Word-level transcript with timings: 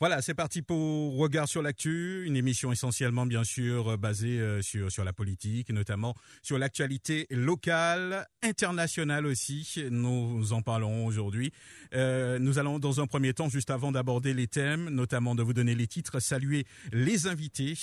Voilà, 0.00 0.22
c'est 0.22 0.34
parti 0.34 0.62
pour 0.62 1.16
Regard 1.16 1.48
sur 1.48 1.60
l'actu, 1.60 2.24
une 2.24 2.36
émission 2.36 2.70
essentiellement 2.70 3.26
bien 3.26 3.42
sûr 3.42 3.88
euh, 3.88 3.96
basée 3.96 4.38
euh, 4.38 4.62
sur 4.62 4.92
sur 4.92 5.02
la 5.02 5.12
politique, 5.12 5.70
notamment 5.70 6.14
sur 6.40 6.56
l'actualité 6.56 7.26
locale, 7.30 8.28
internationale 8.44 9.26
aussi. 9.26 9.88
Nous 9.90 10.52
en 10.52 10.62
parlons 10.62 11.04
aujourd'hui. 11.04 11.50
Euh, 11.94 12.38
nous 12.38 12.60
allons 12.60 12.78
dans 12.78 13.00
un 13.00 13.08
premier 13.08 13.34
temps, 13.34 13.48
juste 13.48 13.70
avant 13.70 13.90
d'aborder 13.90 14.34
les 14.34 14.46
thèmes, 14.46 14.88
notamment 14.88 15.34
de 15.34 15.42
vous 15.42 15.52
donner 15.52 15.74
les 15.74 15.88
titres, 15.88 16.20
saluer 16.20 16.64
les 16.92 17.26
invités 17.26 17.74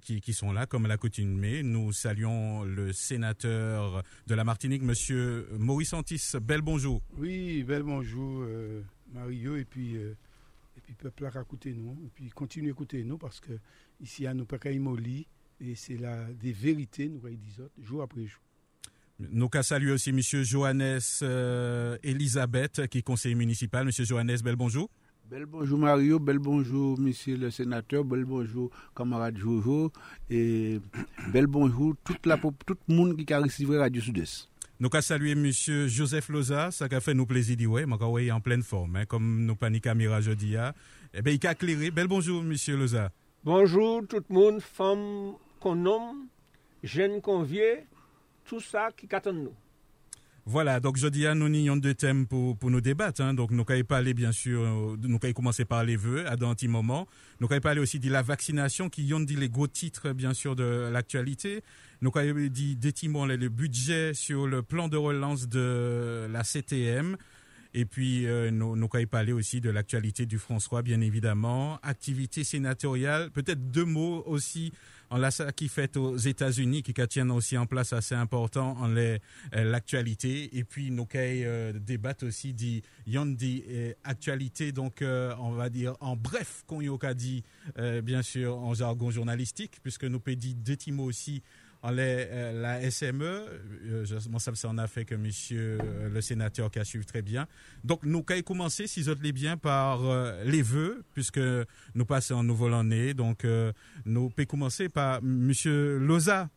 qui, 0.00 0.20
qui 0.20 0.32
sont 0.32 0.52
là, 0.52 0.66
comme 0.66 0.86
l'accoutumée. 0.86 1.64
Nous 1.64 1.92
saluons 1.92 2.62
le 2.62 2.92
sénateur 2.92 4.04
de 4.28 4.34
la 4.36 4.44
Martinique, 4.44 4.82
Monsieur 4.82 5.48
Maurice 5.58 5.92
Antis. 5.92 6.34
Bel 6.40 6.60
bonjour. 6.60 7.02
Oui, 7.18 7.64
bel 7.64 7.82
bonjour 7.82 8.46
Mario 9.12 9.56
et 9.56 9.64
puis 9.64 9.96
puis 10.94 11.10
peuple 11.10 11.26
a 11.26 11.40
écouté 11.40 11.72
nous, 11.74 11.98
et 12.04 12.10
puis 12.14 12.30
continue 12.30 12.68
à 12.68 12.70
écouter 12.70 13.04
nous 13.04 13.18
parce 13.18 13.40
que 13.40 13.52
ici 14.00 14.26
à 14.26 14.34
nous 14.34 14.46
pas 14.46 14.58
molli 14.78 15.26
et 15.60 15.74
c'est 15.74 15.96
la 15.96 16.32
des 16.32 16.52
vérités 16.52 17.08
nous 17.08 17.20
disons 17.36 17.68
jour 17.82 18.02
après 18.02 18.26
jour. 18.26 18.40
Nous 19.18 19.48
qu'à 19.48 19.62
saluer 19.62 19.92
aussi 19.92 20.10
M. 20.10 20.20
Johannes 20.20 20.98
euh, 21.22 21.96
Elisabeth, 22.02 22.88
qui 22.88 22.98
est 22.98 23.02
conseiller 23.02 23.36
municipal. 23.36 23.86
M. 23.86 23.92
Johannes, 24.04 24.38
bel 24.42 24.56
bonjour. 24.56 24.90
Bel 25.30 25.46
bonjour 25.46 25.78
Mario, 25.78 26.18
bel 26.18 26.38
bonjour 26.38 26.98
monsieur 26.98 27.36
le 27.38 27.50
sénateur, 27.50 28.04
bel 28.04 28.24
bonjour 28.26 28.70
camarade 28.94 29.38
Jojo 29.38 29.90
et 30.28 30.80
bel 31.32 31.46
bonjour 31.46 31.94
toute 32.04 32.26
la 32.26 32.36
tout 32.36 32.76
le 32.88 32.94
monde 32.94 33.16
qui 33.16 33.32
a 33.32 33.40
reçu 33.40 33.64
Radio 33.66 34.02
Sud-Est. 34.02 34.50
Nous 34.84 34.90
avons 34.92 35.00
saluer 35.00 35.34
Monsieur 35.34 35.88
Joseph 35.88 36.28
Loza, 36.28 36.70
ça 36.70 36.86
a 36.90 37.00
fait 37.00 37.14
nous 37.14 37.24
plaisir 37.24 37.56
de 37.56 37.66
ouais, 37.66 37.86
est 38.26 38.30
en 38.30 38.40
pleine 38.42 38.62
forme, 38.62 38.96
hein, 38.96 39.06
comme 39.06 39.46
nous 39.46 39.56
panique 39.56 39.84
caméra 39.84 40.20
jeudi. 40.20 40.58
Hein. 40.58 40.74
Eh 41.14 41.22
bien, 41.22 41.32
il 41.32 41.46
a 41.46 41.52
éclairé. 41.52 41.90
Bel 41.90 42.06
bonjour, 42.06 42.42
Monsieur 42.42 42.76
Loza. 42.76 43.10
Bonjour 43.44 44.06
tout 44.06 44.22
le 44.28 44.34
monde, 44.34 44.60
femmes 44.60 45.36
qu'on 45.58 45.76
nomme, 45.76 46.26
jeunes 46.82 47.22
vient, 47.46 47.76
tout 48.44 48.60
ça 48.60 48.90
qui 48.94 49.08
attend 49.10 49.32
nous. 49.32 49.54
Voilà, 50.46 50.78
donc 50.78 50.98
je 50.98 51.06
dis 51.06 51.26
à 51.26 51.34
nous 51.34 51.46
avons 51.46 51.76
deux 51.78 51.94
thèmes 51.94 52.26
pour, 52.26 52.54
pour 52.58 52.70
nous 52.70 52.82
débattre. 52.82 53.22
Hein. 53.22 53.32
Donc 53.32 53.50
nous 53.50 53.64
allons 53.66 53.84
parler 53.84 54.12
bien 54.12 54.30
sûr, 54.30 54.60
euh, 54.60 54.96
nous 55.00 55.18
allons 55.22 55.32
commencer 55.32 55.64
par 55.64 55.82
les 55.84 55.96
vœux 55.96 56.26
à 56.26 56.32
un 56.32 56.54
petit 56.54 56.68
moment. 56.68 57.08
Nous 57.40 57.48
allons 57.50 57.62
parler 57.62 57.80
aussi 57.80 57.98
de 57.98 58.10
la 58.10 58.20
vaccination 58.20 58.90
qui 58.90 59.10
ont 59.14 59.20
dit 59.20 59.36
les 59.36 59.48
gros 59.48 59.66
titres 59.66 60.12
bien 60.12 60.34
sûr 60.34 60.54
de 60.54 60.90
l'actualité. 60.92 61.62
Nous 62.04 62.12
avons 62.16 62.48
dit 62.48 62.76
détimons 62.76 63.24
le 63.24 63.48
budget 63.48 64.12
sur 64.12 64.46
le 64.46 64.60
plan 64.60 64.88
de 64.88 64.96
relance 64.98 65.48
de 65.48 66.28
la 66.30 66.44
CTM. 66.44 67.16
Et 67.72 67.86
puis, 67.86 68.26
euh, 68.26 68.50
nous, 68.50 68.76
nous 68.76 68.88
allons 68.92 69.06
parler 69.06 69.32
aussi 69.32 69.62
de 69.62 69.70
l'actualité 69.70 70.26
du 70.26 70.38
François, 70.38 70.82
bien 70.82 71.00
évidemment. 71.00 71.78
Activité 71.82 72.44
sénatoriale. 72.44 73.30
Peut-être 73.30 73.70
deux 73.70 73.86
mots 73.86 74.22
aussi 74.26 74.70
on 75.10 75.18
l'a 75.18 75.30
qui 75.54 75.68
fait 75.68 75.96
aux 75.96 76.16
États-Unis, 76.16 76.82
qui 76.82 76.92
tiennent 76.92 77.30
aussi 77.30 77.56
en 77.56 77.66
place 77.66 77.92
assez 77.92 78.14
important 78.16 78.76
en 78.80 78.96
euh, 78.96 79.18
l'actualité. 79.52 80.56
Et 80.58 80.64
puis, 80.64 80.90
nous 80.90 81.06
euh, 81.14 81.72
débattre 81.72 82.26
aussi 82.26 82.52
dit, 82.52 82.82
y 83.06 83.16
euh, 83.16 83.92
actualité, 84.02 84.72
donc, 84.72 85.02
euh, 85.02 85.34
on 85.38 85.52
va 85.52 85.68
dire, 85.68 85.94
en 86.00 86.16
bref, 86.16 86.64
qu'on 86.66 86.80
y 86.80 86.88
a 86.88 87.14
dit, 87.14 87.44
bien 88.02 88.22
sûr, 88.22 88.56
en 88.58 88.74
jargon 88.74 89.10
journalistique, 89.10 89.78
puisque 89.82 90.04
nous 90.04 90.20
peut 90.20 90.34
dire 90.34 90.54
deux 90.56 90.76
mots 90.92 91.04
aussi 91.04 91.42
euh, 91.92 92.62
la 92.62 92.90
SME, 92.90 93.22
euh, 93.22 94.04
je, 94.04 94.16
ça, 94.38 94.54
ça 94.54 94.68
en 94.68 94.78
a 94.78 94.86
fait 94.86 95.04
que 95.04 95.14
monsieur 95.14 95.78
euh, 95.82 96.08
le 96.08 96.20
sénateur 96.22 96.70
qui 96.70 96.78
a 96.78 96.84
suivi 96.84 97.04
très 97.04 97.20
bien. 97.20 97.46
Donc, 97.84 98.04
nous 98.04 98.24
allons 98.26 98.42
commencer, 98.42 98.86
si 98.86 99.02
vous 99.02 99.14
bien, 99.32 99.58
par 99.58 100.00
les 100.44 100.62
vœux, 100.62 101.04
puisque 101.12 101.40
nous 101.94 102.04
passons 102.06 102.36
en 102.36 102.42
nouveau 102.42 102.68
l'année. 102.68 103.12
Donc, 103.12 103.44
nous 104.06 104.30
pouvons 104.30 104.46
commencer 104.46 104.88
par 104.88 105.22
monsieur 105.22 105.98
Loza. 105.98 106.48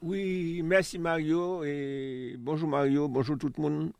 Oui, 0.00 0.62
merci 0.64 0.98
Mario, 0.98 1.64
et 1.64 2.36
bonjour 2.38 2.68
Mario, 2.68 3.08
bonjour 3.08 3.36
tout 3.38 3.50
le 3.56 3.62
monde. 3.62 3.92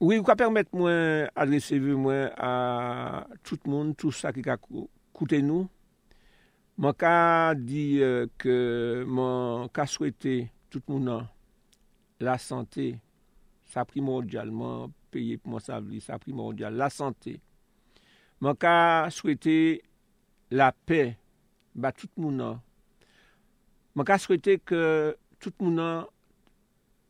Oui, 0.00 0.16
vous 0.16 0.22
pouvez 0.22 0.36
permettre 0.36 0.70
moi 0.72 1.28
adresser 1.34 1.78
moi 1.80 2.30
à 2.36 3.26
tout 3.42 3.58
le 3.64 3.70
monde, 3.70 3.96
tout 3.96 4.12
ça 4.12 4.32
qui 4.32 4.48
a 4.48 4.56
écouté 5.12 5.42
nous. 5.42 5.68
Mwen 6.78 6.94
ka 6.94 7.56
di 7.58 7.98
euh, 8.06 8.28
ke 8.38 8.52
mwen 9.02 9.66
ka 9.74 9.82
souwete 9.90 10.44
tout 10.70 10.84
mounan 10.86 11.24
la 12.22 12.36
sante, 12.38 12.92
sa 13.66 13.82
primordial, 13.82 14.52
mwen 14.54 14.92
peye 15.10 15.40
pou 15.40 15.56
mwen 15.56 15.64
savli, 15.64 15.98
sa 15.98 16.20
primordial, 16.22 16.78
la 16.78 16.86
sante. 16.94 17.34
Mwen 18.38 18.54
ka 18.62 18.76
souwete 19.10 19.56
la 20.54 20.70
pe, 20.70 21.16
ba 21.74 21.90
tout 21.90 22.14
mounan. 22.14 22.62
Mwen 23.98 24.06
ka 24.06 24.20
souwete 24.22 24.60
ke 24.62 24.80
tout 25.42 25.58
mounan 25.58 26.06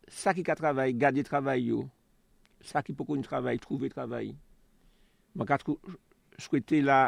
sa 0.08 0.32
ki 0.32 0.48
ka 0.48 0.56
travay, 0.56 0.96
gade 0.96 1.28
travay 1.28 1.68
yo, 1.68 1.84
sa 2.64 2.80
ki 2.80 2.96
pou 2.96 3.04
kon 3.04 3.20
travay, 3.20 3.60
trouve 3.60 3.92
travay. 3.92 4.32
Mwen 5.36 5.52
ka 5.52 5.60
souwete 5.60 6.80
la 6.88 7.02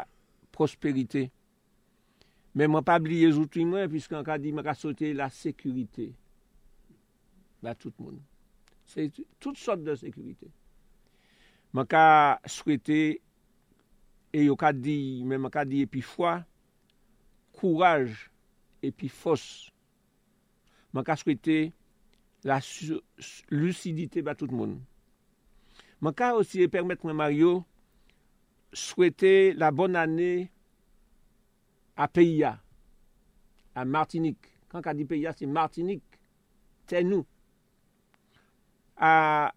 prosperite. 0.53 1.31
Men 2.55 2.73
mwen 2.73 2.87
pa 2.87 2.99
bliye 3.03 3.31
zoutri 3.35 3.65
mwen, 3.69 3.91
pwiske 3.91 4.17
an 4.19 4.27
ka 4.27 4.39
di 4.41 4.51
mwen 4.55 4.67
ka 4.67 4.75
sote 4.79 5.13
la 5.17 5.31
sekurite. 5.35 6.11
Ba 7.63 7.77
tout 7.79 7.95
moun. 8.03 8.19
Se 8.91 9.07
tout 9.39 9.55
sot 9.55 9.85
de 9.87 9.95
sekurite. 9.99 10.51
Mwen 11.71 11.87
ka 11.87 12.05
souwete, 12.51 13.01
e 14.35 14.41
yo 14.43 14.57
ka 14.59 14.73
di, 14.75 15.23
men 15.23 15.39
mwen 15.43 15.55
ka 15.55 15.63
di 15.69 15.85
epi 15.87 16.03
fwa, 16.03 16.41
kouraj 17.61 18.11
epi 18.87 19.11
fos. 19.13 19.45
Mwen 20.91 21.07
ka 21.07 21.15
souwete 21.21 21.69
la 22.49 22.59
lucidite 23.55 24.25
ba 24.27 24.35
tout 24.35 24.51
moun. 24.51 24.81
Mwen 26.03 26.17
ka 26.19 26.33
osi 26.35 26.65
e 26.65 26.71
permette 26.73 27.07
mwen 27.07 27.21
Mario, 27.21 27.61
souwete 28.75 29.53
la 29.61 29.71
bon 29.71 29.95
ane, 30.01 30.49
à 32.01 32.09
Pays, 32.09 32.45
à 33.75 33.85
Martinique. 33.85 34.39
Quand 34.71 34.81
on 34.87 34.95
dit 34.95 35.05
Pays, 35.05 35.29
c'est 35.37 35.47
Martinique, 35.47 36.03
c'est 36.87 37.05
nous. 37.05 37.27
À, 38.97 39.53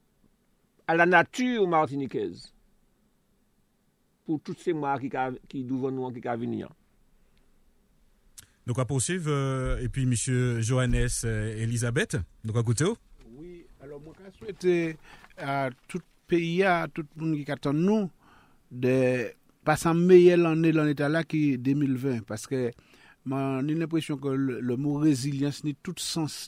à, 0.88 0.96
la 0.96 1.06
nature 1.06 1.68
martiniquaise. 1.68 2.54
Pour 4.26 4.42
tous 4.42 4.56
ces 4.56 4.74
mois 4.74 5.00
qui, 5.00 5.10
qui 5.48 5.64
devant 5.64 5.92
nous, 5.92 6.12
qui 6.12 6.20
vont 6.20 6.38
venir. 6.38 6.70
Donc, 8.66 8.78
à 8.80 8.86
poursuivre, 8.86 9.30
euh, 9.30 9.80
et 9.80 9.88
puis 9.88 10.04
M. 10.04 10.62
Johannes 10.62 11.08
euh, 11.24 11.56
Elisabeth, 11.58 12.18
donc 12.44 12.58
à 12.58 12.64
côté 12.64 12.86
Oui, 13.38 13.66
alors 13.82 14.02
moi, 14.02 14.14
je 14.20 14.38
souhaite 14.38 14.98
à 15.38 15.70
tout 15.88 16.02
pays, 16.28 16.64
à 16.64 16.88
tout 16.94 17.06
le 17.16 17.26
monde 17.26 17.44
qui 17.44 17.52
attend 17.52 17.74
nous, 17.74 18.10
de 18.72 19.32
passer 19.64 19.94
meilleure 19.94 20.38
l'année 20.38 20.72
l'année 20.72 20.94
là 20.98 21.24
qui 21.24 21.58
2020 21.58 22.22
parce 22.26 22.48
que 22.48 22.72
j'ai 23.26 23.76
l'impression 23.76 24.18
que 24.18 24.28
le, 24.28 24.76
mot 24.78 24.96
résilience 24.96 25.64
n'est 25.64 25.76
tout 25.82 25.94
sens 25.98 26.48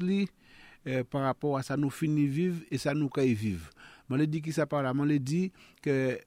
euh, 0.88 1.04
par 1.04 1.22
rapport 1.22 1.58
à 1.58 1.64
ça 1.64 1.78
nous 1.78 1.90
finit 1.90 2.28
vivre 2.28 2.62
et 2.70 2.78
ça 2.78 2.94
nous 2.94 3.10
caille 3.10 3.34
vivre. 3.34 3.70
Je 4.10 4.24
dit 4.26 4.42
qui 4.42 4.52
ça 4.54 4.66
par 4.68 4.84
là, 4.84 4.94
je 4.96 5.18
dit 5.18 5.52
que 5.82 5.90
euh, 5.90 6.18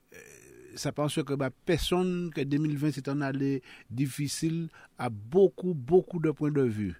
ça 0.75 0.91
pense 0.91 1.21
que 1.23 1.33
bah, 1.33 1.49
personne 1.65 2.31
que 2.33 2.41
2020 2.41 2.91
c'est 2.91 3.07
une 3.07 3.21
année 3.21 3.61
difficile 3.89 4.69
à 4.97 5.09
beaucoup 5.09 5.73
beaucoup 5.73 6.19
de 6.19 6.31
points 6.31 6.51
de 6.51 6.63
vue. 6.63 6.95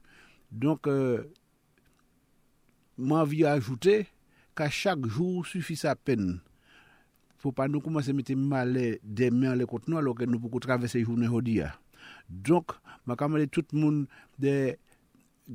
Donc 0.51 0.88
euh, 0.88 1.24
moi 2.97 3.21
envie 3.21 3.45
ajouter 3.45 4.07
qu'à 4.56 4.69
chaque 4.69 5.06
jour 5.06 5.45
suffit 5.45 5.75
sa 5.75 5.95
peine 5.95 6.39
Fou 7.39 7.56
pa 7.56 7.69
nou 7.71 7.80
koumanse 7.83 8.12
mette 8.15 8.36
male 8.36 9.00
demen 9.03 9.56
le 9.56 9.68
kont 9.69 9.88
nou 9.88 10.01
alo 10.01 10.12
ke 10.18 10.27
nou 10.27 10.41
pou 10.44 10.51
kou 10.51 10.63
travesse 10.63 11.00
jounen 11.00 11.31
hodi 11.31 11.59
ya. 11.62 11.71
Donk, 12.27 12.75
ma 13.07 13.15
kamale 13.19 13.47
tout 13.47 13.71
moun 13.71 14.03
de 14.44 14.75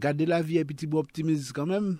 gade 0.00 0.24
la 0.26 0.40
vi 0.42 0.58
epi 0.62 0.76
ti 0.80 0.88
bo 0.88 1.02
optimize 1.04 1.52
kanmem. 1.56 1.94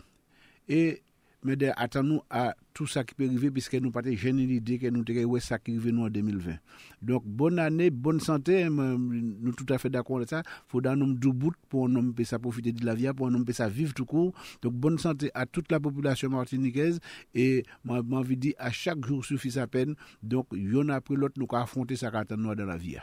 E 0.64 1.04
Mais 1.44 1.56
de 1.56 1.69
attendre 1.76 2.25
à 2.31 2.56
tout 2.73 2.87
ça 2.87 3.05
qui 3.05 3.14
peut 3.14 3.26
arriver, 3.26 3.50
puisque 3.50 3.75
nous 3.75 3.91
pas 3.91 4.02
gêné 4.02 4.46
l'idée 4.46 4.79
que 4.79 4.87
nous 4.88 5.05
devons 5.05 5.38
ça 5.38 5.58
qui 5.58 5.73
arrive 5.73 5.91
nous 5.91 6.05
en 6.05 6.08
2020. 6.08 6.55
Donc, 7.02 7.23
bonne 7.26 7.58
année, 7.58 7.91
bonne 7.91 8.19
santé, 8.19 8.67
nous 8.69 9.52
tout 9.52 9.67
à 9.69 9.79
fait 9.79 9.91
d'accord 9.91 10.17
avec 10.17 10.31
ça. 10.31 10.43
Faut 10.69 10.81
nous 10.81 11.14
deux 11.14 11.31
bouts 11.32 11.52
pour 11.69 11.88
nous 11.88 12.14
profiter 12.41 12.73
de 12.73 12.85
la 12.85 12.94
vie, 12.94 13.08
pour 13.14 13.31
nous 13.31 13.44
ça 13.52 13.69
vivre 13.69 13.93
tout 13.93 14.06
court. 14.06 14.32
Donc, 14.62 14.73
bonne 14.73 14.99
santé 14.99 15.31
à 15.35 15.44
toute 15.46 15.70
la 15.70 15.79
population 15.79 16.31
martiniquaise 16.31 16.99
et 17.35 17.64
moi, 17.85 18.02
j'ai 18.26 18.37
de 18.37 18.40
dire, 18.40 18.55
à 18.58 18.70
chaque 18.70 19.05
jour 19.06 19.25
suffit 19.25 19.52
sa 19.52 19.67
peine. 19.67 19.94
Donc, 20.23 20.47
y 20.52 20.75
en 20.76 20.88
a 20.88 20.97
après 20.97 21.14
l'autre, 21.14 21.35
nous 21.37 21.47
avons 21.52 21.62
affronter 21.62 21.97
ça 21.97 22.11
dans 22.11 22.55
la 22.55 22.76
vie. 22.76 22.97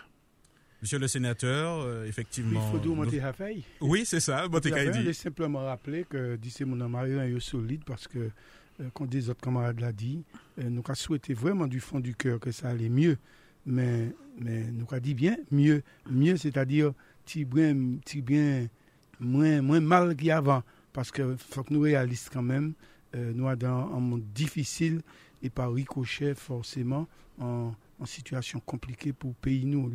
Monsieur 0.82 0.98
le 0.98 1.08
sénateur, 1.08 1.82
euh, 1.82 2.06
effectivement. 2.08 2.60
Il 2.66 2.72
faut 2.72 2.80
fait. 3.34 3.58
Oui, 3.82 4.04
c'est 4.04 4.20
ça. 4.20 4.46
Je 4.52 5.00
voulais 5.00 5.14
simplement 5.14 5.66
rappeler 5.66 6.06
que 6.10 6.36
d'ici 6.38 6.66
mon 6.66 6.76
mari 6.90 7.12
est 7.12 7.40
solide 7.40 7.84
parce 7.86 8.08
que, 8.08 8.18
euh, 8.18 8.90
comme 8.92 9.06
des 9.06 9.30
autres 9.30 9.42
camarades 9.42 9.80
l'ont 9.80 9.92
dit, 9.92 10.24
euh, 10.58 10.64
nous 10.70 10.82
avons 10.84 10.96
souhaité 10.96 11.36
vraiment 11.36 11.68
du 11.68 11.80
fond 11.80 12.00
du 12.00 12.16
cœur 12.16 12.40
que 12.40 12.52
ça 12.52 12.70
allait 12.70 12.90
mieux. 12.90 13.18
Mais, 13.64 14.10
mais 14.40 14.64
nous 14.72 14.88
avons 14.90 15.02
dit 15.02 15.14
bien 15.14 15.38
mieux. 15.52 15.84
Mieux, 16.10 16.36
c'est-à-dire, 16.38 16.94
bien, 17.36 17.76
bien 18.16 18.68
moins, 19.20 19.62
moins 19.62 19.82
mal 19.82 20.16
qu'avant. 20.16 20.64
Parce 20.94 21.12
qu'il 21.12 21.36
faut 21.38 21.62
que 21.64 21.74
nous 21.76 21.82
réalisons 21.82 22.32
quand 22.34 22.42
même. 22.42 22.74
nous 23.14 23.48
sommes 23.48 23.56
dans 23.56 23.96
un 23.96 24.00
monde 24.00 24.24
difficile 24.34 25.02
et 25.44 25.52
par 25.52 25.72
ricochet, 25.72 26.34
forcément, 26.34 27.08
en 27.40 27.74
en 28.02 28.06
situation 28.06 28.60
compliquée 28.60 29.14
pour 29.14 29.30
le 29.30 29.36
pays, 29.36 29.66
nous, 29.66 29.92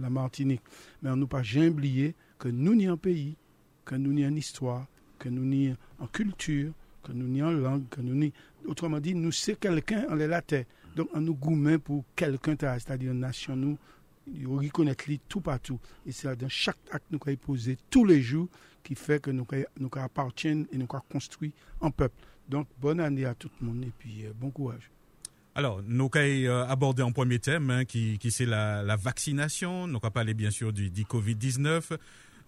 la 0.00 0.08
Martinique. 0.08 0.62
Mais 1.02 1.10
on 1.10 1.16
ne 1.16 1.24
pas 1.24 1.42
jamais 1.42 1.68
oublier 1.68 2.14
que 2.38 2.48
nous 2.48 2.74
n'y 2.74 2.88
en 2.88 2.96
pays, 2.96 3.36
que 3.84 3.96
nous 3.96 4.12
n'y 4.12 4.24
en 4.24 4.34
histoire, 4.34 4.86
que 5.18 5.28
nous 5.28 5.44
n'y 5.44 5.74
en 5.98 6.06
culture, 6.06 6.72
que 7.02 7.12
nous 7.12 7.26
n'y 7.26 7.42
en 7.42 7.50
langue, 7.50 7.88
que 7.90 8.00
nous. 8.00 8.30
Autrement 8.66 9.00
dit, 9.00 9.14
nous 9.14 9.32
c'est 9.32 9.58
quelqu'un, 9.58 10.06
on 10.08 10.18
est 10.18 10.28
la 10.28 10.40
terre. 10.40 10.66
Donc, 10.94 11.08
on 11.14 11.20
nous 11.20 11.34
gourmet 11.34 11.78
pour 11.78 12.04
quelqu'un, 12.14 12.56
c'est-à-dire 12.58 13.12
nation, 13.12 13.56
nous, 13.56 13.76
on 14.46 14.56
reconnaît 14.56 14.96
tout 15.28 15.40
partout. 15.40 15.80
Et 16.06 16.12
c'est 16.12 16.34
dans 16.36 16.48
chaque 16.48 16.78
acte 16.90 17.06
nous 17.10 17.18
avons 17.26 17.36
posé 17.36 17.76
tous 17.90 18.04
les 18.04 18.22
jours 18.22 18.48
qui 18.82 18.94
fait 18.94 19.20
que 19.20 19.30
nous, 19.30 19.46
nous 19.78 19.90
appartiennent 19.94 20.66
et 20.72 20.78
nous 20.78 20.86
construit 20.86 21.52
un 21.80 21.90
peuple. 21.90 22.16
Donc, 22.48 22.66
bonne 22.80 23.00
année 23.00 23.24
à 23.26 23.34
tout 23.34 23.50
le 23.60 23.66
monde 23.66 23.84
et 23.84 23.92
puis 23.98 24.26
euh, 24.26 24.32
bon 24.34 24.50
courage. 24.50 24.90
Alors, 25.58 25.82
nous 25.84 26.08
avons 26.14 26.24
euh, 26.24 26.64
abordé 26.68 27.02
un 27.02 27.10
premier 27.10 27.40
thème 27.40 27.68
hein, 27.70 27.84
qui, 27.84 28.16
qui 28.18 28.30
c'est 28.30 28.46
la, 28.46 28.84
la, 28.84 28.94
vaccination. 28.94 29.88
Nous 29.88 29.98
avons 30.00 30.12
parlé 30.12 30.32
bien 30.32 30.52
sûr 30.52 30.72
du, 30.72 30.88
du 30.88 31.02
Covid-19. 31.02 31.98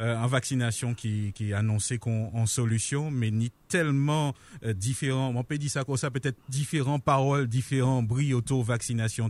Euh, 0.00 0.16
en 0.16 0.28
vaccination 0.28 0.94
qui, 0.94 1.30
qui 1.34 1.50
est 1.50 1.52
annoncé 1.52 1.98
qu'on 1.98 2.30
en 2.34 2.46
solution, 2.46 3.10
mais 3.10 3.30
ni 3.30 3.50
tellement 3.68 4.34
euh, 4.64 4.72
différent. 4.72 5.30
On 5.36 5.44
peut 5.44 5.58
dire 5.58 5.70
ça 5.70 5.84
comme 5.84 5.98
ça, 5.98 6.10
peut-être 6.10 6.38
différents 6.48 6.98
paroles, 7.00 7.46
différents 7.48 8.02
bruits 8.02 8.32
autour 8.32 8.64
vaccination. 8.64 9.28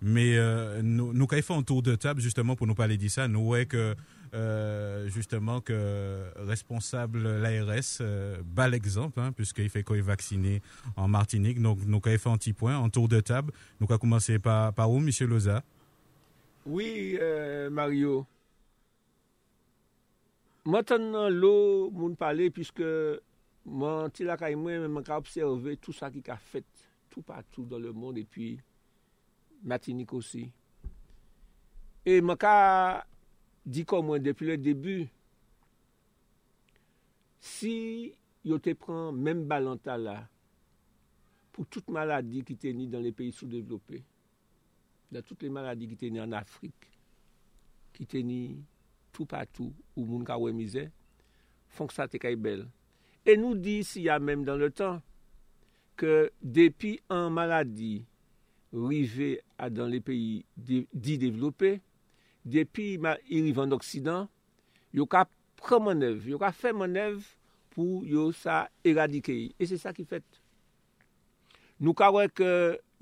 Mais 0.00 0.36
euh, 0.36 0.82
nous, 0.84 1.12
nous 1.12 1.26
fait 1.26 1.50
un 1.50 1.62
tour 1.62 1.82
de 1.82 1.96
table 1.96 2.20
justement 2.20 2.54
pour 2.54 2.68
nous 2.68 2.76
parler 2.76 2.96
de 2.96 3.08
ça. 3.08 3.26
Nous 3.26 3.44
voyons 3.44 3.64
que 3.64 3.96
euh, 4.34 5.08
justement 5.08 5.60
que 5.60 6.24
responsable 6.36 7.38
l'ARS 7.38 7.98
euh, 8.00 8.38
bat 8.44 8.68
l'exemple, 8.68 9.20
hein, 9.20 9.32
puisqu'il 9.32 9.68
fait 9.68 9.82
qu'on 9.82 9.94
est 9.94 10.00
vacciné 10.00 10.62
en 10.96 11.08
Martinique. 11.08 11.60
Donc, 11.60 11.78
nous 11.86 12.00
avons 12.04 12.18
fait 12.18 12.28
un 12.28 12.36
petit 12.36 12.52
point 12.52 12.76
en 12.76 12.88
tour 12.88 13.08
de 13.08 13.20
table. 13.20 13.52
Nous 13.80 13.86
avons 13.88 13.98
commencé 13.98 14.38
par, 14.38 14.72
par 14.72 14.90
où, 14.90 14.98
M. 14.98 15.10
Loza 15.20 15.62
Oui, 16.66 17.16
euh, 17.20 17.70
Mario. 17.70 18.26
Maintenant, 20.64 21.28
l'eau, 21.28 21.90
mon 21.90 22.14
parler, 22.14 22.50
puisque 22.50 22.82
moi, 23.64 24.08
je 24.18 24.24
j'ai 24.24 25.12
observé 25.12 25.76
tout 25.76 25.92
ça 25.92 26.10
qui 26.10 26.22
a 26.30 26.36
fait 26.36 26.64
tout 27.10 27.22
partout 27.22 27.64
dans 27.64 27.78
le 27.78 27.92
monde, 27.92 28.18
et 28.18 28.24
puis 28.24 28.60
Martinique 29.62 30.12
aussi. 30.12 30.50
Et 32.04 32.20
je 32.20 33.02
di 33.68 33.84
komwen 33.84 34.22
depi 34.24 34.46
le 34.48 34.56
debu, 34.56 34.96
si 37.44 37.74
yo 38.48 38.56
te 38.64 38.72
pran 38.78 39.12
menm 39.12 39.44
balanta 39.48 39.98
la, 40.00 40.16
pou 41.52 41.68
tout 41.68 41.90
maladi 41.92 42.40
ki 42.48 42.56
te 42.56 42.72
ni 42.72 42.86
dan 42.88 43.04
le 43.04 43.12
peyi 43.12 43.34
sou-devlopè, 43.36 44.00
dan 45.12 45.26
tout 45.26 45.44
le 45.44 45.50
maladi 45.52 45.90
ki 45.90 45.98
te 46.00 46.08
ni 46.12 46.22
an 46.22 46.32
Afrik, 46.38 46.88
ki 47.92 48.06
te 48.08 48.22
ni 48.24 48.56
tout 49.12 49.28
patou 49.28 49.74
ou 49.98 50.06
moun 50.06 50.24
ka 50.24 50.38
wè 50.40 50.54
mizè, 50.56 50.86
fonk 51.76 51.92
sa 51.92 52.08
te 52.08 52.20
kay 52.22 52.38
bel. 52.40 52.64
E 53.28 53.36
nou 53.36 53.52
di 53.52 53.82
si 53.84 54.06
ya 54.06 54.16
menm 54.22 54.46
dan 54.48 54.62
le 54.62 54.70
tan, 54.72 55.02
ke 55.98 56.30
depi 56.40 56.94
an 57.12 57.28
maladi 57.36 57.98
rive 58.72 59.34
a 59.60 59.68
dan 59.68 59.92
le 59.92 60.00
peyi 60.04 60.40
di 60.56 61.18
devlopè, 61.20 61.74
depi 62.48 62.94
irive 62.96 63.46
rivan 63.50 63.72
d'Oksidan, 63.72 64.28
yo 64.94 65.06
ka 65.10 65.26
pre 65.58 65.78
manev, 65.82 66.26
yo 66.30 66.38
ka 66.40 66.50
fe 66.54 66.72
manev 66.76 67.20
pou 67.74 68.02
yo 68.08 68.30
sa 68.36 68.66
eradike 68.86 69.34
yi. 69.34 69.48
E 69.60 69.68
se 69.70 69.78
sa 69.80 69.94
ki 69.96 70.06
fet. 70.08 70.24
Nou 71.78 71.94
ka 71.98 72.08
wek 72.14 72.42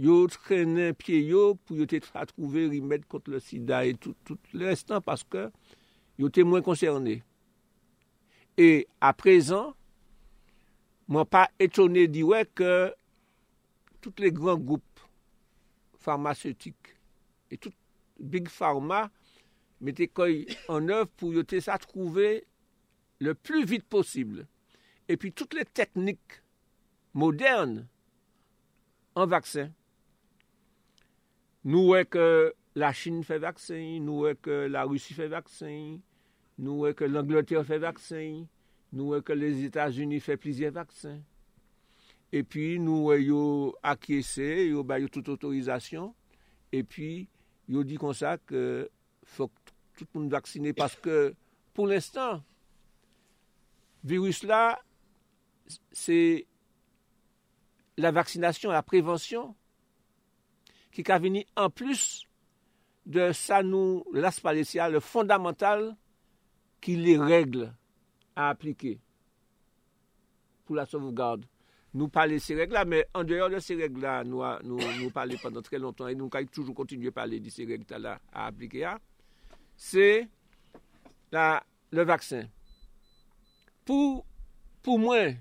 yo 0.02 0.18
trenen 0.32 0.96
pie 1.00 1.22
yo 1.24 1.54
pou 1.64 1.78
yo 1.78 1.86
te 1.88 2.02
tra 2.04 2.26
trouve 2.28 2.66
rimed 2.72 3.06
kont 3.08 3.30
le 3.32 3.40
sida 3.40 3.84
et 3.86 3.96
tout, 3.96 4.16
tout 4.28 4.52
le 4.52 4.68
restan 4.68 5.04
paske 5.04 5.48
yo 6.20 6.28
te 6.32 6.44
mwen 6.44 6.64
konserne. 6.66 7.20
E 8.56 8.84
a 9.04 9.12
prezan, 9.16 9.72
mwen 11.08 11.28
pa 11.28 11.46
etone 11.62 12.04
di 12.12 12.24
wek 12.26 12.60
tout 14.04 14.20
le 14.20 14.30
gran 14.34 14.60
goup 14.60 14.84
farmaceutik 16.04 16.94
et 17.50 17.56
tout 17.56 17.74
big 18.20 18.48
pharma 18.48 19.06
mette 19.84 20.08
koy 20.12 20.44
an 20.72 20.92
ev 20.92 21.08
pou 21.18 21.34
yo 21.36 21.44
te 21.46 21.60
sa 21.64 21.78
trouve 21.82 22.28
le 23.20 23.34
plu 23.34 23.64
vite 23.64 23.88
posible. 23.88 24.46
E 25.06 25.16
pi 25.20 25.30
tout 25.32 25.52
le 25.54 25.64
teknik 25.76 26.40
moderne 27.16 27.86
an 29.16 29.28
vaksen. 29.30 29.70
Nou 31.66 31.90
wè 31.94 32.04
ke 32.06 32.26
la 32.78 32.92
Chine 32.94 33.24
fè 33.26 33.40
vaksen, 33.42 34.04
nou 34.06 34.26
wè 34.26 34.36
ke 34.38 34.66
la 34.70 34.84
Russie 34.86 35.16
fè 35.16 35.26
vaksen, 35.32 35.96
nou 36.62 36.84
wè 36.84 36.92
ke 36.94 37.08
l'Angleterre 37.10 37.64
fè 37.66 37.80
vaksen, 37.82 38.44
nou 38.94 39.14
wè 39.14 39.22
ke 39.26 39.34
les 39.34 39.64
Etats-Unis 39.66 40.22
fè 40.22 40.36
plizye 40.38 40.70
vaksen. 40.74 41.22
E 42.30 42.42
pi 42.46 42.76
nou 42.82 43.08
wè 43.10 43.16
yo 43.22 43.40
akyese, 43.86 44.46
yo 44.68 44.84
ba 44.86 45.00
yo 45.02 45.10
tout 45.10 45.32
otorizasyon, 45.34 46.12
e 46.70 46.82
pi 46.86 47.10
yo 47.70 47.82
di 47.86 47.98
kon 47.98 48.14
sa 48.14 48.36
ke 48.38 48.86
faut 49.26 49.50
tout 49.96 50.06
le 50.14 50.20
monde 50.20 50.30
vacciner 50.30 50.72
parce 50.72 50.96
que 50.96 51.34
pour 51.74 51.86
l'instant, 51.86 52.42
virus 54.04 54.42
là, 54.42 54.80
c'est 55.92 56.46
la 57.96 58.10
vaccination, 58.12 58.70
la 58.70 58.82
prévention 58.82 59.54
qui 60.92 61.04
a 61.10 61.18
venu 61.18 61.44
en 61.56 61.68
plus 61.68 62.26
de 63.04 63.32
ça 63.32 63.62
nous 63.62 64.04
l'aspalicia, 64.12 64.88
le 64.88 65.00
fondamental 65.00 65.96
qui 66.80 66.96
les 66.96 67.18
règles 67.18 67.72
à 68.34 68.48
appliquer 68.50 69.00
pour 70.64 70.76
la 70.76 70.86
sauvegarde. 70.86 71.44
Nous 71.94 72.08
parlons 72.08 72.34
de 72.34 72.38
ces 72.38 72.54
règles-là, 72.54 72.84
mais 72.84 73.06
en 73.14 73.24
dehors 73.24 73.48
de 73.48 73.58
ces 73.58 73.74
règles-là, 73.74 74.24
nous, 74.24 74.42
nous, 74.64 74.78
nous 75.00 75.10
parlons 75.10 75.36
pendant 75.42 75.62
très 75.62 75.78
longtemps 75.78 76.08
et 76.08 76.14
nous 76.14 76.28
avons 76.32 76.46
toujours 76.46 76.74
continué 76.74 77.08
à 77.08 77.12
parler 77.12 77.40
de 77.40 77.48
ces 77.48 77.64
règles-là 77.64 78.20
à 78.32 78.46
appliquer. 78.46 78.86
se 79.76 80.26
la, 81.32 81.62
le 81.92 82.04
vaksin. 82.08 82.48
Pou, 83.86 84.22
pou 84.82 84.98
mwen, 84.98 85.36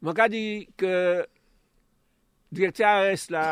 man 0.00 0.16
ka 0.16 0.28
di 0.32 0.66
ke 0.78 0.92
direktya 2.54 2.94
ARS 3.02 3.28
la 3.34 3.46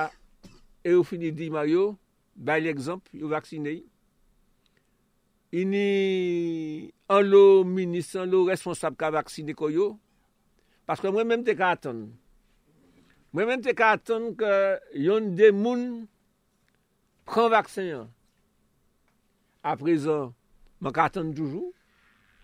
e 0.85 0.95
ou 0.95 1.05
fini 1.07 1.33
di 1.35 1.51
Mario, 1.53 1.95
bay 2.35 2.63
l'exemple, 2.65 3.13
yo 3.13 3.29
vaksine 3.33 3.75
yi. 3.75 3.83
Ini 5.55 5.87
an 7.15 7.29
lo 7.29 7.63
minis, 7.69 8.11
an 8.19 8.31
lo 8.33 8.43
responsab 8.49 8.97
ka 8.99 9.13
vaksine 9.15 9.55
koyo, 9.55 9.93
paske 10.89 11.13
mwen 11.13 11.29
menm 11.31 11.45
te 11.47 11.55
ka 11.59 11.75
atan. 11.77 12.09
Mwen 13.35 13.51
menm 13.51 13.63
te 13.63 13.75
ka 13.77 13.93
atan 13.99 14.33
ke 14.39 14.51
yon 14.99 15.33
de 15.39 15.53
moun 15.55 15.85
pran 17.29 17.53
vaksin 17.53 17.91
yon. 17.91 18.11
A 19.65 19.73
prezan, 19.81 20.35
man 20.85 20.93
ka 20.93 21.09
atan 21.09 21.33
toujou. 21.33 21.73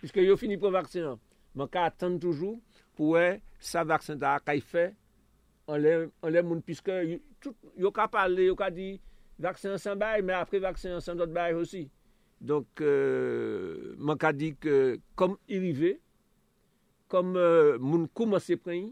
Piske 0.00 0.24
yo 0.24 0.38
fini 0.40 0.56
pou 0.56 0.72
vaksin 0.72 1.12
an. 1.12 1.20
Man 1.52 1.68
ka 1.68 1.84
atan 1.90 2.16
toujou 2.22 2.56
pou 2.96 3.12
wè 3.16 3.42
sa 3.60 3.84
vaksin 3.84 4.20
ta 4.22 4.38
akay 4.38 4.62
fè 4.64 4.86
an 5.68 5.84
lè 5.84 6.42
moun. 6.42 6.64
Piske 6.64 6.96
yo, 7.04 7.20
yo 7.76 7.92
ka 7.92 8.08
pale, 8.08 8.48
yo 8.48 8.56
ka 8.56 8.70
di 8.72 8.94
vaksin 9.40 9.76
an 9.76 9.82
san 9.82 10.00
bay, 10.00 10.24
men 10.24 10.38
apre 10.40 10.62
vaksin 10.64 10.96
an 10.96 11.04
san 11.04 11.20
dot 11.20 11.32
bay 11.36 11.52
osi. 11.56 11.84
Donk 12.40 12.80
euh, 12.80 13.92
man 14.00 14.16
ka 14.20 14.32
di 14.32 14.54
ke 14.56 14.96
kom 15.20 15.36
irive, 15.44 15.98
kom 17.12 17.34
euh, 17.36 17.76
moun 17.76 18.06
kouman 18.16 18.40
se 18.40 18.56
pren, 18.56 18.88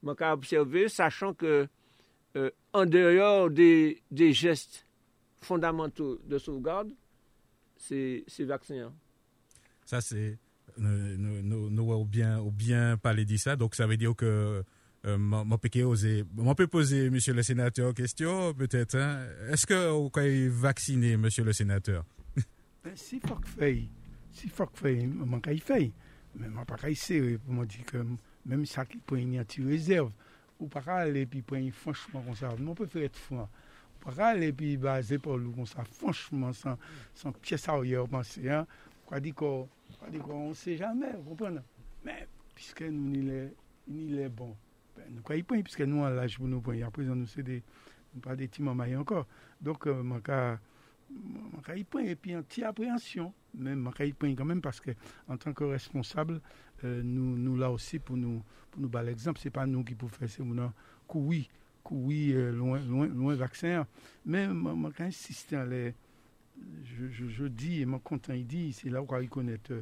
man 0.00 0.16
ka 0.16 0.32
observe, 0.32 0.86
sachan 0.88 1.36
ke 1.36 1.66
euh, 1.66 2.50
an 2.72 2.88
deyor 2.88 3.50
de, 3.52 3.98
de 4.08 4.30
gest 4.32 4.86
fondamental 5.44 6.16
de 6.24 6.40
sauvegarde, 6.40 6.96
se 7.80 8.48
vaksin. 8.48 8.90
Sa 9.86 10.00
se, 10.02 10.32
nou 10.78 11.92
ou 11.94 12.50
bien 12.50 12.96
pale 13.02 13.24
di 13.24 13.38
sa, 13.38 13.56
donc 13.56 13.76
sa 13.78 13.86
ve 13.86 13.98
diyo 14.00 14.14
ke 14.18 14.30
mwen 15.14 15.58
peke 15.62 15.84
ose, 15.86 16.24
mwen 16.34 16.56
pe 16.58 16.66
pose 16.70 17.06
M. 17.06 17.18
le 17.34 17.42
Sénateur 17.42 17.94
question, 17.94 18.52
peut-être, 18.54 18.98
eske 19.52 19.76
ou 19.92 20.10
kay 20.10 20.48
vaksine 20.48 21.14
M. 21.14 21.28
le 21.44 21.52
Sénateur? 21.52 22.04
Si 22.94 23.18
fok 23.18 23.42
fey, 23.50 23.88
si 24.30 24.46
fok 24.46 24.76
fey, 24.78 25.06
mwen 25.10 25.40
kay 25.42 25.58
fey, 25.58 25.88
mwen 26.38 26.66
pa 26.68 26.76
kay 26.78 26.94
se, 26.94 27.18
mwen 27.48 27.66
di 27.70 27.82
ke 27.86 28.02
mwen 28.02 28.66
sa 28.70 28.84
ki 28.86 29.00
pren 29.02 29.32
yon 29.34 29.48
ti 29.48 29.64
rezerv, 29.66 30.12
ou 30.60 30.70
pa 30.70 30.84
ka 30.84 31.00
ale 31.02 31.24
pi 31.30 31.42
pren 31.42 31.64
yon 31.66 31.74
fonchman 31.74 32.22
kon 32.28 32.38
sa, 32.38 32.52
mwen 32.54 32.78
pe 32.78 32.86
fey 32.90 33.08
et 33.08 33.18
fwa, 33.26 33.48
ou 34.06 34.12
pa 34.12 34.14
ka 34.20 34.28
ale 34.36 34.52
pi 34.54 34.76
baze 34.78 35.18
pou 35.18 35.34
lou 35.34 35.50
kon 35.56 35.66
sa, 35.66 35.82
ou 35.82 36.12
ou 38.06 38.06
ko, 40.22 40.36
on 40.46 40.54
se 40.54 40.76
jame, 40.78 41.10
kompon 41.26 41.58
nan, 41.58 41.66
men, 42.06 42.22
piske 42.54 42.86
nou 42.86 43.10
ni 43.10 43.24
le, 43.26 43.40
ni 43.90 44.06
bon, 44.30 44.52
nou 45.08 45.26
kwa 45.26 45.38
yi 45.38 45.42
pren, 45.46 45.64
piske 45.66 45.88
nou 45.90 46.06
an 46.06 46.14
laj 46.14 46.38
pou 46.38 46.46
nou 46.50 46.62
pren, 46.62 46.84
apre 46.86 47.08
zan 47.08 47.18
nou 47.18 47.30
se 47.30 47.42
de, 47.46 47.58
nou 48.12 48.22
pa 48.22 48.38
de 48.38 48.46
ti 48.46 48.62
mamay 48.62 48.94
ankor, 48.94 49.26
donk 49.58 49.88
mwen 49.90 50.22
ka, 50.26 50.40
mwen 51.10 51.66
ka 51.66 51.74
yi 51.74 51.82
pren, 51.90 52.06
epi 52.14 52.38
an 52.38 52.46
ti 52.46 52.62
apreansyon, 52.66 53.34
men 53.58 53.82
mwen 53.82 53.98
ka 53.98 54.06
yi 54.06 54.14
pren 54.14 54.38
kanmen, 54.38 54.62
paske 54.62 54.94
an 55.26 55.42
tanke 55.42 55.66
responsable, 55.72 56.38
nou 56.86 57.58
la 57.58 57.74
osi 57.74 57.98
pou 57.98 58.14
nou, 58.20 58.38
pou 58.70 58.86
nou 58.86 58.92
ba 58.92 59.02
l'exemple, 59.02 59.42
se 59.42 59.50
pa 59.50 59.66
nou 59.66 59.82
ki 59.86 59.98
pou 59.98 60.14
fese 60.14 60.46
koui, 61.10 61.48
koui 61.86 62.34
loin 62.56 63.38
vaksen, 63.38 63.86
men 64.26 64.52
mwen 64.56 64.92
ka 64.96 65.06
insiste 65.08 65.56
an 65.58 65.70
le, 65.70 65.94
je 66.82 67.48
di, 67.48 67.78
mwen 67.86 68.02
kontan 68.04 68.38
yi 68.38 68.44
di, 68.48 68.66
se 68.76 68.90
la 68.90 69.02
ou 69.02 69.10
ka 69.10 69.22
yi 69.22 69.30
konet 69.32 69.72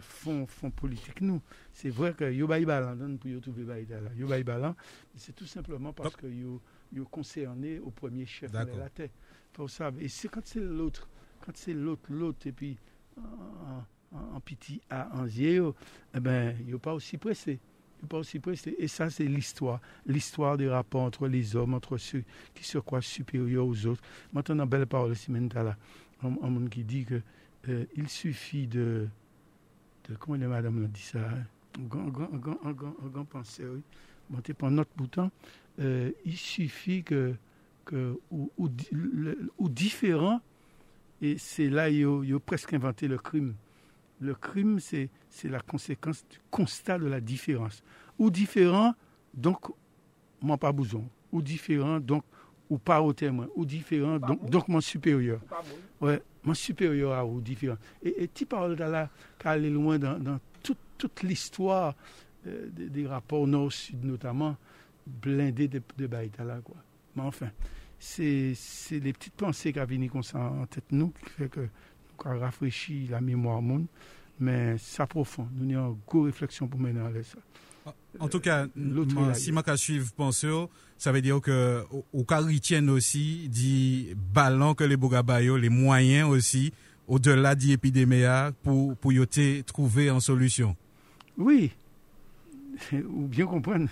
fon 0.00 0.72
politik 0.76 1.20
nou, 1.20 1.42
se 1.76 1.92
vre 1.92 2.14
ke 2.16 2.30
yo 2.32 2.48
bayi 2.48 2.64
balan, 2.68 2.96
dan 2.96 3.18
pou 3.20 3.28
yo 3.28 3.40
dala, 3.84 4.12
yo 4.16 4.28
balan, 4.44 4.74
se 5.16 5.32
tout 5.32 5.46
simplement 5.46 5.92
paske 5.92 6.24
yo 6.24 7.04
konserne 7.10 7.78
ou 7.80 7.90
premier 7.90 8.26
chef 8.26 8.52
de 8.52 8.78
la 8.78 8.88
te, 8.88 9.10
pou 9.52 9.68
sav, 9.68 10.00
e 10.00 10.08
se 10.08 10.28
kante 10.28 10.56
se 10.56 10.60
loutre, 10.60 11.08
kante 11.44 11.58
se 11.58 11.72
loutre, 11.72 12.12
loutre, 12.12 12.48
e 12.48 12.52
pi 12.52 12.76
an 14.14 14.40
piti 14.44 14.80
a 14.88 15.04
an 15.18 15.28
zye 15.28 15.56
yo, 15.58 15.74
e 16.14 16.20
ben, 16.20 16.64
yo 16.66 16.80
pa 16.82 16.94
osi 16.96 17.18
presse, 17.20 17.58
yo 18.04 18.08
pa 18.08 18.18
osi 18.20 18.38
presse, 18.38 18.74
e 18.78 18.86
sa 18.88 19.08
se 19.10 19.22
l'histoire, 19.22 19.80
l'histoire 20.06 20.56
de 20.56 20.68
rapport 20.68 21.02
entre 21.02 21.26
les 21.26 21.56
hommes, 21.56 21.74
entre 21.74 21.96
ceux 21.96 22.22
qui 22.54 22.64
se 22.64 22.78
croient 22.78 23.00
supérieurs 23.00 23.66
aux 23.66 23.86
autres. 23.86 24.02
Maintenant, 24.32 24.54
nan 24.56 24.68
belle 24.68 24.86
parole 24.86 25.16
si 25.16 25.32
men 25.32 25.48
ta 25.48 25.62
la, 25.64 25.76
an 26.22 26.36
moun 26.36 26.68
ki 26.68 26.84
di 26.84 27.04
ke, 27.08 27.22
il 27.96 28.08
suffit 28.08 28.66
de, 28.66 29.08
de, 30.08 30.16
comment 30.16 30.38
le 30.38 30.48
madame 30.48 30.82
l'a 30.82 30.88
dit 30.88 31.02
sa, 31.02 31.20
an 31.80 31.96
gan 31.96 33.24
penseur, 33.24 33.74
mante 34.30 34.52
pan 34.52 34.70
not 34.70 34.86
boutan, 34.96 35.30
il 35.78 36.36
suffit 36.36 37.02
que 37.02 37.34
ou 38.30 39.68
diferent, 39.68 40.40
et 41.22 41.38
c'est 41.38 41.70
là 41.70 41.88
yo 41.88 42.38
presque 42.40 42.74
inventé 42.74 43.08
le 43.08 43.16
crime. 43.16 43.54
Le 44.20 44.34
crime, 44.34 44.78
c'est 44.80 45.10
la 45.44 45.60
conséquence 45.60 46.24
du 46.30 46.38
constat 46.50 46.98
de 46.98 47.06
la 47.06 47.20
différence. 47.20 47.82
Ou 48.18 48.30
diferent, 48.30 48.94
donc, 49.34 49.66
m'en 50.40 50.56
pas 50.56 50.72
bouzon. 50.72 51.08
Ou 51.32 51.42
diferent, 51.42 52.00
donc, 52.00 52.24
ou 52.70 52.78
pas 52.78 53.02
au 53.02 53.12
témoin. 53.12 53.48
Ou 53.56 53.64
diferent, 53.64 54.20
donc, 54.20 54.68
m'en 54.68 54.80
supérieur. 54.80 55.40
M'en 56.00 56.54
supérieur 56.54 57.12
a 57.12 57.26
ou 57.26 57.40
diferent. 57.40 57.78
Et 58.02 58.28
ti 58.28 58.44
parle 58.44 58.76
d'Allah, 58.76 59.10
k'a 59.38 59.52
allé 59.52 59.70
loin 59.70 59.98
dans 59.98 60.38
toute 60.96 61.22
l'histoire 61.22 61.94
euh, 62.46 62.68
des 62.70 63.06
rapports 63.06 63.46
nord-sud, 63.46 64.04
notamment, 64.04 64.56
blindé 65.06 65.68
de 65.68 66.06
Baïtala, 66.06 66.60
quoi. 66.62 66.76
Mais 67.16 67.22
enfin, 67.22 67.50
c'est 67.98 68.54
les 68.90 69.12
petites 69.12 69.34
pensées 69.34 69.72
qu'a 69.72 69.84
veni 69.84 70.08
kon 70.08 70.22
sa 70.22 70.38
en 70.38 70.66
tête 70.66 70.90
nou, 70.90 71.12
qui 71.24 71.30
fait 71.30 71.48
que 71.48 71.68
ka 72.18 72.38
rafraîchi 72.38 73.06
la 73.10 73.20
mémoire 73.20 73.62
moun, 73.62 73.86
mais 74.40 74.76
sa 74.78 75.06
profond. 75.06 75.48
Nou 75.54 75.64
n'y 75.66 75.74
a 75.74 75.90
go 76.08 76.22
réflexion 76.22 76.68
pou 76.68 76.78
mènen 76.78 77.06
alè 77.06 77.22
sa. 77.22 77.38
En 78.18 78.28
tout 78.28 78.40
cas, 78.40 78.66
si 79.34 79.52
ma 79.52 79.62
ka 79.62 79.76
suive 79.76 80.12
penseur, 80.14 80.68
sa 80.96 81.12
ve 81.12 81.20
dire 81.20 81.36
ou 81.36 82.24
ka 82.24 82.38
ritienne 82.40 82.88
aussi 82.90 83.48
di 83.48 84.14
balan 84.32 84.74
ke 84.74 84.84
le 84.88 84.96
Bogabayo, 84.96 85.56
les 85.56 85.68
moyens 85.68 86.30
aussi, 86.30 86.72
au-delà 87.08 87.54
di 87.54 87.72
epidemia, 87.72 88.52
pou 88.62 89.12
yote 89.12 89.64
trouvé 89.66 90.10
en 90.10 90.20
solution. 90.20 90.76
Oui, 91.36 91.72
ou 92.92 93.26
bien 93.26 93.46
comprenne, 93.46 93.88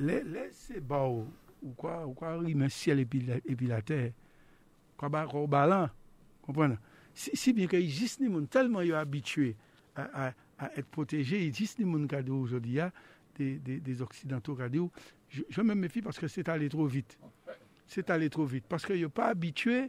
lese 0.00 0.80
ba 0.88 1.04
ou, 1.06 1.28
ou 1.62 1.74
kwa 1.76 2.34
rime 2.40 2.70
siel 2.72 3.04
epi 3.04 3.68
la 3.68 3.82
ter, 3.82 4.10
kwa 4.96 5.08
ba 5.12 5.90
si 7.14 7.52
bien 7.56 7.70
ke 7.70 7.80
yi 7.80 7.90
jist 7.90 8.20
ni 8.20 8.28
moun, 8.30 8.46
telman 8.50 8.86
yo 8.86 8.96
abitue 8.98 9.54
a 9.96 10.30
et 10.76 10.84
proteje, 10.84 11.38
yi 11.40 11.52
jist 11.54 11.80
ni 11.80 11.86
moun 11.88 12.06
kade 12.10 12.30
ou 12.32 12.46
jodi 12.48 12.78
ya, 12.78 12.90
des 13.40 14.02
oksidantou 14.04 14.58
kade 14.58 14.80
ou, 14.80 14.90
je 15.30 15.64
me 15.64 15.74
mefi 15.78 16.02
paske 16.04 16.28
se 16.28 16.44
ta 16.46 16.56
ale 16.58 16.68
tro 16.72 16.86
vit, 16.90 17.16
se 17.90 18.04
ta 18.04 18.16
ale 18.18 18.28
tro 18.32 18.44
vit, 18.48 18.66
paske 18.68 18.96
yo 18.98 19.08
pa 19.12 19.30
abitue, 19.34 19.88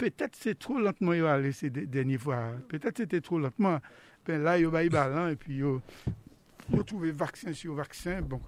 petet 0.00 0.34
se 0.38 0.54
tro 0.58 0.80
lantman 0.82 1.18
yo 1.18 1.28
ale 1.30 1.52
se 1.54 1.70
denye 1.70 2.18
fwa, 2.18 2.40
petet 2.70 3.04
se 3.04 3.08
te 3.10 3.20
tro 3.24 3.40
lantman, 3.42 3.82
pen 4.26 4.42
la 4.46 4.58
yo 4.58 4.72
bayi 4.74 4.90
balan, 4.92 5.32
epi 5.36 5.60
yo 5.62 5.78
yo 6.68 6.82
trouve 6.82 7.10
vaksin 7.16 7.54
sur 7.56 7.74
vaksin, 7.74 8.20
bon, 8.28 8.42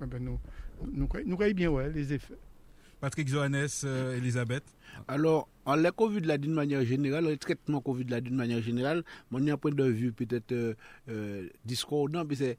nou 0.92 1.08
kwaye 1.08 1.54
bien 1.54 1.72
wè, 1.72 1.88
les 1.92 2.12
effets. 2.12 2.49
Patrick 3.00 3.28
Zohanès, 3.28 3.82
euh, 3.84 4.16
Elisabeth. 4.16 4.64
Alors, 5.08 5.48
en 5.64 5.74
la 5.74 5.90
COVID-la 5.90 6.36
d'une 6.36 6.52
manière 6.52 6.84
générale, 6.84 7.24
le 7.26 7.36
traitement 7.38 7.80
COVID-la 7.80 8.20
d'une 8.20 8.34
manière 8.34 8.60
générale, 8.60 9.04
mon 9.30 9.46
a 9.48 9.56
point 9.56 9.72
de 9.72 9.84
vue 9.84 10.12
peut-être 10.12 10.52
euh, 10.52 10.74
euh, 11.08 11.48
discordant, 11.64 12.24
mais 12.28 12.34
c'est, 12.34 12.58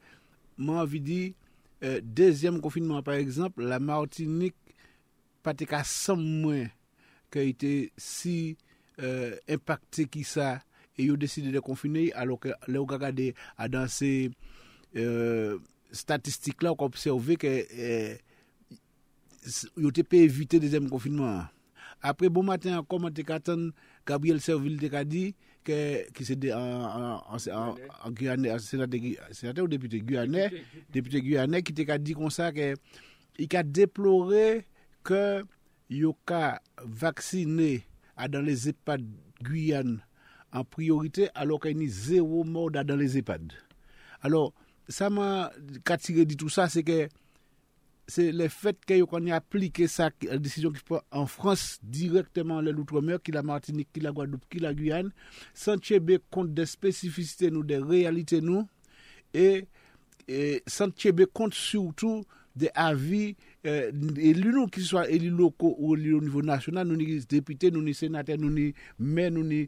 moi, 0.57 0.81
envie 0.81 1.01
dit, 1.01 1.35
deuxième 2.03 2.61
confinement, 2.61 3.01
par 3.01 3.15
exemple, 3.15 3.63
la 3.63 3.79
Martinique, 3.79 4.55
paté 5.41 5.65
qu'à 5.65 5.83
100 5.83 6.15
mois, 6.15 6.67
qu'a 7.31 7.41
été 7.41 7.91
si 7.97 8.55
impacté 9.49 10.05
qui 10.05 10.23
ça, 10.23 10.59
et 10.97 11.05
y'a 11.05 11.15
décidé 11.15 11.51
de 11.51 11.59
confiner, 11.59 12.13
alors 12.13 12.39
que 12.39 12.49
l'eau 12.67 12.85
gagade 12.85 13.33
a 13.57 13.67
dansé 13.67 14.29
statistik 15.91 16.61
la 16.61 16.71
ou 16.71 16.75
ka 16.79 16.85
observe 16.85 17.35
ke 17.37 17.51
yo 19.77 19.91
te 19.95 20.03
pe 20.07 20.23
evite 20.25 20.59
dezem 20.61 20.89
konfinman. 20.91 21.47
Apre 22.01 22.29
bon 22.33 22.45
matin, 22.47 22.79
koman 22.89 23.13
te 23.13 23.25
katan, 23.25 23.69
Gabriel 24.09 24.41
Serville 24.41 24.79
te 24.81 24.89
ka 24.89 25.03
di, 25.05 25.31
ki 25.63 26.25
se 26.25 26.35
de 26.41 26.49
an 26.55 28.15
Guyane, 28.17 28.57
senate 28.59 29.61
ou 29.61 29.69
depute 29.69 30.01
Guyane, 30.01 30.49
depute 30.93 31.21
Guyane 31.21 31.61
ki 31.61 31.75
te 31.77 31.85
ka 31.85 31.99
di 32.01 32.15
kon 32.17 32.33
sa 32.33 32.49
ke, 32.55 32.73
i 33.37 33.47
ka 33.49 33.61
deplore 33.63 34.63
ke 35.05 35.43
yo 35.91 36.15
ka 36.25 36.59
vaksine 36.81 37.81
a 38.17 38.27
dan 38.31 38.45
les 38.47 38.67
EHPAD 38.71 39.05
Guyane 39.45 39.99
an 40.51 40.65
priorite 40.67 41.29
alo 41.37 41.57
ka 41.61 41.71
ni 41.73 41.87
zero 41.87 42.43
mord 42.47 42.77
a 42.79 42.83
dan 42.83 42.99
les 42.99 43.17
EHPAD. 43.19 43.53
Alors, 44.21 44.53
sa 44.89 45.09
man 45.09 45.49
katire 45.85 46.25
di 46.25 46.35
tout 46.37 46.51
sa 46.51 46.67
se 46.69 46.81
ke 46.85 47.07
se 48.11 48.27
le 48.35 48.49
fet 48.51 48.79
ke 48.87 48.97
yo 48.99 49.07
kon 49.09 49.29
y 49.29 49.33
aplike 49.35 49.87
sa 49.91 50.09
desisyon 50.19 50.75
ki 50.75 50.83
pou 50.87 50.99
an 51.15 51.29
Frans 51.31 51.77
direktman 51.81 52.63
le 52.65 52.73
l'outre-mer, 52.75 53.21
ki 53.23 53.33
la 53.35 53.45
Martinique, 53.47 53.91
ki 53.95 54.03
la 54.03 54.11
Guadeloupe, 54.15 54.49
ki 54.51 54.63
la 54.63 54.73
Guyane, 54.75 55.13
san 55.55 55.79
chebe 55.83 56.19
kont 56.33 56.51
de 56.57 56.67
spesifisite 56.67 57.51
nou, 57.53 57.63
de 57.67 57.79
realite 57.79 58.41
nou, 58.43 58.67
e 59.31 59.63
san 60.69 60.91
chebe 60.95 61.29
kont 61.31 61.55
surtout 61.55 62.27
de 62.55 62.67
avi 62.75 63.35
euh, 63.65 63.91
elu 64.19 64.51
nou 64.51 64.67
ki 64.71 64.83
swa 64.83 65.05
elu 65.11 65.29
loko 65.31 65.71
ou 65.77 65.95
elu 65.95 66.17
ou 66.17 66.23
nivou 66.23 66.43
nasyonal, 66.45 66.87
nou 66.87 66.99
ni 66.99 67.21
depite, 67.31 67.71
nou 67.71 67.83
ni 67.85 67.95
senate, 67.95 68.35
nou 68.39 68.51
ni 68.51 68.71
men, 68.99 69.31
nou 69.37 69.47
ni 69.47 69.63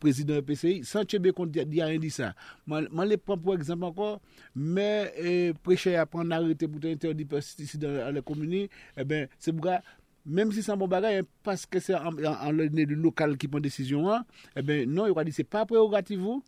prezident 0.00 0.44
PCI, 0.46 0.82
san 0.86 1.06
chebe 1.08 1.32
kont 1.34 1.52
di 1.54 1.82
a 1.82 1.90
yon 1.90 2.02
di 2.02 2.12
sa. 2.14 2.32
Man 2.68 2.88
le 3.08 3.18
pran 3.20 3.40
pou 3.40 3.56
ekzamp 3.56 3.84
ankon, 3.90 4.20
me 4.54 5.52
preche 5.66 5.96
a 5.98 6.06
pran 6.10 6.30
narete 6.30 6.68
pou 6.70 6.82
te 6.82 6.94
interdi 6.94 7.26
persistisi 7.28 7.80
dan 7.82 8.14
le 8.14 8.24
komuni, 8.26 8.66
e 8.96 9.06
ben 9.08 9.28
se 9.42 9.54
mga, 9.54 9.80
menm 10.24 10.54
si 10.54 10.64
san 10.64 10.78
bon 10.80 10.90
bagay, 10.90 11.22
paske 11.46 11.82
se 11.82 11.96
an 11.98 12.16
le 12.56 12.70
ne 12.72 12.86
de 12.88 12.98
lokal 12.98 13.38
ki 13.40 13.50
pon 13.52 13.64
desisyon 13.64 14.10
an, 14.14 14.28
e 14.54 14.62
ben 14.64 14.88
non, 14.90 15.08
yon 15.10 15.18
ka 15.18 15.26
di 15.26 15.34
se 15.36 15.46
pa 15.46 15.66
prerogativou, 15.68 16.42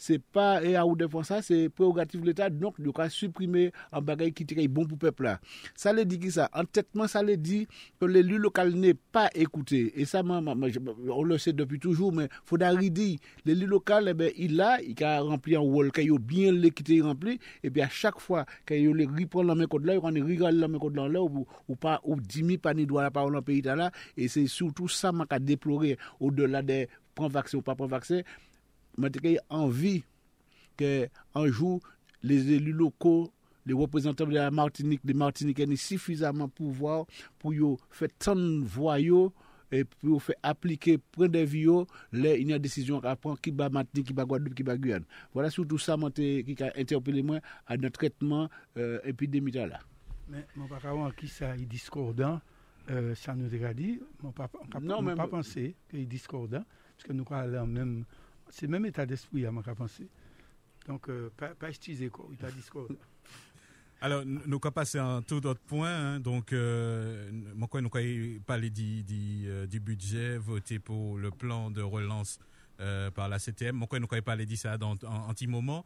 se 0.00 0.16
pa 0.32 0.62
e 0.64 0.74
a 0.78 0.86
ou 0.86 0.96
defan 0.98 1.26
sa, 1.28 1.40
se 1.44 1.68
prerogatif 1.76 2.24
l'Etat, 2.24 2.56
donk 2.56 2.80
yo 2.80 2.94
ka 2.96 3.10
suprime 3.12 3.68
an 3.92 4.04
bagay 4.06 4.32
ki 4.36 4.46
teke 4.48 4.64
bon 4.72 4.88
pou 4.88 4.98
pepla. 5.00 5.36
Sa 5.78 5.92
le 5.92 6.06
di 6.08 6.18
ki 6.22 6.32
sa, 6.34 6.48
an 6.56 6.68
tetman 6.68 7.10
sa 7.10 7.22
le 7.26 7.36
di 7.36 7.62
ke 8.00 8.08
l'élu 8.08 8.40
lokal 8.40 8.72
ne 8.80 8.94
pa 9.12 9.28
ekoute. 9.34 9.82
E 9.92 10.08
sa, 10.08 10.24
on 10.24 11.24
le 11.28 11.38
se 11.38 11.52
depi 11.56 11.80
toujou, 11.82 12.14
men 12.16 12.30
foda 12.48 12.72
ridi, 12.76 13.18
l'élu 13.44 13.68
lokal, 13.68 14.08
ebe, 14.14 14.30
il 14.40 14.56
la, 14.58 14.78
i 14.80 14.94
ka 14.98 15.18
rempli 15.26 15.58
an 15.58 15.68
wol, 15.68 15.92
ka 15.94 16.02
yo 16.04 16.18
bien 16.18 16.56
le 16.56 16.72
yi 16.72 17.00
rempli, 17.04 17.38
epi 17.66 17.84
a 17.84 17.88
chak 17.92 18.20
fwa, 18.22 18.46
ka 18.66 18.78
yo 18.78 18.94
le 18.96 19.06
kod 19.70 19.86
la, 19.86 19.94
yo 19.94 20.04
kan 20.04 20.14
ne 20.16 20.24
rigal 20.24 20.56
lan 20.58 20.72
men 20.72 20.82
kod 20.82 20.96
lan 20.98 21.12
la, 21.12 21.22
ou 21.22 21.76
pa, 21.80 21.98
ou 22.04 22.18
dimi 22.20 22.58
pa 22.58 22.74
ni 22.74 22.86
dwa 22.88 23.06
la 23.06 23.14
pa 23.14 23.24
ou 23.26 23.34
lan 23.34 23.44
peyi 23.46 23.62
ta 23.66 23.76
la, 23.78 23.90
e 24.16 24.28
se 24.32 24.46
soutou 24.50 24.88
sa 24.88 25.12
man 25.12 25.28
ka 25.30 25.38
deplore, 25.38 25.96
ou 26.18 26.32
de 26.34 26.48
la 26.48 26.62
de 26.66 26.86
pran 27.16 27.30
vakse 27.32 27.58
ou 27.58 27.66
pa 27.66 27.76
pran 27.78 27.90
vakse, 27.90 28.22
teke 29.08 29.38
anvi 29.48 30.02
ke 30.76 31.08
anjou 31.32 31.80
les 32.22 32.52
élus 32.52 32.72
locaux, 32.72 33.30
les 33.66 33.74
représentants 33.74 34.26
de 34.26 34.34
la 34.34 34.50
Martinique, 34.50 35.04
des 35.04 35.14
Martiniquais 35.14 35.66
ni 35.66 35.76
suffisamment 35.76 36.48
pouvoir 36.48 37.06
pou 37.40 37.52
yo 37.56 37.76
fè 37.94 38.08
tan 38.20 38.60
voyo 38.64 39.30
et 39.70 39.88
pou 40.00 40.14
yo 40.14 40.20
fè 40.20 40.34
aplike 40.44 40.96
pren 41.14 41.30
de 41.32 41.42
vyo, 41.46 41.84
le 42.12 42.34
y 42.40 42.52
a 42.52 42.58
desisyon 42.58 43.04
apren 43.06 43.36
ki 43.40 43.52
ba 43.56 43.70
Martinique, 43.72 44.10
ki 44.10 44.16
ba 44.16 44.26
Guadeloupe, 44.26 44.56
ki 44.58 44.66
ba 44.66 44.76
Guyane. 44.76 45.06
Voilà 45.32 45.50
sou 45.50 45.64
tout 45.64 45.78
sa 45.78 45.96
mwen 46.00 46.12
te 46.12 46.26
ki 46.46 46.56
ka 46.58 46.72
interpele 46.74 47.22
mwen 47.22 47.44
a 47.66 47.76
nan 47.76 47.92
tretman 47.94 48.48
epidemita 49.08 49.68
la. 49.70 49.80
Mwen 50.30 50.68
pa 50.70 50.80
kawan 50.82 51.14
ki 51.16 51.30
sa 51.30 51.54
y 51.56 51.68
discordan, 51.68 52.40
sa 53.20 53.36
nou 53.38 53.52
de 53.52 53.60
gadi, 53.60 53.92
mwen 54.24 54.34
pa 54.34 55.28
panse 55.30 55.70
ki 55.92 56.02
y 56.02 56.08
discordan, 56.10 56.66
pske 56.98 57.14
nou 57.14 57.28
ka 57.28 57.44
alè 57.44 57.60
an 57.60 57.70
mèm 57.70 57.94
c'est 58.50 58.66
même 58.66 58.86
état 58.86 59.06
d'esprit 59.06 59.46
à 59.46 59.52
ma 59.52 59.62
pensée. 59.62 60.08
Donc, 60.86 61.08
euh, 61.08 61.30
pas, 61.36 61.48
pas 61.48 61.70
estiser 61.70 62.08
quoi, 62.08 62.26
état 62.32 62.50
discours. 62.50 62.88
Alors, 64.02 64.24
nous 64.24 64.40
allons 64.46 64.58
passer 64.58 64.98
à 64.98 65.04
un 65.04 65.22
tout 65.22 65.44
autre 65.46 65.60
point. 65.60 65.90
Hein, 65.94 66.20
donc, 66.20 66.52
euh, 66.54 67.30
nous 67.32 67.68
allons 67.74 67.90
parler 68.46 68.70
du, 68.70 69.02
du, 69.02 69.44
euh, 69.46 69.66
du, 69.66 69.78
budget 69.78 70.38
voté 70.38 70.78
pour 70.78 71.18
le 71.18 71.30
plan 71.30 71.70
de 71.70 71.82
relance 71.82 72.38
euh, 72.80 73.10
par 73.10 73.28
la 73.28 73.38
CTM. 73.38 73.78
Nous 73.78 73.86
allons 73.92 74.06
parler 74.24 74.46
de 74.46 74.54
ça 74.56 74.78
dans 74.78 74.92
un 74.92 75.34
petit 75.34 75.46
moment. 75.46 75.84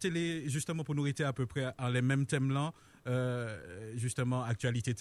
télé 0.00 0.48
justement, 0.48 0.82
pour 0.82 0.94
nous 0.94 1.02
rester 1.02 1.24
à 1.24 1.34
peu 1.34 1.44
près 1.44 1.74
en 1.78 1.88
les 1.88 2.00
mêmes 2.00 2.24
thèmes-là, 2.24 2.72
euh, 3.06 3.92
justement, 3.96 4.44
actualité, 4.44 4.94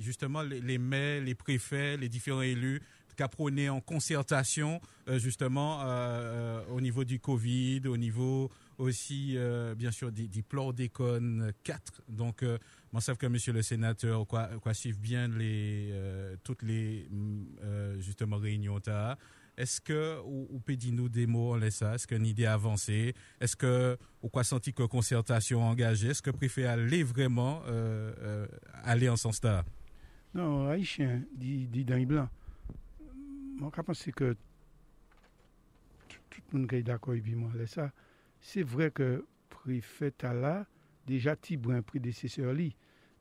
justement, 0.00 0.40
les, 0.40 0.62
les 0.62 0.78
maires, 0.78 1.22
les 1.22 1.34
préfets, 1.34 1.98
les 1.98 2.08
différents 2.08 2.40
élus 2.40 2.80
qu'a 3.14 3.28
en 3.68 3.80
concertation 3.80 4.80
euh, 5.08 5.18
justement 5.18 5.82
euh, 5.82 5.84
euh, 5.84 6.62
au 6.70 6.80
niveau 6.80 7.04
du 7.04 7.20
Covid, 7.20 7.82
au 7.86 7.96
niveau 7.96 8.50
aussi 8.78 9.36
bien 9.76 9.92
sûr 9.92 10.10
du, 10.10 10.26
du 10.26 10.42
chlordécone 10.42 11.52
4. 11.62 12.02
Donc 12.08 12.44
moi 12.92 13.00
savent 13.00 13.16
que 13.16 13.26
monsieur 13.26 13.52
le 13.52 13.62
sénateur 13.62 14.26
quoi, 14.26 14.48
quoi 14.60 14.72
bien 14.98 15.28
les 15.28 15.94
toutes 16.42 16.62
les 16.62 17.08
justement 18.00 18.36
réunions 18.36 18.80
est-ce 19.56 19.80
que 19.80 20.18
ou, 20.26 20.58
peut 20.58 20.74
dire 20.74 20.92
nous 20.92 21.08
des 21.08 21.28
mots 21.28 21.54
on 21.54 21.70
ça? 21.70 21.94
Est-ce 21.94 22.08
qu'une 22.08 22.26
idée 22.26 22.46
avancée? 22.46 23.14
Est-ce 23.40 23.54
que 23.54 23.96
ou 24.20 24.28
quoi 24.28 24.42
senti 24.42 24.72
que 24.72 24.82
concertation 24.82 25.62
engagée? 25.62 26.08
Est-ce 26.08 26.22
que 26.22 26.30
préfère 26.30 26.72
aller 26.72 27.04
vraiment 27.04 27.62
aller 28.82 29.08
en 29.08 29.16
sens 29.16 29.40
là 29.44 29.64
Non, 30.34 30.68
Haïtien 30.68 31.22
dit 31.36 31.68
dit 31.68 31.84
blanc. 32.06 32.28
Mwen 33.54 33.72
ka 33.74 33.84
panse 33.86 34.12
ke 34.16 34.32
tout 36.08 36.52
moun 36.52 36.66
kèy 36.70 36.82
d'akòy 36.86 37.22
bi 37.24 37.36
mwen 37.38 37.54
lè 37.58 37.68
sa, 37.70 37.90
se 38.44 38.64
vre 38.66 38.90
ke 38.94 39.08
prefèta 39.52 40.34
la, 40.34 40.56
deja 41.08 41.36
ti 41.36 41.56
bwen 41.60 41.84
predecesseur 41.86 42.54
li. 42.56 42.70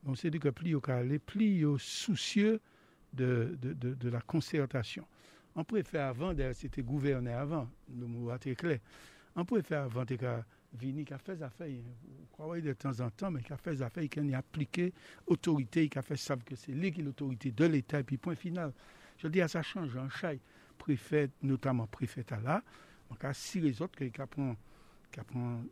Mwen 0.03 0.17
se 0.19 0.31
di 0.33 0.41
ke 0.41 0.51
pli 0.55 0.73
yo 0.73 0.81
ka 0.83 0.99
ale, 1.03 1.19
pli 1.21 1.53
yo 1.61 1.77
soucieux 1.77 2.59
de 3.13 4.09
la 4.09 4.23
konsertasyon. 4.25 5.05
An 5.53 5.65
prefè 5.69 6.01
avan, 6.01 6.33
der 6.33 6.55
se 6.57 6.69
te 6.73 6.81
gouverne 6.81 7.33
avan, 7.37 7.67
nou 7.93 8.09
mou 8.09 8.33
ate 8.33 8.55
kle, 8.57 8.79
an 9.37 9.45
prefè 9.45 9.83
avan 9.83 10.09
te 10.09 10.17
ka 10.17 10.39
vini 10.81 11.05
ka 11.05 11.19
fez 11.21 11.43
afey, 11.45 11.77
kwa 12.33 12.49
wè 12.49 12.63
de 12.65 12.73
tan 12.73 12.95
zan 12.97 13.13
tan, 13.19 13.35
men 13.35 13.45
ka 13.45 13.59
fez 13.61 13.83
afey, 13.85 14.09
ken 14.09 14.31
y 14.31 14.37
aplike 14.37 14.89
otorite, 15.29 15.85
ka 15.93 16.01
fez 16.05 16.25
sav 16.25 16.41
ke 16.47 16.57
se 16.57 16.73
li 16.73 16.89
ki 16.95 17.05
l'otorite 17.05 17.53
de 17.53 17.69
l'Etat, 17.69 18.01
pi 18.09 18.17
point 18.17 18.39
final. 18.39 18.73
Je 19.23 19.29
dis 19.29 19.41
à 19.41 19.47
ça 19.47 19.63
change, 19.63 19.95
un 19.95 20.09
chay 20.09 20.39
préfet, 20.77 21.29
notamment 21.41 21.87
préfet 21.87 22.25
à 22.33 22.41
là, 22.41 22.61
donc 23.09 23.23
à 23.23 23.33
si 23.33 23.61
les 23.61 23.81
autres 23.81 23.97
qui 24.03 24.21
apprennent 24.21 24.57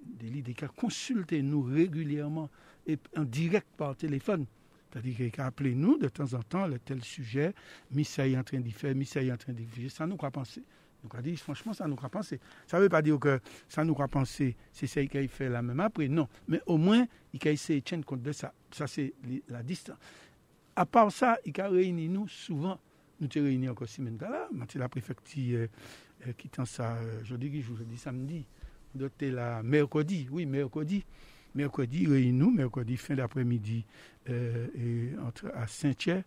des 0.06 0.28
leaders, 0.28 0.56
qui 0.56 0.66
consultent 0.76 1.34
nous 1.34 1.62
régulièrement 1.62 2.50
et 2.88 2.98
en 3.18 3.24
direct 3.24 3.68
par 3.76 3.96
téléphone. 3.98 4.46
C'est-à-dire 4.90 5.32
qu'il 5.32 5.42
a 5.42 5.48
appelé 5.48 5.76
nous 5.76 5.98
de 5.98 6.08
temps 6.08 6.34
en 6.34 6.42
temps, 6.44 6.66
le 6.66 6.80
tel 6.80 7.04
sujet, 7.04 7.54
Missa 7.92 8.26
est 8.26 8.38
en 8.38 8.44
train 8.44 8.60
d'y 8.60 8.72
faire, 8.72 8.96
Missa 8.96 9.22
est 9.22 9.32
en 9.32 9.38
train 9.38 9.52
d'y 9.52 9.66
faire, 9.66 9.92
ça 9.92 10.08
nous 10.08 10.16
croit 10.16 10.32
penser. 10.32 10.64
Donc, 11.04 11.20
dit, 11.22 11.36
franchement, 11.36 11.74
ça 11.74 11.88
nous 11.88 11.96
croit 11.96 12.10
penser. 12.10 12.40
Ça 12.68 12.78
ne 12.78 12.84
veut 12.84 12.90
pas 12.90 13.02
dire 13.02 13.20
que 13.20 13.40
ça 13.68 13.84
nous 13.84 13.94
croit 13.94 14.08
penser, 14.08 14.56
c'est 14.72 14.88
ça 14.88 15.04
qu'il 15.06 15.28
fait 15.28 15.50
là 15.50 15.62
même 15.62 15.80
après, 15.80 16.08
non. 16.08 16.28
Mais 16.48 16.62
au 16.68 16.78
moins, 16.78 17.06
il 17.34 17.48
a 17.48 17.52
essayé 17.52 17.80
de 17.80 17.86
tenir 17.86 18.06
compte 18.06 18.22
de 18.22 18.32
ça. 18.32 18.54
Ça, 18.72 18.88
c'est 18.88 19.14
la 19.50 19.64
distance. 19.64 19.98
À 20.76 20.86
part 20.86 21.12
ça, 21.12 21.38
il 21.44 21.60
a 21.60 21.68
réuni 21.68 22.08
nous 22.08 22.28
souvent 22.28 22.80
nous 23.22 23.30
sommes 23.32 23.44
réunis 23.44 23.70
encore 23.70 23.88
semaine 23.88 24.18
là, 24.20 24.50
la 24.76 24.90
préfecture 24.90 25.68
euh, 26.28 26.34
qui 26.38 26.50
tend 26.50 26.66
ça 26.66 26.96
euh, 26.96 27.24
jeudi, 27.24 27.62
jeudi, 27.62 27.98
samedi. 27.98 28.46
Doté 28.94 29.32
la 29.32 29.64
mercredi, 29.64 30.28
oui, 30.32 30.46
mercredi. 30.46 31.06
Mercredi, 31.54 32.08
réunis-nous, 32.08 32.52
mercredi, 32.52 32.98
fin 32.98 33.14
d'après-midi, 33.14 33.86
euh, 34.30 35.16
entre, 35.26 35.52
à 35.56 35.68
Saint-Thier. 35.68 36.24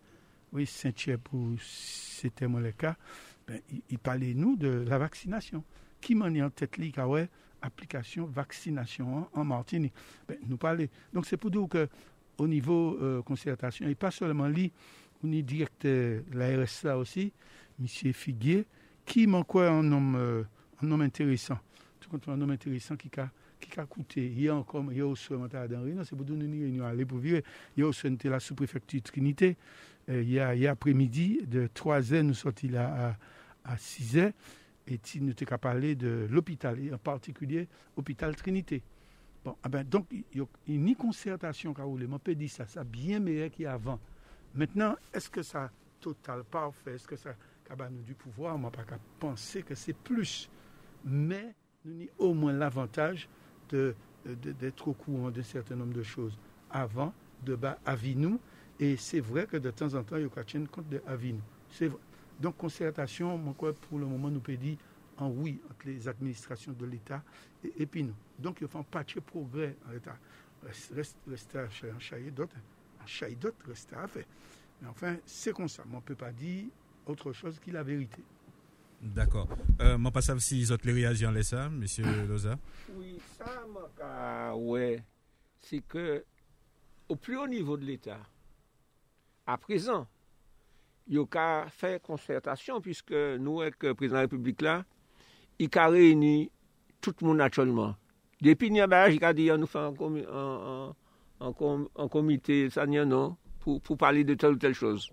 Oui, 0.52 0.66
Saint-Thier, 0.66 1.16
pour 1.18 1.40
c'était 1.58 2.46
mon 2.46 2.62
cas. 2.72 2.96
Ben, 3.46 3.60
il, 3.90 3.98
parlait, 3.98 4.34
nous, 4.34 4.56
de 4.56 4.84
la 4.88 4.98
vaccination. 4.98 5.64
Qui 6.00 6.14
m'en 6.14 6.26
est 6.26 6.42
en 6.42 6.50
tête, 6.50 6.76
li, 6.76 6.92
ouais, 6.96 7.28
application 7.60 8.26
vaccination 8.26 9.28
en, 9.32 9.44
Martinique. 9.44 9.94
Ben, 10.28 10.38
nous 10.46 10.56
parler. 10.56 10.88
Donc, 11.12 11.26
c'est 11.26 11.36
pour 11.36 11.50
dire 11.50 11.66
que 11.68 11.88
au 12.38 12.46
niveau 12.46 12.98
euh, 13.00 13.22
concertation, 13.22 13.88
et 13.88 13.94
pas 13.94 14.10
seulement 14.10 14.48
lui, 14.48 14.72
on 15.24 15.32
est 15.32 15.42
directeur 15.42 16.22
de 16.30 16.38
la 16.38 16.62
RSA 16.62 16.98
aussi, 16.98 17.32
M. 17.80 17.86
Figuier, 18.12 18.66
qui 19.06 19.26
m'a 19.26 19.42
quoi 19.42 19.68
un 19.68 19.90
homme, 19.90 20.16
euh, 20.16 20.42
un 20.82 20.90
homme 20.90 21.00
intéressant? 21.00 21.58
Tout 21.98 22.10
compte 22.10 22.28
un 22.28 22.40
homme 22.40 22.50
intéressant 22.50 22.96
qui 22.96 23.10
a 23.18 23.30
qui 23.60 23.80
a 23.80 23.86
coûté. 23.86 24.26
Il 24.26 24.42
y 24.42 24.48
a 24.50 24.54
encore, 24.54 24.84
il 24.90 24.98
y 24.98 25.00
a 25.00 25.06
aussi 25.06 25.32
un 25.32 25.48
réunion, 25.48 26.04
c'est 26.04 26.14
pour 26.14 26.26
donner 26.26 26.44
une 26.44 26.52
réunion 26.52 26.84
aller 26.84 27.06
pour 27.06 27.16
vivre. 27.16 27.40
Il 27.74 27.80
y 27.80 27.82
a 27.82 27.86
aussi 27.86 28.06
la 28.24 28.38
sous-préfecture 28.38 29.00
Trinité. 29.00 29.56
Euh, 30.10 30.20
il 30.20 30.30
y 30.30 30.38
a, 30.38 30.54
il 30.54 30.60
y 30.60 30.66
a 30.66 30.72
après-midi, 30.72 31.40
de 31.46 31.68
3 31.72 32.00
h 32.00 32.20
nous 32.20 32.34
sortis 32.34 32.68
là 32.68 33.16
à, 33.64 33.72
à 33.72 33.78
6 33.78 34.16
h 34.16 34.32
Et 34.88 35.00
nous 35.20 35.28
n'était 35.28 35.46
qu'à 35.46 35.56
parler 35.56 35.94
de 35.94 36.28
l'hôpital, 36.30 36.78
et 36.78 36.92
en 36.92 36.98
particulier 36.98 37.66
l'hôpital 37.96 38.36
Trinité. 38.36 38.82
Bon, 39.42 39.56
ah 39.62 39.70
ben, 39.70 39.82
donc, 39.82 40.06
il 40.12 40.24
y 40.36 40.40
a 40.40 40.44
une 40.66 40.94
concertation, 40.94 41.72
car 41.72 41.88
on 41.88 42.18
peut 42.18 42.34
dire 42.34 42.50
ça, 42.50 42.66
ça 42.66 42.84
bien 42.84 43.18
meilleur 43.18 43.50
qu'avant. 43.50 43.98
Maintenant, 44.54 44.96
est-ce 45.12 45.28
que 45.28 45.42
ça 45.42 45.70
total 46.00 46.44
parfait, 46.44 46.94
est-ce 46.94 47.08
que 47.08 47.16
ça 47.16 47.34
nous 47.90 48.02
du 48.02 48.14
pouvoir, 48.14 48.58
moi 48.58 48.70
pas 48.70 48.84
qu'à 48.84 48.98
penser 49.18 49.62
que 49.62 49.74
c'est 49.74 49.96
plus. 49.96 50.48
Mais 51.04 51.54
nous 51.84 52.02
avons 52.02 52.10
au 52.18 52.34
moins 52.34 52.52
l'avantage 52.52 53.28
de, 53.70 53.94
d'être 54.24 54.88
au 54.88 54.92
courant 54.92 55.30
d'un 55.30 55.42
certain 55.42 55.76
nombre 55.76 55.94
de 55.94 56.02
choses 56.02 56.38
avant, 56.70 57.12
de 57.42 57.54
bas 57.54 57.78
à 57.84 57.96
nous. 58.16 58.38
Et 58.80 58.96
c'est 58.96 59.20
vrai 59.20 59.46
que 59.46 59.56
de 59.56 59.70
temps 59.70 59.94
en 59.94 60.02
temps, 60.02 60.16
il 60.16 60.22
y 60.22 60.26
a 60.26 60.44
tenir 60.44 60.70
compte 60.70 60.88
de 60.88 61.00
Avinu. 61.06 61.40
C'est. 61.70 61.90
Donc, 62.40 62.56
concertation, 62.56 63.38
pour 63.54 63.98
le 63.98 64.06
moment, 64.06 64.28
nous 64.28 64.40
peut 64.40 64.56
dire 64.56 64.76
en 65.16 65.28
oui 65.28 65.60
entre 65.70 65.86
les 65.86 66.08
administrations 66.08 66.72
de 66.72 66.84
l'État 66.84 67.22
et, 67.78 67.86
puis 67.86 68.02
nous. 68.02 68.14
Donc, 68.38 68.58
il 68.60 68.66
faut 68.66 68.78
un 68.78 68.82
patch 68.82 69.20
progrès 69.20 69.76
en 69.88 69.92
l'État. 69.92 70.16
Reste, 70.92 71.56
à 71.56 71.68
chailler 72.00 72.30
d'autres 72.30 72.56
chaque 73.06 73.38
d'autres 73.38 73.66
reste 73.66 73.92
à 73.92 74.06
faire. 74.06 74.24
Mais 74.80 74.88
enfin, 74.88 75.16
c'est 75.24 75.52
comme 75.52 75.68
ça. 75.68 75.84
On 75.92 75.96
ne 75.96 76.00
peut 76.00 76.14
pas 76.14 76.32
dire 76.32 76.66
autre 77.06 77.32
chose 77.32 77.58
que 77.58 77.70
la 77.70 77.82
vérité. 77.82 78.22
D'accord. 79.00 79.48
Euh, 79.80 79.96
je 79.96 80.00
ne 80.00 80.04
sais 80.04 80.10
pas 80.10 80.38
si 80.40 80.64
vous 80.64 80.72
avez 80.72 80.92
réagi 80.92 81.26
en 81.26 81.42
ça, 81.42 81.66
M. 81.66 81.84
Loza? 82.28 82.58
Oui, 82.94 83.18
ça, 83.36 84.56
ouais, 84.56 85.02
c'est 85.60 85.80
que 85.86 86.24
au 87.08 87.16
plus 87.16 87.36
haut 87.36 87.46
niveau 87.46 87.76
de 87.76 87.84
l'État, 87.84 88.20
à 89.46 89.58
présent, 89.58 90.06
il 91.06 91.18
y 91.18 91.26
a 91.36 91.66
fait 91.68 92.02
concertation, 92.02 92.80
puisque 92.80 93.12
nous, 93.12 93.60
avec 93.60 93.82
le 93.82 93.94
président 93.94 94.14
de 94.14 94.16
la 94.16 94.22
République, 94.22 94.62
là, 94.62 94.84
il 95.58 95.68
a 95.76 95.88
réuni 95.88 96.50
tout 97.00 97.14
le 97.20 97.26
monde 97.26 97.36
naturellement. 97.38 97.94
Depuis 98.40 98.68
il 98.68 98.80
a 98.80 99.32
dit, 99.34 99.50
nous 99.50 99.66
faisons 99.66 99.94
un, 100.32 100.94
en, 101.40 102.08
comité 102.08 102.70
ça 102.70 102.86
non 102.86 103.36
pour, 103.60 103.80
pour 103.80 103.96
parler 103.96 104.24
de 104.24 104.34
telle 104.34 104.52
ou 104.52 104.56
telle 104.56 104.74
chose. 104.74 105.10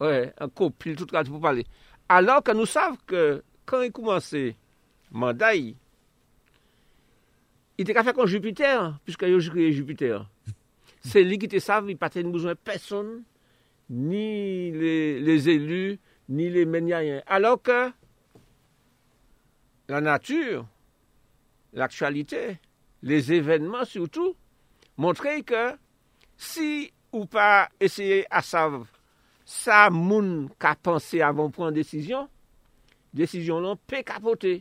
Oui, 0.00 0.26
un 0.38 0.48
copil, 0.48 0.96
tout 0.96 1.06
cas 1.06 1.24
pour 1.24 1.40
parler. 1.40 1.64
Alors 2.08 2.42
que 2.42 2.52
nous 2.52 2.66
savons 2.66 2.96
que 3.06 3.42
quand 3.64 3.82
il 3.82 3.92
commençait 3.92 4.56
mandat, 5.10 5.54
il 5.54 5.76
était 7.78 7.94
qu'à 7.94 8.04
faire 8.04 8.14
comme 8.14 8.26
Jupiter, 8.26 8.98
puisque 9.04 9.22
il 9.22 9.34
a 9.34 9.50
créé 9.50 9.72
Jupiter. 9.72 10.28
C'est 11.00 11.22
lui 11.22 11.38
qui 11.38 11.48
te 11.48 11.58
savent, 11.58 11.88
il 11.88 11.98
n'a 12.00 12.08
pas 12.08 12.22
besoin 12.22 12.52
de 12.52 12.58
personne, 12.58 13.24
ni 13.90 14.70
les, 14.72 15.20
les 15.20 15.48
élus, 15.50 15.98
ni 16.28 16.48
les 16.48 16.64
méniaïens. 16.64 17.22
Alors 17.26 17.60
que 17.60 17.90
la 19.88 20.00
nature, 20.00 20.66
l'actualité, 21.72 22.58
les 23.02 23.32
événements 23.32 23.84
surtout, 23.84 24.34
montre 25.00 25.40
ke 25.46 25.64
si 26.40 26.90
ou 27.14 27.28
pa 27.30 27.68
eseye 27.82 28.22
asav 28.34 28.82
sa 29.44 29.86
moun 29.92 30.48
ka 30.60 30.74
panse 30.80 31.20
avon 31.22 31.52
pran 31.54 31.74
desisyon, 31.74 32.28
desisyon 33.14 33.64
lan 33.64 33.80
pe 33.90 34.02
kapote. 34.06 34.58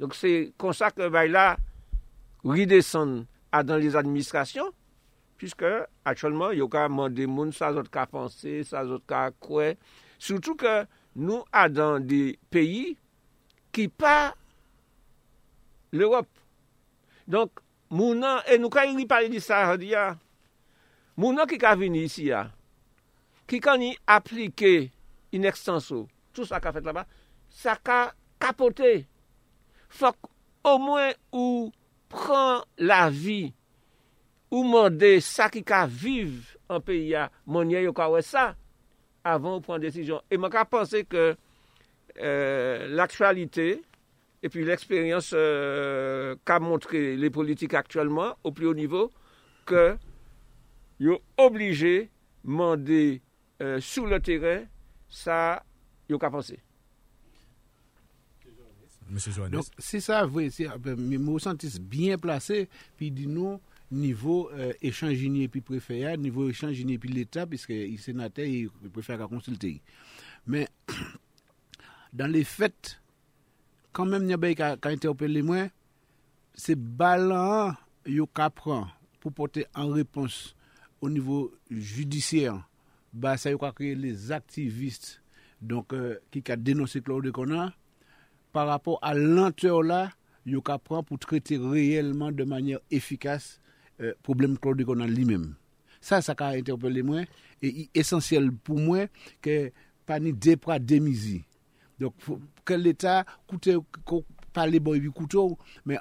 Donk 0.00 0.14
se 0.18 0.50
konsa 0.60 0.90
ke 0.94 1.10
bay 1.12 1.30
la 1.30 1.54
ridesan 2.44 3.22
a 3.54 3.62
dan 3.66 3.80
les 3.82 3.96
administrasyon, 3.98 4.72
Piske, 5.34 5.70
atcholman, 6.06 6.54
yo 6.54 6.68
ka 6.70 6.86
mande 6.88 7.26
moun 7.26 7.50
sa 7.54 7.72
zot 7.74 7.88
ka 7.92 8.06
panse, 8.10 8.60
sa 8.68 8.84
zot 8.86 9.02
ka 9.10 9.26
kwe. 9.42 9.72
Soutou 10.22 10.54
ke 10.58 10.84
nou 11.18 11.42
a 11.50 11.66
dan 11.70 12.04
de 12.06 12.36
peyi 12.54 12.94
ki 13.74 13.88
pa 13.90 14.34
l'Europe. 15.94 16.30
Donk, 17.26 17.63
mounan, 17.94 18.42
e 18.42 18.56
eh, 18.56 18.60
nou 18.60 18.72
ka 18.74 18.84
yuri 18.88 19.06
pale 19.10 19.30
di 19.30 19.40
sardia, 19.42 20.14
mounan 21.20 21.46
ki 21.50 21.60
ka 21.62 21.76
vini 21.78 22.04
isi 22.08 22.28
ya, 22.32 22.48
ki 23.50 23.60
kan 23.62 23.82
yi 23.82 23.94
aplike 24.10 24.90
in 25.34 25.46
extenso, 25.46 26.04
tout 26.34 26.48
sa 26.48 26.60
ka 26.62 26.74
fet 26.74 26.86
la 26.86 26.96
ba, 26.96 27.04
sa 27.54 27.76
ka 27.78 28.08
kapote, 28.42 29.04
fok 29.94 30.30
o 30.66 30.74
mwen 30.82 31.14
ou 31.30 31.70
pran 32.10 32.64
la 32.82 33.06
vi, 33.14 33.52
ou 34.50 34.66
mande 34.66 35.16
sa 35.22 35.48
ki 35.52 35.62
ka 35.66 35.84
vive 35.86 36.58
an 36.70 36.82
peyi 36.82 37.12
ya, 37.14 37.28
mounye 37.46 37.84
yo 37.84 37.94
ka 37.94 38.10
we 38.10 38.22
sa, 38.26 38.52
avan 39.26 39.58
ou 39.58 39.64
pran 39.64 39.82
desijon. 39.82 40.22
E 40.30 40.38
man 40.40 40.52
ka 40.52 40.66
pense 40.68 41.04
ke 41.10 41.34
euh, 41.34 42.86
l'aktualite, 42.90 43.78
et 44.44 44.50
puis 44.50 44.62
l'expérience 44.62 45.32
euh, 45.32 46.36
qu'a 46.44 46.60
montré 46.60 47.16
les 47.16 47.30
politiques 47.30 47.72
actuellement 47.72 48.36
au 48.44 48.52
plus 48.52 48.66
haut 48.66 48.74
niveau 48.74 49.10
que 49.64 49.96
yo 51.00 51.22
obligé 51.38 52.10
mandé 52.44 53.22
euh, 53.62 53.80
sous 53.80 54.04
le 54.04 54.20
terrain 54.20 54.66
sa 55.08 55.64
yo 56.10 56.18
ka 56.18 56.28
pensé. 56.30 56.60
Donc, 59.50 59.64
si 59.78 60.00
sa 60.00 60.24
vwe, 60.26 60.50
si 60.52 60.66
mou 60.96 61.38
sentis 61.40 61.78
bien 61.80 62.18
plase, 62.20 62.64
pi 62.98 63.10
di 63.14 63.28
nou 63.30 63.60
nivou 63.94 64.50
echanjini 64.80 65.44
euh, 65.44 65.48
epi 65.48 65.62
prefeya, 65.64 66.16
nivou 66.20 66.50
echanjini 66.52 66.98
epi 66.98 67.12
l'Etat, 67.12 67.48
piske 67.48 67.76
y 67.76 67.96
senate, 68.00 68.44
y 68.44 68.66
prefeya 68.92 69.20
ka 69.22 69.28
konsulte. 69.30 69.76
Men, 70.50 70.68
dan 72.16 72.32
le 72.34 72.44
fèt 72.48 72.96
kan 73.94 74.10
menm 74.10 74.26
nye 74.26 74.38
bay 74.40 74.56
ka, 74.58 74.74
ka 74.82 74.92
interpele 74.94 75.42
mwen, 75.46 75.70
se 76.54 76.74
balan 76.74 77.74
yo 78.06 78.26
ka 78.26 78.50
pran 78.52 78.88
pou 79.22 79.32
pote 79.34 79.64
an 79.72 79.92
repons 79.94 80.54
o 81.02 81.10
nivou 81.10 81.52
judisyen, 81.70 82.60
ba 83.14 83.36
sa 83.40 83.52
yo 83.54 83.60
ka 83.62 83.72
kreye 83.76 83.96
les 83.98 84.30
aktivist 84.34 85.18
donk 85.64 85.94
euh, 85.96 86.18
ki 86.34 86.42
ka 86.44 86.58
denonsi 86.60 87.02
Claude 87.04 87.30
Conan, 87.32 87.72
par 88.52 88.68
rapport 88.68 88.98
a 89.02 89.14
lanteur 89.14 89.82
la, 89.82 90.08
yo 90.44 90.60
ka 90.64 90.76
pran 90.82 91.06
pou 91.06 91.20
trete 91.20 91.56
reyelman 91.60 92.34
de 92.36 92.46
manyer 92.48 92.82
efikas 92.92 93.54
euh, 94.00 94.12
problem 94.26 94.58
Claude 94.58 94.84
Conan 94.86 95.10
li 95.10 95.24
menm. 95.28 95.54
Sa, 96.04 96.20
sa 96.20 96.36
ka 96.36 96.52
interpele 96.58 97.04
mwen, 97.06 97.28
e 97.64 97.88
esensyel 97.96 98.50
pou 98.66 98.76
mwen, 98.76 99.08
ke 99.40 99.72
pa 100.04 100.18
ni 100.20 100.34
depra 100.36 100.76
demizi. 100.76 101.40
Donk, 102.00 102.18
ke 102.66 102.78
l'Etat 102.78 103.30
koute, 103.50 103.78
pale 104.54 104.80
bon 104.82 104.98
evi 104.98 105.12
koutou, 105.14 105.58
men 105.86 106.00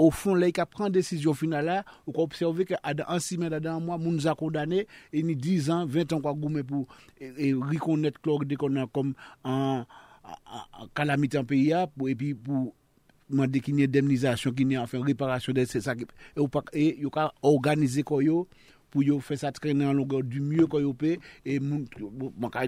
ou 0.00 0.12
fon 0.14 0.38
lè 0.40 0.48
ka 0.56 0.64
pran 0.68 0.92
desisyon 0.92 1.36
final 1.36 1.66
la, 1.68 1.78
ou 2.06 2.14
ka 2.16 2.24
observe 2.24 2.64
ke 2.68 2.78
ansimen 2.84 3.52
adan 3.56 3.82
mwa 3.84 3.98
moun 4.00 4.20
za 4.22 4.34
kondane, 4.38 4.86
e 5.12 5.24
ni 5.26 5.36
10 5.36 5.70
an, 5.74 5.88
20 5.90 6.16
an 6.16 6.24
kwa 6.24 6.34
goumen 6.36 6.64
pou 6.66 6.86
e 7.20 7.52
rikonet 7.72 8.16
klor 8.24 8.46
de 8.48 8.56
konan 8.60 8.88
kom 8.94 9.12
an 9.44 9.84
kalamite 10.96 11.40
an 11.40 11.48
peyi 11.48 11.70
ya, 11.74 11.84
pou 11.92 12.08
epi 12.08 12.32
pou 12.32 12.72
mande 13.30 13.60
ki 13.62 13.74
nye 13.76 13.86
demnizasyon, 13.90 14.56
ki 14.56 14.66
nye 14.66 14.80
anfen 14.80 15.04
reparasyon 15.06 15.58
de 15.60 15.66
se 15.68 15.82
sakip, 15.84 16.10
e 16.34 16.40
ou 16.40 17.12
ka 17.14 17.28
organize 17.46 18.02
koyo, 18.06 18.46
pou 18.90 19.04
yo 19.06 19.18
fè 19.24 19.38
sa 19.40 19.52
trene 19.54 19.86
an 19.88 19.96
longa 19.98 20.20
du 20.26 20.42
mye 20.44 20.66
kwa 20.70 20.82
yo 20.82 20.92
pe, 20.96 21.16
e 21.44 21.58
moun, 21.62 21.86
man 22.40 22.52
ka, 22.54 22.66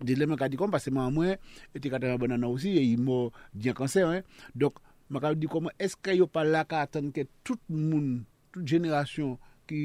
dele 0.00 0.28
man 0.30 0.40
ka 0.40 0.50
di 0.52 0.60
kom, 0.60 0.72
pase 0.72 0.92
man 0.94 1.14
mwen, 1.14 1.36
ete 1.74 1.92
kata 1.92 2.12
yon 2.12 2.22
banan 2.22 2.44
an 2.44 2.52
osi, 2.52 2.76
e 2.78 2.84
yi 2.84 2.96
mò 3.00 3.26
diyan 3.54 3.76
kanser, 3.78 4.22
dok, 4.54 4.80
man 5.10 5.24
ka 5.24 5.34
di 5.34 5.50
kom, 5.50 5.70
eske 5.78 6.16
yo 6.16 6.30
pa 6.30 6.46
la 6.46 6.64
ka 6.68 6.84
atan 6.86 7.10
ke 7.14 7.26
tout 7.42 7.60
moun, 7.72 8.24
tout 8.54 8.64
jenerasyon 8.66 9.36
ki 9.70 9.82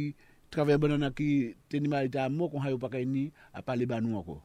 travè 0.54 0.78
banan 0.82 1.10
an 1.10 1.17
ki 1.17 1.58
tenima 1.72 2.06
ete 2.06 2.22
an 2.22 2.38
mò, 2.38 2.52
kon 2.52 2.63
hayo 2.65 2.82
pa 2.82 2.91
ka 2.94 3.02
yon 3.02 3.13
ni, 3.17 3.28
a 3.54 3.65
pale 3.65 3.89
ban 3.89 4.06
nou 4.06 4.22
an 4.22 4.28
ko. 4.28 4.41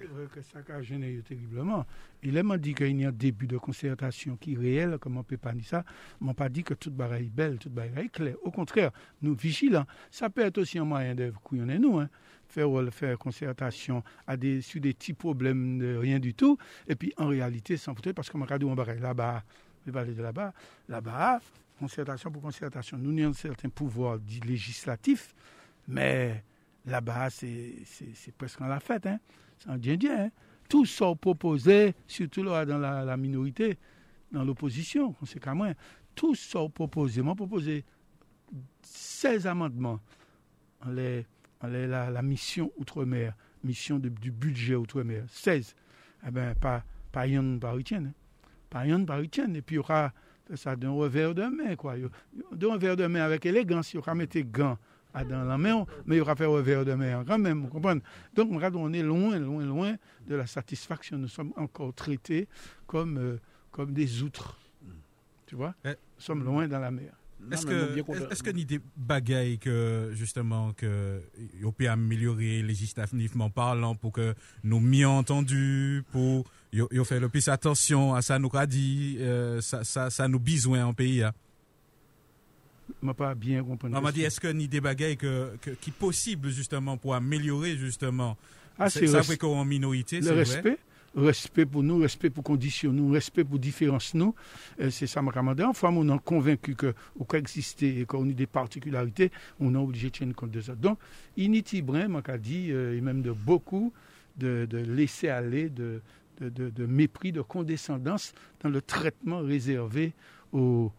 C'est 0.00 0.06
vrai 0.06 0.26
que 0.32 0.42
ça 0.42 0.58
a 0.74 0.82
gêné 0.82 1.20
terriblement. 1.26 1.86
Il 2.22 2.40
m'a 2.42 2.58
dit 2.58 2.74
qu'il 2.74 3.00
y 3.00 3.04
a 3.04 3.08
un 3.08 3.12
début 3.12 3.46
de 3.46 3.58
concertation 3.58 4.36
qui 4.36 4.54
est 4.54 4.56
réel, 4.56 4.98
comme 4.98 5.16
on 5.16 5.22
peut 5.22 5.36
pas 5.36 5.52
dire 5.52 5.66
ça. 5.66 5.84
M'a 6.20 6.34
pas 6.34 6.48
dit 6.48 6.62
que 6.62 6.74
toute 6.74 6.94
bagaille 6.94 7.26
est 7.26 7.34
belle, 7.34 7.58
toute 7.58 7.72
bagaille 7.72 8.06
est 8.06 8.08
claire. 8.08 8.36
Au 8.42 8.50
contraire, 8.50 8.90
nous 9.22 9.34
vigilons. 9.34 9.84
Ça 10.10 10.30
peut 10.30 10.42
être 10.42 10.58
aussi 10.58 10.78
un 10.78 10.84
moyen 10.84 11.14
de 11.14 11.32
couillonner 11.42 11.78
nous, 11.78 11.98
hein. 11.98 12.08
faire, 12.48 12.68
faire 12.92 13.18
concertation 13.18 14.02
sur 14.60 14.80
des 14.80 14.94
petits 14.94 15.14
problèmes 15.14 15.78
de 15.78 15.96
rien 15.96 16.18
du 16.18 16.34
tout. 16.34 16.58
Et 16.86 16.94
puis, 16.94 17.12
en 17.16 17.28
réalité, 17.28 17.76
sans 17.76 17.94
foutre, 17.94 18.12
parce 18.12 18.30
qu'on 18.30 18.38
m'a 18.38 18.58
dit, 18.58 18.64
on 18.64 18.74
là-bas, 18.74 19.42
je 19.86 19.90
vais 19.90 20.04
de 20.04 20.22
là-bas, 20.22 20.52
là-bas, 20.88 21.40
concertation 21.78 22.30
pour 22.30 22.42
concertation. 22.42 22.98
Nous 22.98 23.22
avons 23.22 23.32
certains 23.32 23.68
pouvoirs 23.68 24.18
législatifs, 24.44 25.34
mais 25.86 26.44
là-bas, 26.86 27.30
c'est 27.30 28.34
presque 28.36 28.60
en 28.60 28.66
la 28.66 28.80
fête. 28.80 29.06
Hein 29.06 29.18
c'est 29.58 29.70
un 29.70 29.78
dien 29.78 29.96
hein. 30.08 30.30
Tout 30.68 30.84
ça 30.84 31.14
proposé, 31.14 31.94
surtout 32.06 32.42
là 32.42 32.66
dans 32.66 32.78
la, 32.78 33.16
minorité, 33.16 33.78
dans 34.30 34.44
l'opposition, 34.44 35.12
conséquemment, 35.14 35.72
tout 36.14 36.34
ça 36.34 36.60
proposé, 36.68 37.22
moi 37.22 37.34
proposé 37.34 37.84
16 38.82 39.46
amendements 39.46 40.00
en 40.84 40.90
les, 40.90 41.24
la, 41.62 42.22
mission 42.22 42.70
Outre-mer, 42.76 43.34
mission 43.64 43.98
du 43.98 44.30
budget 44.30 44.74
Outre-mer, 44.74 45.24
16. 45.28 45.74
Eh 46.26 46.30
bien, 46.30 46.54
pas, 46.54 46.84
pas 47.12 47.26
yon 47.26 47.58
par 47.58 47.74
hein. 47.74 48.12
Pas 48.68 48.86
yon 48.86 49.04
par 49.04 49.20
Et 49.20 49.28
puis, 49.28 49.74
il 49.74 49.74
y 49.76 49.78
aura 49.78 50.12
ça 50.54 50.76
d'un 50.76 50.90
revers 50.90 51.34
de 51.34 51.44
main, 51.44 51.76
quoi. 51.76 51.94
D'un 52.52 52.72
revers 52.72 52.96
de 52.96 53.06
main 53.06 53.22
avec 53.22 53.46
élégance, 53.46 53.92
il 53.92 53.96
y 53.96 53.98
aura 53.98 54.14
mettre 54.14 54.38
gants 54.40 54.78
dans 55.14 55.44
la 55.44 55.58
main, 55.58 55.84
mais 56.06 56.16
il 56.16 56.22
va 56.22 56.36
faire 56.36 56.50
un 56.50 56.60
verre 56.62 56.84
de 56.84 56.94
mer 56.94 57.24
quand 57.26 57.38
même, 57.38 57.62
vous 57.62 57.68
comprenez? 57.68 58.02
Donc, 58.34 58.50
on 58.52 58.92
est 58.92 59.02
loin, 59.02 59.38
loin, 59.38 59.64
loin 59.64 59.96
de 60.26 60.34
la 60.34 60.46
satisfaction. 60.46 61.18
Nous 61.18 61.28
sommes 61.28 61.52
encore 61.56 61.94
traités 61.94 62.48
comme, 62.86 63.18
euh, 63.18 63.40
comme 63.70 63.92
des 63.92 64.22
outres. 64.22 64.58
Tu 65.46 65.56
vois? 65.56 65.74
Eh. 65.84 65.88
Nous 65.88 65.94
sommes 66.18 66.44
loin 66.44 66.68
dans 66.68 66.78
la 66.78 66.90
mer. 66.90 67.12
Est-ce 67.52 67.64
que, 67.64 68.32
est-ce 68.32 68.42
que 68.42 68.50
ni 68.50 68.64
des 68.64 68.80
bagailles 68.96 69.58
que, 69.58 70.10
justement, 70.12 70.72
que, 70.72 71.22
on 71.64 71.70
peut 71.70 71.88
améliorer 71.88 72.62
législativement 72.62 73.48
parlant 73.48 73.94
pour 73.94 74.12
que 74.12 74.34
nous 74.64 74.80
mieux 74.80 75.06
entendus, 75.06 76.02
pour, 76.10 76.44
yo, 76.72 77.04
faire 77.04 77.20
le 77.20 77.28
plus 77.28 77.48
attention 77.48 78.14
à 78.14 78.22
ça 78.22 78.38
nous 78.40 78.50
a 78.52 78.66
dit, 78.66 79.18
euh, 79.20 79.60
ça, 79.60 79.84
ça, 79.84 80.10
ça 80.10 80.26
nous 80.26 80.40
besoin 80.40 80.84
en 80.84 80.94
pays, 80.94 81.22
hein? 81.22 81.32
M'a 83.02 83.14
pas 83.14 83.34
bien 83.34 83.62
compris. 83.62 83.90
On 83.92 84.00
m'a 84.00 84.12
dit, 84.12 84.22
est-ce 84.22 84.40
que 84.40 84.48
ni 84.48 84.68
des 84.68 84.80
bagailles 84.80 85.16
que, 85.16 85.50
qui 85.80 85.90
possible 85.90 86.50
justement 86.50 86.96
pour 86.96 87.14
améliorer 87.14 87.76
justement 87.76 88.36
ah, 88.78 88.88
c'est 88.88 89.08
ça 89.08 89.22
fait 89.22 89.42
en 89.42 89.64
minorité, 89.64 90.20
le 90.20 90.30
respect. 90.32 90.78
Respect 91.16 91.66
pour 91.66 91.82
nous, 91.82 91.98
respect 91.98 92.30
pour 92.30 92.44
conditions 92.44 92.92
nous, 92.92 93.10
respect 93.10 93.42
pour 93.42 93.58
différence 93.58 94.14
nous. 94.14 94.34
Euh, 94.80 94.90
c'est 94.90 95.06
ça 95.06 95.20
m'a 95.22 95.32
commandé. 95.32 95.64
Enfin, 95.64 95.90
on 95.92 96.14
est 96.14 96.22
convaincu 96.22 96.76
que 96.76 96.94
au 97.18 97.24
cas 97.24 97.38
exister 97.38 98.00
et 98.00 98.04
qu'on 98.04 98.28
a 98.28 98.32
des 98.32 98.46
particularités, 98.46 99.32
on 99.58 99.74
est 99.74 99.78
obligé 99.78 100.10
de 100.10 100.16
tenir 100.18 100.36
compte 100.36 100.50
de 100.50 100.60
ça. 100.60 100.74
Donc, 100.74 100.98
Initi 101.36 101.82
Brin 101.82 102.08
m'a 102.08 102.22
dit, 102.38 102.68
euh, 102.70 102.96
et 102.96 103.00
même 103.00 103.22
de 103.22 103.32
beaucoup, 103.32 103.92
de, 104.36 104.66
de 104.70 104.78
laisser 104.78 105.28
aller, 105.28 105.70
de, 105.70 106.02
de, 106.40 106.70
de, 106.70 106.86
mépris, 106.86 107.32
de 107.32 107.40
condescendance 107.40 108.32
dans 108.62 108.68
le 108.68 108.80
traitement 108.80 109.40
réservé 109.40 110.12
aux, 110.52 110.92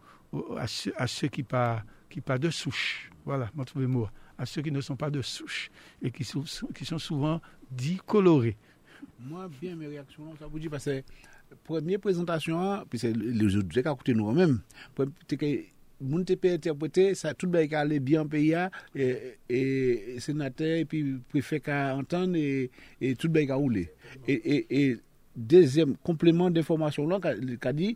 à 0.56 1.06
ceux, 1.06 1.28
qui 1.28 1.42
pas 1.42 1.84
qui 2.08 2.20
pas 2.20 2.38
de 2.38 2.50
souche. 2.50 3.10
Voilà, 3.24 3.50
mon 3.54 3.64
trouvé 3.64 3.86
mot. 3.86 4.08
À 4.38 4.46
ceux 4.46 4.62
qui 4.62 4.72
ne 4.72 4.80
sont 4.80 4.96
pas 4.96 5.10
de 5.10 5.22
souche 5.22 5.70
et 6.02 6.10
qui 6.10 6.24
sont, 6.24 6.44
qui 6.74 6.84
sont 6.84 6.98
souvent 6.98 7.40
dits 7.70 8.00
colorés. 8.06 8.56
Moi, 9.18 9.48
bien 9.60 9.76
mes 9.76 9.86
réactions, 9.86 10.34
ça 10.38 10.46
vous 10.46 10.58
dit 10.58 10.68
parce 10.68 10.86
que 10.86 11.02
première 11.64 12.00
présentation, 12.00 12.84
puis 12.88 12.98
c'est 12.98 13.14
les 13.16 13.56
autres 13.56 13.68
qui 13.68 13.78
écouté 13.78 14.14
nous 14.14 14.32
même, 14.32 14.60
moun 16.00 16.24
te 16.24 16.34
pe 16.40 16.54
interprete, 16.56 17.12
sa 17.18 17.34
tout 17.36 17.50
ba 17.52 17.62
e 17.64 17.68
ka 17.70 17.82
ale 17.84 18.00
bien 18.02 18.28
pe 18.30 18.40
ya, 18.42 18.68
e 18.96 20.16
senate, 20.24 20.80
e 20.80 20.86
pi 20.88 21.02
prefe 21.32 21.60
ka 21.64 21.92
antan, 21.98 22.34
e 22.34 23.12
tout 23.20 23.28
ba 23.32 23.44
e 23.44 23.48
ka 23.50 23.60
oule. 23.60 23.86
E 24.26 24.96
dezem 25.36 25.94
komplement 26.06 26.50
de 26.52 26.64
formasyon 26.66 27.12
lan, 27.12 27.22
ka 27.60 27.74
di, 27.76 27.92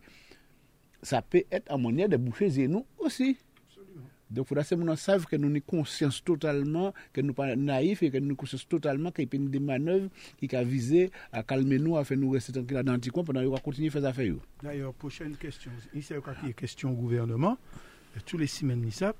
sa 1.05 1.23
pe 1.23 1.47
et 1.51 1.62
amonye 1.69 2.09
de 2.09 2.17
bouche 2.17 2.49
zenou 2.49 2.87
osi. 2.99 3.37
Donc, 4.31 4.47
il 4.47 4.49
faudra 4.49 4.64
que 4.64 4.75
nous 4.75 4.97
sachions 4.97 5.27
que 5.29 5.37
nous 5.37 5.49
avons 5.49 5.61
conscience 5.61 6.25
totalement, 6.25 6.93
que 7.12 7.21
nous 7.21 7.29
sommes 7.29 7.35
pas 7.35 7.55
naïfs 7.55 8.03
et 8.03 8.11
que 8.11 8.19
nous 8.19 8.27
avons 8.27 8.35
conscience 8.35 8.67
totalement 8.67 9.12
qu'il 9.12 9.29
y 9.33 9.37
a 9.37 9.49
des 9.49 9.61
manœuvres 9.61 10.09
qui 10.38 10.49
ont 10.57 11.11
à 11.33 11.43
calmer 11.45 11.79
nous, 11.79 11.97
à 11.97 12.05
faire 12.05 12.17
nous 12.17 12.31
rester 12.31 12.53
tranquilles 12.53 12.83
dans 12.83 12.95
le 12.95 13.11
coin 13.12 13.23
pendant 13.23 13.49
qu'on 13.49 13.59
continuer 13.59 13.88
à 13.88 13.90
faire 13.93 14.01
des 14.01 14.09
affaires. 14.09 14.35
D'ailleurs, 14.62 14.95
prochaine 14.95 15.37
question. 15.37 15.71
Il 15.95 16.01
y 16.01 16.12
a 16.12 16.47
une 16.47 16.55
question 16.55 16.90
au 16.90 16.95
gouvernement. 16.95 17.59
Tous 18.27 18.38
les 18.38 18.47
semaines, 18.47 18.90
ça. 18.90 19.14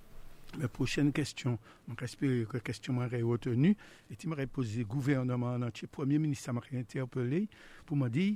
Mais 0.59 0.69
prochaine 0.69 1.13
question, 1.13 1.59
j'espère 1.99 2.49
que 2.49 2.55
la 2.55 2.61
question 2.61 2.93
m'a 2.95 3.07
retenue. 3.07 3.77
Et 4.11 4.17
tu 4.17 4.27
m'aurais 4.27 4.47
posé 4.47 4.81
le 4.81 4.85
gouvernement 4.85 5.53
en 5.55 5.63
entier. 5.63 5.87
Premier 5.87 6.19
ministre 6.19 6.53
m'a 6.53 6.61
interpellé 6.73 7.49
pour 7.87 7.97
me 7.97 8.09
dire, 8.09 8.35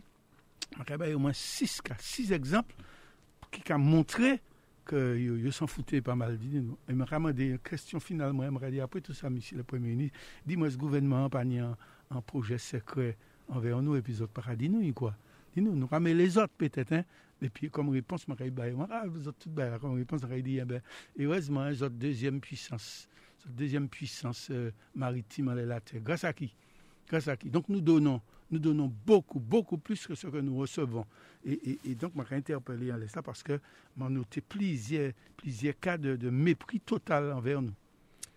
a 0.77 1.15
au 1.15 1.19
moins 1.19 1.33
six 1.33 1.81
cas, 1.81 1.97
six 1.99 2.31
exemples 2.33 2.75
qui 3.51 3.73
ont 3.73 3.79
montré 3.79 4.41
que 4.85 5.17
yo, 5.17 5.51
s'en 5.51 5.67
foutait 5.67 6.01
pas 6.01 6.17
mal. 6.17 6.39
Et 6.89 6.93
m'a 6.93 7.05
demandé 7.05 7.47
une 7.47 7.59
question 7.59 8.01
finalement, 8.01 8.45
il 8.45 8.51
m'a 8.51 8.71
dit 8.71 8.81
après 8.81 9.01
tout 9.01 9.13
ça, 9.13 9.29
monsieur 9.29 9.57
le 9.57 9.63
Premier 9.63 9.91
ministre, 9.91 10.19
dis-moi 10.47 10.71
ce 10.71 10.77
gouvernement 10.77 11.29
pas 11.29 11.43
un, 11.43 11.77
un 12.11 12.21
projet 12.23 12.59
secret 12.59 13.17
envers 13.49 13.81
nous 13.83 13.97
et 13.97 14.03
puis 14.03 14.21
autres 14.23 14.33
paradis 14.33 14.69
nous 14.69 14.93
quoi? 14.93 15.15
Dis-nous, 15.55 15.75
nous 15.75 15.87
ramène 15.87 16.17
les 16.17 16.37
autres 16.39 16.55
peut-être 16.57 16.93
hein? 16.93 17.05
Et 17.41 17.49
puis 17.51 17.71
comme 17.71 17.91
réponse, 17.91 18.27
m'a 18.27 18.35
dit 18.35 18.51
ah 18.91 19.05
vous 19.07 19.29
êtes 19.29 19.39
tout 19.39 19.51
bien 19.51 19.79
comme 19.79 19.95
réponse, 19.95 20.23
m'a 20.23 20.41
dit 20.41 20.59
eh 20.59 20.65
ben 20.65 20.81
heureusement 21.19 21.69
autres 21.69 21.91
deuxième 21.91 22.41
puissance, 22.41 23.09
deuxième 23.47 23.89
puissance 23.89 24.49
euh, 24.51 24.71
maritime 24.95 25.49
à 25.49 25.55
la 25.55 25.81
terre. 25.81 26.01
Grâce 26.01 26.25
à 26.25 26.33
qui? 26.33 26.55
Grâce 27.09 27.29
à 27.29 27.37
qui? 27.37 27.51
Donc 27.51 27.69
nous 27.69 27.81
donnons 27.81 28.21
nous 28.51 28.59
donnons 28.59 28.93
beaucoup, 29.07 29.41
beaucoup 29.41 29.79
plus 29.79 30.07
que 30.07 30.15
ce 30.15 30.27
que 30.27 30.39
nous 30.39 30.57
recevons. 30.57 31.05
Et, 31.45 31.95
donc, 31.95 32.13
je 32.15 32.21
m'ai 32.21 32.39
interpellé 32.39 32.93
en 32.93 32.99
ça 33.09 33.23
parce 33.23 33.43
que 33.43 33.61
m'a 33.97 34.09
noté 34.09 34.41
plusieurs, 34.41 35.13
plusieurs 35.37 35.79
cas 35.79 35.99
de, 35.99 36.31
mépris 36.31 36.81
total 36.81 37.33
envers 37.33 37.63
nous. 37.63 37.75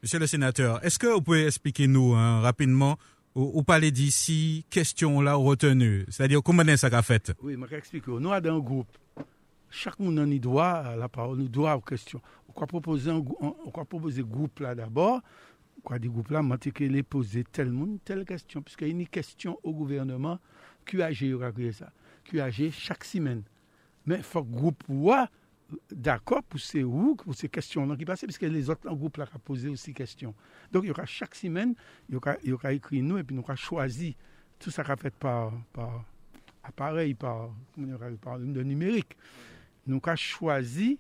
Monsieur 0.02 0.20
le 0.20 0.28
sénateur, 0.28 0.84
est-ce 0.84 0.98
que 0.98 1.08
vous 1.08 1.22
pouvez 1.22 1.46
expliquer 1.46 1.88
nous 1.88 2.14
hein, 2.14 2.42
rapidement 2.42 2.98
ou, 3.36 3.64
parler 3.64 3.92
d'ici 3.92 4.66
question 4.70 5.22
là 5.22 5.36
retenue? 5.36 6.06
C'est-à-dire, 6.10 6.42
comment 6.44 6.64
est-ce 6.64 6.90
ça 6.90 7.02
fait? 7.02 7.34
Oui, 7.42 7.56
je 7.60 7.66
vais 7.66 7.78
expliquer. 7.78 8.12
Nous, 8.12 8.32
avons 8.32 8.56
un 8.56 8.60
groupe. 8.60 8.98
Chaque 9.70 10.00
monde 10.00 10.20
en 10.20 10.30
y 10.30 10.40
doit 10.40 10.96
la 10.98 11.08
parole, 11.08 11.38
nous 11.38 11.48
doit 11.48 11.78
aux 11.78 11.82
questions. 11.82 12.22
On 12.54 12.60
va 12.60 12.68
proposer 12.68 13.10
un, 13.10 13.24
on 13.40 13.72
va 13.74 13.86
proposer 13.86 14.22
groupe 14.22 14.60
là 14.60 14.76
d'abord 14.76 15.22
quoi 15.84 16.00
du 16.00 16.10
groupe 16.10 16.30
là, 16.30 16.42
je 16.64 16.70
qu'il 16.70 17.04
poser 17.04 17.44
tel 17.44 17.72
monde, 17.72 18.00
telle 18.04 18.26
question, 18.26 18.62
puisqu'il 18.62 18.88
y 18.88 18.92
a 18.92 18.94
une 18.94 19.08
question 19.08 19.60
au 19.64 19.74
gouvernement, 19.74 20.40
QAG 20.86 21.34
aura 21.34 21.52
créé 21.52 21.72
ça. 21.72 21.92
QAG 22.26 22.72
chaque 22.72 23.04
semaine. 23.04 23.44
Mais 24.06 24.18
il 24.18 24.24
faut 24.24 24.44
que 24.44 24.50
le 24.50 24.56
groupe 24.58 24.84
soit 24.88 25.30
d'accord 25.92 26.44
pour 26.44 26.60
ces, 26.60 26.84
pour 26.84 27.36
ces 27.36 27.50
questions-là 27.50 27.96
qui 27.96 28.06
passent, 28.06 28.22
puisque 28.22 28.42
les 28.42 28.70
autres 28.70 28.90
groupes 28.94 29.18
là 29.18 29.26
ont 29.34 29.40
posé 29.40 29.70
aussi 29.70 29.94
questions. 29.94 30.36
Donc 30.72 30.84
il 30.84 30.88
y 30.88 30.92
aura 30.92 31.06
chaque 31.06 31.36
semaine, 31.36 31.76
il 32.10 32.14
y 32.14 32.18
aura, 32.18 32.36
il 32.44 32.54
y 32.54 32.76
écrit 32.76 33.02
nous, 33.02 33.18
et 33.18 33.24
puis 33.24 33.36
nous 33.36 33.42
aura 33.42 33.56
choisi 33.56 34.16
tout 34.60 34.72
ça 34.72 34.84
qu'a 34.84 34.96
fait 34.96 35.16
par, 35.16 35.54
par 35.74 36.06
appareil, 36.64 37.14
par, 37.14 37.50
par 38.22 38.38
le 38.38 38.64
numérique. 38.64 39.18
Nous 39.88 40.00
avons 40.04 40.16
choisi 40.16 41.00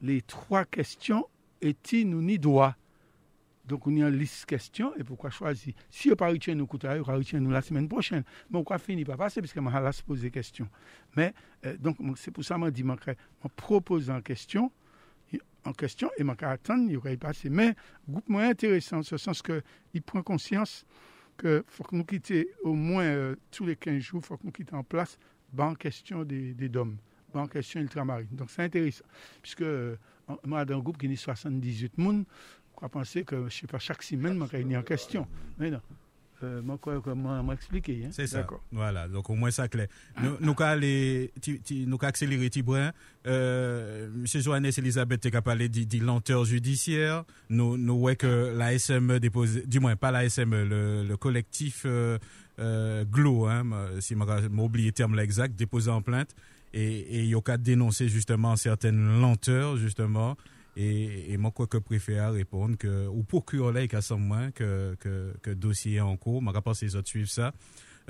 les 0.00 0.22
trois 0.22 0.64
questions, 0.64 1.26
est-il 1.60 2.10
nous 2.10 2.22
ni 2.22 2.38
droit? 2.38 2.74
Donc, 3.66 3.86
on 3.86 3.90
a 4.02 4.08
une 4.08 4.18
liste 4.18 4.42
de 4.42 4.46
questions 4.46 4.94
et 4.96 5.04
pourquoi 5.04 5.30
choisir? 5.30 5.72
Si 5.90 6.10
on 6.10 6.16
pas 6.16 6.28
retenu 6.28 6.54
nous, 6.54 6.68
on 6.70 7.02
va 7.02 7.40
nous 7.40 7.50
la 7.50 7.62
semaine 7.62 7.88
prochaine. 7.88 8.22
Mais 8.50 8.58
on 8.58 8.62
va 8.62 8.78
finir 8.78 9.06
par 9.06 9.16
passer? 9.16 9.40
Parce 9.40 9.54
qu'on 9.54 9.62
va 9.62 9.92
se 9.92 10.02
poser 10.02 10.24
des 10.24 10.30
questions. 10.30 10.68
Mais, 11.16 11.32
euh, 11.64 11.76
donc, 11.78 11.96
c'est 12.16 12.30
pour 12.30 12.44
ça 12.44 12.56
que 12.56 12.66
je 12.66 12.70
dis, 12.70 12.82
je 12.82 13.48
propose 13.56 14.10
en 14.10 14.20
question, 14.20 14.70
en 15.64 15.72
question 15.72 16.10
et 16.18 16.24
je 16.24 16.44
attendre, 16.46 16.90
il 16.90 17.12
y 17.12 17.16
passer. 17.16 17.48
Mais, 17.48 17.74
groupe 18.06 18.28
moins 18.28 18.50
intéressant, 18.50 18.98
en 18.98 19.02
ce 19.02 19.16
sens 19.16 19.40
qu'il 19.40 20.02
prend 20.02 20.22
conscience 20.22 20.84
qu'il 21.38 21.64
faut 21.66 21.84
que 21.84 21.96
nous 21.96 22.04
quittions 22.04 22.44
au 22.62 22.74
moins 22.74 23.04
euh, 23.04 23.34
tous 23.50 23.64
les 23.64 23.76
15 23.76 23.98
jours, 23.98 24.20
il 24.22 24.26
faut 24.26 24.36
que 24.36 24.44
nous 24.44 24.52
quittions 24.52 24.78
en 24.78 24.84
place 24.84 25.18
en 25.56 25.74
question 25.74 26.22
des, 26.22 26.52
des 26.52 26.68
DOM, 26.68 26.96
en 27.32 27.46
question 27.46 27.80
ultramarine. 27.80 28.28
Donc, 28.30 28.50
c'est 28.50 28.62
intéressant. 28.62 29.04
Puisque, 29.40 29.62
euh, 29.62 29.96
moi, 30.44 30.64
dans 30.64 30.78
un 30.78 30.82
groupe 30.82 30.98
qui 30.98 31.06
est 31.06 31.16
78 31.16 31.98
personnes, 31.98 32.24
crois 32.76 32.88
penser 32.88 33.24
que, 33.24 33.48
je 33.48 33.54
sais 33.54 33.66
pas, 33.66 33.78
chaque 33.78 34.02
semaine, 34.02 34.38
je 34.38 34.50
réunir 34.50 34.80
en 34.80 34.82
question. 34.82 35.26
Mais 35.58 35.70
non. 35.70 35.80
Euh, 36.42 36.60
moi, 36.62 36.78
quoi, 36.78 37.00
moi, 37.14 37.42
m'expliquer. 37.42 38.02
Hein? 38.04 38.08
C'est 38.12 38.26
ça. 38.26 38.46
Voilà. 38.72 39.08
Donc, 39.08 39.30
au 39.30 39.34
moins, 39.34 39.50
ça 39.50 39.68
clair. 39.68 39.86
Nous, 40.20 40.36
nous, 40.40 40.54
aller, 40.58 41.32
nous, 41.70 41.98
accélérer 42.02 42.50
Tibouin. 42.50 42.92
Euh, 43.26 44.10
Monsieur 44.14 44.40
Johannes 44.40 44.70
Elisabeth, 44.76 45.30
tu 45.30 45.36
as 45.36 45.42
parlé 45.42 45.68
de 45.68 46.04
lenteur 46.04 46.44
judiciaire. 46.44 47.24
Nous, 47.48 47.76
nous, 47.76 47.94
ouais, 47.94 48.16
que 48.16 48.52
la 48.56 48.78
SME 48.78 49.20
dépose, 49.20 49.62
du 49.64 49.80
moins, 49.80 49.96
pas 49.96 50.10
la 50.10 50.28
SME, 50.28 50.64
le, 50.64 51.04
le 51.04 51.16
collectif, 51.16 51.84
euh, 51.86 52.18
euh, 52.58 53.04
GLO, 53.04 53.46
hein, 53.46 53.64
si 54.00 54.14
je 54.14 54.48
oublié 54.62 54.88
le 54.88 54.92
terme 54.92 55.18
exact, 55.18 55.54
déposé 55.56 55.90
en 55.90 56.02
plainte. 56.02 56.34
Et, 56.72 57.22
il 57.22 57.26
y 57.26 57.34
a 57.34 57.56
dénoncer 57.56 58.08
justement 58.08 58.56
certaines 58.56 59.20
lenteurs, 59.20 59.76
justement, 59.76 60.36
et, 60.76 61.32
et 61.32 61.36
moi, 61.36 61.50
quoi 61.50 61.66
que 61.66 61.78
préfère 61.78 62.32
répondre 62.32 62.76
que, 62.76 63.06
ou 63.06 63.22
procurer 63.22 63.72
là, 63.72 63.86
qu'à 63.88 64.16
moins 64.16 64.50
que, 64.50 64.96
que, 65.00 65.34
que 65.42 65.50
dossier 65.50 66.00
en 66.00 66.16
cours, 66.16 66.42
je 66.42 66.60
pense 66.60 66.80
que 66.80 66.84
les 66.84 66.96
autres 66.96 67.08
suivent 67.08 67.28
ça. 67.28 67.52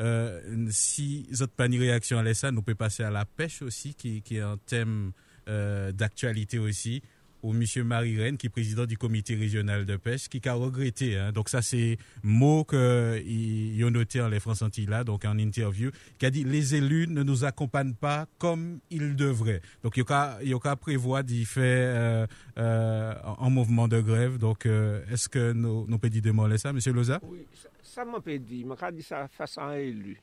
Euh, 0.00 0.66
si 0.70 1.27
les 1.31 1.42
autres 1.42 1.53
pas 1.53 1.66
une 1.66 1.79
réaction 1.79 2.18
à 2.18 2.35
ça, 2.35 2.50
nous 2.50 2.62
pouvons 2.62 2.77
passer 2.77 3.03
à 3.03 3.11
la 3.11 3.24
pêche 3.24 3.62
aussi, 3.62 3.94
qui, 3.94 4.22
qui 4.22 4.37
est 4.37 4.40
un 4.40 4.59
thème 4.66 5.12
euh, 5.48 5.92
d'actualité 5.92 6.59
aussi 6.59 7.03
au 7.44 7.52
monsieur 7.52 7.85
Marie 7.85 8.18
Rennes, 8.18 8.38
qui 8.38 8.46
est 8.46 8.50
président 8.50 8.87
du 8.87 8.96
comité 8.96 9.35
régional 9.35 9.85
de 9.85 9.96
pêche, 9.96 10.28
qui 10.28 10.40
a 10.48 10.54
regretté. 10.54 11.18
Hein. 11.18 11.30
Donc 11.30 11.50
ça, 11.50 11.61
c'est 11.61 11.98
mot 12.22 12.64
qu'il 12.64 13.85
a 13.85 13.90
noté 13.90 14.22
en 14.22 14.28
les 14.28 14.40
France 14.40 14.64
là, 14.88 15.04
donc 15.04 15.26
en 15.26 15.38
interview, 15.38 15.90
qui 16.18 16.24
a 16.24 16.30
dit 16.30 16.42
les 16.42 16.74
élus 16.74 17.07
ne 17.07 17.22
nous 17.22 17.44
accompagnent 17.44 17.94
pas 17.94 18.26
comme 18.38 18.80
ils 18.90 19.14
devraient. 19.14 19.61
Donc 19.83 19.98
il 19.98 20.04
y 20.48 20.54
a 20.54 20.76
prévoir 20.76 21.22
d'y 21.22 21.44
faire 21.44 21.94
euh, 21.96 22.26
euh, 22.59 23.14
en 23.22 23.50
mouvement 23.50 23.88
de 23.88 24.00
grève. 24.00 24.38
Donc 24.38 24.64
euh, 24.64 25.04
est-ce 25.11 25.28
que 25.28 25.52
nous, 25.52 25.87
nous 25.87 25.98
pouvons 25.98 26.48
dire 26.48 26.59
ça, 26.59 26.72
monsieur 26.72 26.92
Loza 26.94 27.20
Oui, 27.24 27.46
ça, 27.83 28.07
m'a 28.07 28.20
peut 28.20 28.38
dire. 28.38 28.66
Je 28.80 28.90
dit 28.90 29.02
ça 29.02 29.28
face 29.28 29.59
à 29.59 29.64
un 29.64 29.74
élu. 29.74 30.18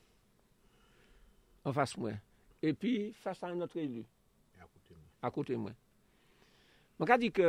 En 1.63 1.71
face 1.71 1.95
moi. 1.97 2.11
Et 2.63 2.73
puis 2.73 3.13
face 3.13 3.43
à 3.43 3.47
un 3.47 3.61
autre 3.61 3.77
élu. 3.77 4.03
À 5.21 5.29
côté 5.29 5.53
de 5.53 5.59
moi. 5.59 5.71
Mwen 7.01 7.09
ka 7.09 7.15
di 7.17 7.31
ke, 7.33 7.47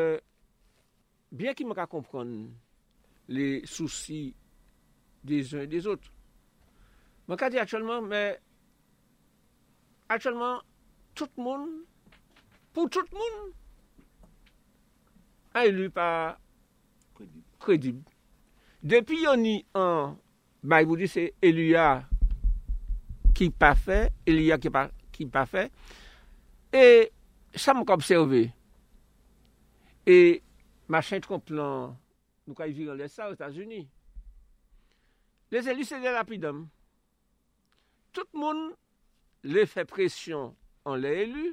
byen 1.37 1.53
ki 1.53 1.67
mwen 1.67 1.77
ka 1.77 1.85
kompron 1.85 2.29
le 3.29 3.61
souci 3.69 4.33
des 5.29 5.53
un 5.53 5.61
et 5.61 5.67
des 5.67 5.85
ot, 5.93 6.07
mwen 7.29 7.37
ka 7.37 7.51
di 7.53 7.61
atchèlman, 7.61 8.07
mwen, 8.07 8.39
atchèlman, 10.09 10.63
tout 11.13 11.29
moun, 11.37 11.67
pou 12.73 12.89
tout 12.89 13.13
moun, 13.13 13.53
an 15.53 15.69
elu 15.69 15.91
pa 15.93 16.09
kredib. 17.61 18.01
Depi 18.81 19.21
yon 19.27 19.45
ni 19.45 19.55
an, 19.77 20.17
bay 20.65 20.89
vou 20.89 20.97
di 20.97 21.11
se 21.13 21.27
elu 21.45 21.69
ya 21.75 21.91
ki 23.37 23.53
pa 23.53 23.75
fe, 23.77 24.07
elu 24.25 24.49
ya 24.49 24.57
ki 24.57 25.29
pa 25.29 25.45
fe, 25.45 25.69
e 26.73 26.89
sa 27.53 27.77
mwen 27.77 27.85
ka 27.93 28.01
observe, 28.01 28.47
E 30.07 30.43
machen 30.91 31.23
Trump 31.23 31.51
lan 31.55 31.93
nou 32.47 32.59
ka 32.59 32.67
yi 32.67 32.75
viran 32.75 32.99
lè 32.99 33.07
sa 33.11 33.29
ou 33.31 33.37
Etats-Unis. 33.37 33.87
Les 35.53 35.69
élus 35.71 35.91
sè 35.93 36.01
dè 36.03 36.11
rapidèm. 36.15 36.65
Tout 38.13 38.29
moun 38.35 38.73
lè 39.47 39.63
fè 39.69 39.85
presyon 39.89 40.51
an 40.89 40.99
lè 40.99 41.13
élu. 41.27 41.53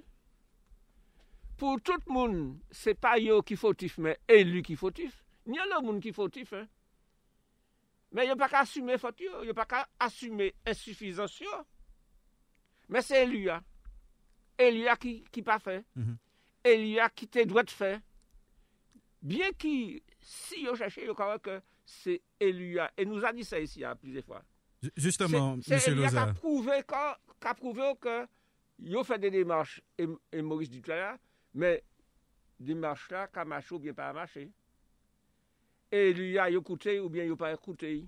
Pou 1.59 1.77
tout 1.83 2.05
moun, 2.07 2.55
se 2.71 2.95
pa 2.95 3.17
yo 3.19 3.41
ki 3.45 3.57
fotif, 3.59 3.99
men 4.01 4.17
élu 4.31 4.63
ki 4.65 4.79
fotif. 4.79 5.19
Nyan 5.49 5.69
lè 5.69 5.81
moun 5.83 6.01
ki 6.01 6.13
fotif, 6.15 6.53
hein. 6.55 6.69
Men 8.15 8.25
yo 8.31 8.37
pa 8.39 8.47
ka 8.49 8.63
asume 8.65 8.95
fot 8.97 9.19
yo, 9.21 9.43
yo 9.45 9.53
pa 9.53 9.67
ka 9.69 9.83
asume 10.01 10.49
insufizans 10.65 11.35
yo. 11.43 11.59
Men 12.89 13.05
se 13.05 13.19
élu 13.21 13.43
ya. 13.45 13.59
Élu 14.57 14.87
ya 14.87 14.95
ki, 14.97 15.19
ki 15.29 15.43
pa 15.45 15.59
fè. 15.61 15.83
Mm 15.93 16.03
-hmm. 16.03 16.17
Élu 16.71 16.95
ya 16.95 17.09
ki 17.09 17.27
te 17.27 17.45
dwet 17.45 17.69
fè. 17.69 17.99
Bien 19.21 19.51
qu'il, 19.51 20.01
si 20.19 20.65
vous 20.65 20.75
cherchez, 20.75 21.05
vous 21.07 21.13
croyez 21.13 21.39
que 21.39 21.61
c'est 21.85 22.21
Elia. 22.39 22.91
Et 22.97 23.05
nous 23.05 23.23
a 23.25 23.33
dit 23.33 23.43
ça 23.43 23.59
ici 23.59 23.83
à 23.83 23.91
hein, 23.91 23.95
plusieurs 23.95 24.23
fois. 24.23 24.43
Justement, 24.95 25.53
M. 25.53 25.61
Loza. 25.95 26.09
C'est 26.09 26.17
a 26.17 26.33
prouvé, 26.33 26.83
que, 26.87 27.53
prouvé 27.55 27.93
que 27.99 28.25
fait 29.03 29.19
des 29.19 29.31
démarches, 29.31 29.81
et, 29.97 30.41
Maurice 30.41 30.69
Duclair, 30.69 31.17
mais 31.53 31.83
démarche 32.59 33.09
là, 33.11 33.27
qu'à 33.27 33.43
marcher 33.43 33.75
ou 33.75 33.79
bien 33.79 33.93
pas 33.93 34.09
à 34.09 34.13
marcher. 34.13 34.49
Et 35.91 36.13
lui 36.13 36.37
a 36.37 36.49
écouté 36.49 36.99
ou 36.99 37.09
bien 37.09 37.25
il 37.25 37.35
pas 37.35 37.51
écouté. 37.51 38.05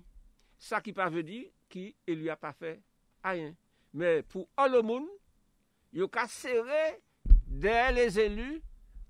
Ça 0.58 0.80
qui 0.80 0.92
pas 0.92 1.10
veut 1.10 1.24
dire 1.24 1.50
qu'il 1.68 1.94
lui 2.06 2.30
a 2.30 2.36
pas 2.36 2.52
fait 2.52 2.80
rien. 3.24 3.54
Mais 3.92 4.22
pour 4.22 4.48
all 4.56 4.72
le 4.72 4.82
monde, 4.82 5.08
il 5.92 6.02
a 6.02 6.28
serré 6.28 7.00
derrière 7.46 7.92
les 7.92 8.18
élus 8.18 8.62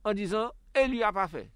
en 0.04 0.14
disant 0.14 0.52
et 0.74 0.88
lui 0.88 1.02
a 1.02 1.12
pas 1.12 1.28
fait. 1.28 1.50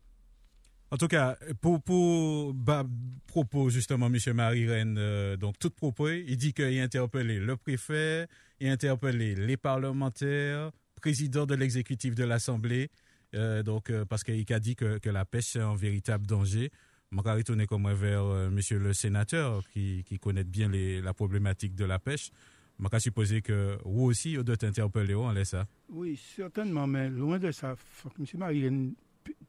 En 0.93 0.97
tout 0.97 1.09
cas, 1.09 1.37
pour, 1.61 2.55
bah, 2.55 2.85
propos 3.27 3.71
justement, 3.71 4.07
M. 4.07 4.19
Marie-Reine, 4.35 4.97
euh, 4.99 5.37
donc 5.37 5.59
tout 5.59 5.71
propos, 5.71 6.09
il 6.11 6.37
dit 6.37 6.53
qu'il 6.53 6.79
a 6.79 6.83
interpellé 6.83 7.41
le 7.41 7.57
préfet, 7.57 8.29
il 8.61 8.69
a 8.69 8.73
interpellé 8.73 9.35
les 9.35 9.57
parlementaires, 9.57 10.71
président 10.95 11.45
de 11.45 11.57
l'exécutif 11.57 12.15
de 12.15 12.23
l'Assemblée, 12.23 12.89
euh, 13.35 13.65
donc 13.65 13.91
euh, 13.91 14.05
parce 14.05 14.23
qu'il 14.23 14.53
a 14.53 14.61
dit 14.61 14.77
que, 14.77 15.01
la 15.09 15.25
pêche 15.25 15.57
est 15.57 15.61
un 15.61 15.75
véritable 15.75 16.25
danger. 16.25 16.71
Je 17.11 17.23
vais 17.23 17.33
retourner 17.33 17.67
comme 17.67 17.93
vers 17.93 18.25
Monsieur 18.51 18.79
le 18.79 18.93
sénateur 18.93 19.63
qui, 19.73 20.05
connaît 20.21 20.45
bien 20.45 20.69
la 20.69 21.15
problématique 21.15 21.75
de 21.75 21.85
la 21.85 21.99
pêche. 21.99 22.31
Je 22.79 22.89
vais 22.89 23.01
supposer 23.01 23.43
que 23.43 23.79
vous 23.85 24.05
aussi, 24.05 24.37
vous 24.37 24.43
devez 24.43 24.67
interpeller, 24.67 25.15
on 25.15 25.31
laisse 25.31 25.51
ça. 25.51 25.67
Oui, 25.89 26.21
certainement, 26.37 26.87
mais 26.87 27.09
loin 27.09 27.39
de 27.39 27.51
ça, 27.53 27.77
M. 28.19 28.27
Marie-Reine 28.35 28.95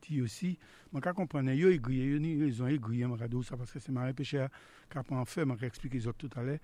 dit 0.02 0.22
aussi, 0.22 0.58
je 0.94 1.00
comprends, 1.12 1.42
il 1.42 1.56
y 1.56 1.64
a 1.64 2.16
une 2.16 2.44
raison 2.44 2.68
aiguille, 2.68 3.04
je 3.04 3.42
ça 3.44 3.58
parce 3.58 3.72
que 3.72 3.80
c'est 3.80 3.92
Marie 3.92 4.14
Pécher 4.14 4.48
qui 4.90 4.98
a 4.98 5.04
pas 5.04 5.16
en 5.16 5.26
fait, 5.26 5.42
je 5.42 5.54
vais 5.54 5.68
expliquer 5.68 6.00
ça 6.00 6.14
tout 6.14 6.30
à 6.36 6.44
l'heure, 6.44 6.60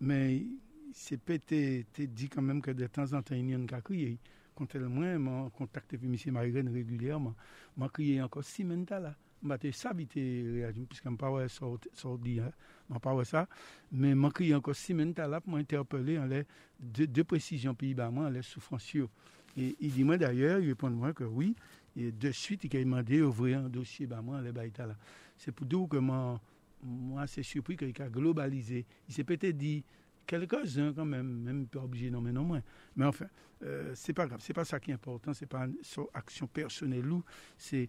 mais 0.00 0.44
c'est 0.92 1.18
peut-être 1.18 2.12
dit 2.12 2.28
quand 2.28 2.42
même 2.42 2.60
que 2.60 2.70
de 2.70 2.86
temps 2.86 3.12
en 3.12 3.22
temps, 3.22 3.34
il 3.34 3.48
y 3.50 3.52
a 3.52 3.56
une 3.56 3.66
crié. 3.66 4.18
Quand 4.54 4.74
elle 4.74 4.82
je 4.82 5.48
contacté 5.50 5.98
M. 6.02 6.16
Marie-Reine 6.32 6.68
régulièrement, 6.68 7.34
je 7.80 7.86
crié 7.86 8.20
encore 8.22 8.44
six 8.44 8.64
minutes 8.64 8.90
là. 8.90 9.14
Je 9.40 9.70
ça 9.70 9.92
vite 9.92 10.14
réagir, 10.14 10.84
puisque 10.88 11.04
je 11.04 11.10
ne 11.10 11.16
pas 11.16 11.48
sorti, 11.48 11.88
je 11.94 12.98
pas 12.98 13.24
ça, 13.24 13.46
mais 13.92 14.10
je 14.10 14.28
crié 14.30 14.54
encore 14.56 14.74
six 14.74 14.94
minutes 14.94 15.18
là 15.18 15.40
pour 15.40 15.52
m'interpeller 15.52 16.18
en 16.18 16.26
les 16.26 16.44
deux, 16.80 17.22
précisions 17.22 17.74
pays 17.74 17.94
bas 17.94 18.10
moi, 18.10 18.30
les. 18.30 18.40
Et 19.56 19.76
il 19.80 19.92
dit 19.92 20.04
moi 20.04 20.16
d'ailleurs, 20.16 20.60
il 20.60 20.68
répond 20.68 20.90
moi 20.90 21.12
que 21.12 21.24
oui, 21.24 21.54
et 21.98 22.12
de 22.12 22.30
suite, 22.30 22.62
il 22.62 22.76
a 22.76 22.80
demandé 22.80 23.18
d'ouvrir 23.18 23.58
un 23.58 23.68
dossier, 23.68 24.06
bah, 24.06 24.22
moi, 24.22 24.40
les 24.40 24.52
là. 24.52 24.96
C'est 25.36 25.50
pour 25.50 25.66
dire 25.66 25.88
que 25.90 25.96
moi, 25.96 26.40
c'est 27.26 27.42
surpris 27.42 27.76
qu'il 27.76 27.92
a 28.00 28.08
globalisé. 28.08 28.86
Il 29.08 29.14
s'est 29.14 29.24
peut-être 29.24 29.56
dit 29.56 29.84
quelques-uns 30.24 30.92
quand 30.92 31.04
même, 31.04 31.26
même 31.42 31.66
pas 31.66 31.80
obligé, 31.80 32.08
non, 32.08 32.20
mais 32.20 32.30
non 32.30 32.44
moins. 32.44 32.62
Mais 32.94 33.04
enfin, 33.04 33.26
euh, 33.64 33.92
c'est 33.96 34.12
pas 34.12 34.26
grave, 34.26 34.38
c'est 34.40 34.52
pas 34.52 34.64
ça 34.64 34.78
qui 34.78 34.92
est 34.92 34.94
important, 34.94 35.34
c'est 35.34 35.46
pas 35.46 35.64
une 35.64 35.74
action 36.14 36.46
personnelle 36.46 37.10
ou 37.10 37.24
c'est 37.56 37.88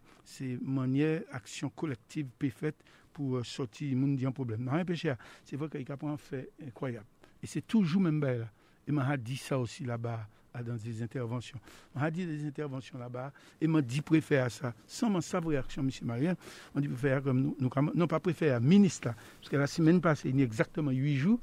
manière, 0.61 1.21
action 1.31 1.69
collective 1.69 2.27
faite 2.49 2.83
pour 3.13 3.37
euh, 3.37 3.43
sortir 3.43 3.95
en 4.25 4.31
problème. 4.31 4.63
Non, 4.63 4.83
péché, 4.85 5.13
c'est 5.43 5.55
vrai 5.55 5.69
qu'il 5.69 5.91
a 5.91 5.97
un 6.01 6.17
fait 6.17 6.49
incroyable. 6.65 7.05
Et 7.43 7.47
c'est 7.47 7.67
toujours 7.67 8.01
même 8.01 8.19
là. 8.19 8.49
Et 8.87 8.91
m'a 8.91 9.17
dit 9.17 9.37
ça 9.37 9.59
aussi 9.59 9.83
là-bas 9.85 10.27
dans 10.53 10.75
des 10.75 11.03
interventions. 11.03 11.59
On 11.95 12.01
a 12.01 12.11
dit 12.11 12.25
des 12.25 12.45
interventions 12.45 12.97
là-bas 12.97 13.31
et 13.61 13.67
m'a 13.67 13.81
dit 13.81 14.01
préfère 14.01 14.51
ça. 14.51 14.73
Sans 14.87 15.09
ma 15.09 15.21
savoir 15.21 15.51
réaction, 15.51 15.81
M. 15.81 15.89
Marien, 16.03 16.35
on 16.75 16.79
dit 16.79 16.87
préfère 16.87 17.23
comme 17.23 17.41
nous, 17.41 17.69
non 17.95 18.07
pas 18.07 18.19
préfère, 18.19 18.59
ministre 18.59 19.09
Parce 19.39 19.49
que 19.49 19.57
la 19.57 19.67
semaine 19.67 20.01
passée, 20.01 20.29
il 20.29 20.37
y 20.37 20.41
a 20.41 20.45
exactement 20.45 20.91
huit 20.91 21.17
jours, 21.17 21.39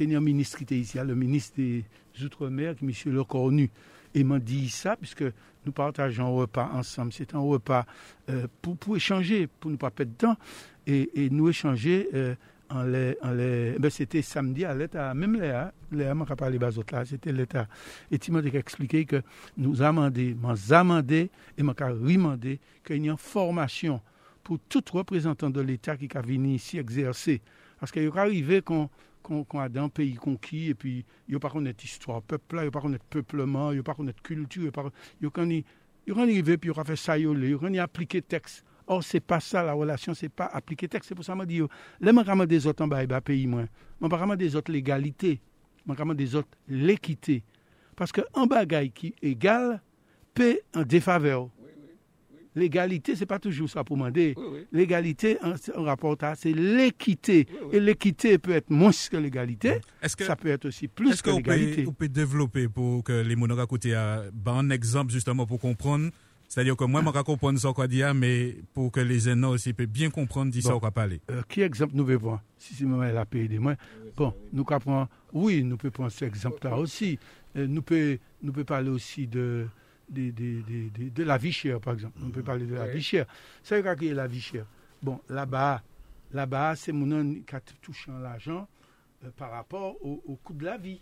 un 0.00 0.20
ministre 0.20 0.58
qui 0.58 0.64
était 0.64 0.78
ici, 0.78 0.98
le 0.98 1.14
ministre 1.14 1.56
des 1.56 1.84
Outre-mer, 2.22 2.74
M. 2.82 2.90
Le 3.06 3.24
Cornu. 3.24 3.70
Et 4.14 4.24
m'a 4.24 4.38
dit 4.38 4.68
ça, 4.68 4.96
puisque 4.96 5.24
nous 5.66 5.72
partageons 5.72 6.26
un 6.26 6.40
repas 6.40 6.70
ensemble. 6.72 7.12
C'est 7.12 7.34
un 7.34 7.40
repas 7.40 7.84
euh, 8.30 8.46
pour, 8.62 8.96
échanger, 8.96 9.46
pour 9.46 9.70
ne 9.70 9.76
pas 9.76 9.90
perdre 9.90 10.12
de 10.12 10.16
temps, 10.16 10.36
et, 10.86 11.24
et 11.24 11.30
nous 11.30 11.48
échanger. 11.48 12.08
Euh, 12.14 12.34
en 12.70 12.80
en 12.80 13.34
ben 13.34 13.90
c'était 13.90 14.22
samedi 14.22 14.64
à 14.64 14.74
l'État, 14.74 15.14
même 15.14 15.40
Léa, 15.40 15.72
Léa 15.92 16.14
m'a 16.14 16.24
parlé 16.24 16.58
bas 16.58 16.70
là, 16.92 17.04
c'était 17.04 17.32
l'État. 17.32 17.66
Et 18.10 18.18
tu 18.18 18.30
m'as 18.32 18.42
expliqué 18.42 19.04
que 19.04 19.22
nous 19.56 19.82
amendé, 19.82 20.34
m'a 20.34 20.54
amendé 20.70 21.30
et 21.56 21.62
m'a 21.62 21.74
remandé 21.78 22.60
qu'il 22.84 23.04
y 23.04 23.08
a 23.08 23.12
une 23.12 23.18
formation 23.18 24.00
pour 24.42 24.58
tout 24.68 24.84
représentant 24.92 25.50
de 25.50 25.60
l'État 25.60 25.96
qui 25.96 26.08
a 26.14 26.20
venu 26.20 26.54
ici 26.54 26.78
exercer. 26.78 27.40
Parce 27.78 27.92
qu'il 27.92 28.02
est 28.02 28.16
arrivé 28.16 28.62
qu'on 28.62 28.90
qu'on 29.22 29.44
a 29.60 29.80
un 29.80 29.88
pays 29.90 30.14
conquis 30.14 30.68
et 30.70 30.74
puis 30.74 31.04
il 31.26 31.32
n'y 31.32 31.36
a 31.36 31.38
pas 31.38 31.50
connaître 31.50 31.84
histoire 31.84 32.22
peuple 32.22 32.56
il 32.56 32.62
n'y 32.62 32.68
a 32.68 32.70
pas 32.70 32.80
connaître 32.80 33.04
peuplement, 33.10 33.72
il 33.72 33.74
n'y 33.74 33.80
a 33.80 33.82
pas 33.82 33.94
connaître 33.94 34.22
culture, 34.22 34.62
il 34.62 34.64
n'y 34.64 34.68
a 34.68 34.72
pas 34.72 34.90
il 35.20 35.24
y 35.24 35.26
a 35.26 36.56
puis 36.56 36.70
il 36.70 36.80
a 36.80 36.84
fait 36.84 36.96
ça, 36.96 37.18
il 37.18 37.24
y 37.24 37.78
a 37.78 37.82
appliqué 37.82 38.22
texte. 38.22 38.64
Or, 38.88 39.04
ce 39.04 39.16
n'est 39.16 39.20
pas 39.20 39.38
ça 39.38 39.62
la 39.62 39.74
relation, 39.74 40.14
ce 40.14 40.24
n'est 40.24 40.30
pas 40.30 40.46
appliquer 40.46 40.88
texte. 40.88 41.10
C'est 41.10 41.14
pour 41.14 41.24
ça 41.24 41.34
que 41.34 41.40
je 41.40 41.44
dis, 41.44 41.60
les 42.00 42.10
je 42.10 42.44
des 42.46 42.66
autres 42.66 42.82
en 42.82 42.88
bas, 42.88 43.20
pays, 43.20 43.46
moi. 43.46 43.64
Je 44.00 44.06
ne 44.06 44.34
des 44.34 44.56
autres 44.56 44.72
l'égalité. 44.72 45.40
Je 45.86 46.12
des 46.14 46.34
autres 46.34 46.48
l'équité. 46.68 47.44
Parce 47.94 48.12
qu'un 48.12 48.46
bagaille 48.46 48.90
qui 48.90 49.08
est 49.22 49.28
égal 49.28 49.82
peut 50.32 50.58
en 50.74 50.82
défaveur. 50.82 51.50
L'égalité, 52.54 53.14
ce 53.14 53.20
n'est 53.20 53.26
pas 53.26 53.38
toujours 53.38 53.68
ça 53.68 53.84
pour 53.84 53.96
demander. 53.96 54.34
L'égalité, 54.72 55.38
en, 55.42 55.82
rapport 55.84 56.16
à 56.22 56.34
c'est 56.34 56.52
l'équité. 56.52 57.46
Et 57.72 57.78
l'équité 57.78 58.38
peut 58.38 58.52
être 58.52 58.70
moins 58.70 58.90
que 58.90 59.16
l'égalité. 59.16 59.80
Ça 60.02 60.34
peut 60.34 60.48
être 60.48 60.64
aussi 60.64 60.88
plus 60.88 61.20
que, 61.22 61.30
l'égalité. 61.30 61.82
Est-ce 61.82 61.86
qu'on 61.86 61.92
peut 61.92 62.08
développer 62.08 62.68
pour 62.68 63.04
que 63.04 63.12
les 63.12 63.36
monogames 63.36 63.66
côté 63.66 63.94
un 63.94 64.70
exemple 64.70 65.12
justement 65.12 65.46
pour 65.46 65.60
comprendre 65.60 66.10
c'est-à-dire 66.48 66.76
que 66.76 66.84
moi, 66.84 67.02
je 67.02 67.06
ne 67.06 67.12
comprends 67.22 67.52
pas 67.52 67.56
ce 67.58 67.66
qu'on 67.68 67.86
dit, 67.86 68.02
mais 68.14 68.56
pour 68.72 68.90
que 68.90 69.00
les 69.00 69.20
jeunes 69.20 69.44
aussi 69.44 69.74
puissent 69.74 69.86
bien 69.86 70.08
comprendre 70.08 70.50
de 70.50 70.60
ce 70.60 70.68
qu'on 70.70 70.90
parler. 70.90 71.20
Euh, 71.30 71.42
qui 71.46 71.60
exemple 71.60 71.92
nous 71.94 72.06
pouvons 72.06 72.18
prendre 72.18 72.42
Si 72.56 72.74
c'est 72.74 72.84
moi 72.86 73.12
la 73.12 73.26
paix 73.26 73.46
moi. 73.58 73.74
Bon, 74.16 74.34
nous 74.52 74.64
pouvons 74.64 75.06
oui, 75.34 75.62
nous 75.62 75.76
pouvons 75.76 75.90
prendre 75.90 76.10
cet 76.10 76.28
exemple-là 76.28 76.76
aussi. 76.78 77.18
Euh, 77.54 77.66
nous 77.66 77.82
pouvons 77.82 78.16
nous 78.42 78.52
peut 78.52 78.64
parler 78.64 78.88
aussi 78.88 79.26
de, 79.26 79.68
de, 80.08 80.30
de, 80.30 80.62
de, 80.62 81.08
de, 81.10 81.22
la 81.22 81.36
vie 81.36 81.52
chère, 81.52 81.80
par 81.80 81.92
exemple. 81.92 82.18
On 82.24 82.30
peut 82.30 82.42
parler 82.42 82.64
de 82.64 82.74
la 82.74 82.86
vie 82.86 83.02
chère. 83.02 83.26
C'est 83.62 83.82
quoi 83.82 83.94
qui 83.94 84.08
est 84.08 84.14
la 84.14 84.26
vie 84.26 84.40
chère? 84.40 84.64
Bon, 85.02 85.20
là-bas, 85.28 85.82
là-bas, 86.32 86.76
c'est 86.76 86.92
mon 86.92 87.04
nom 87.04 87.42
qui 87.46 87.54
a 87.54 87.60
touché 87.82 88.10
l'argent 88.22 88.66
euh, 89.22 89.30
par 89.36 89.50
rapport 89.50 89.96
au, 90.02 90.22
au 90.26 90.36
coût 90.36 90.54
de 90.54 90.64
la 90.64 90.78
vie. 90.78 91.00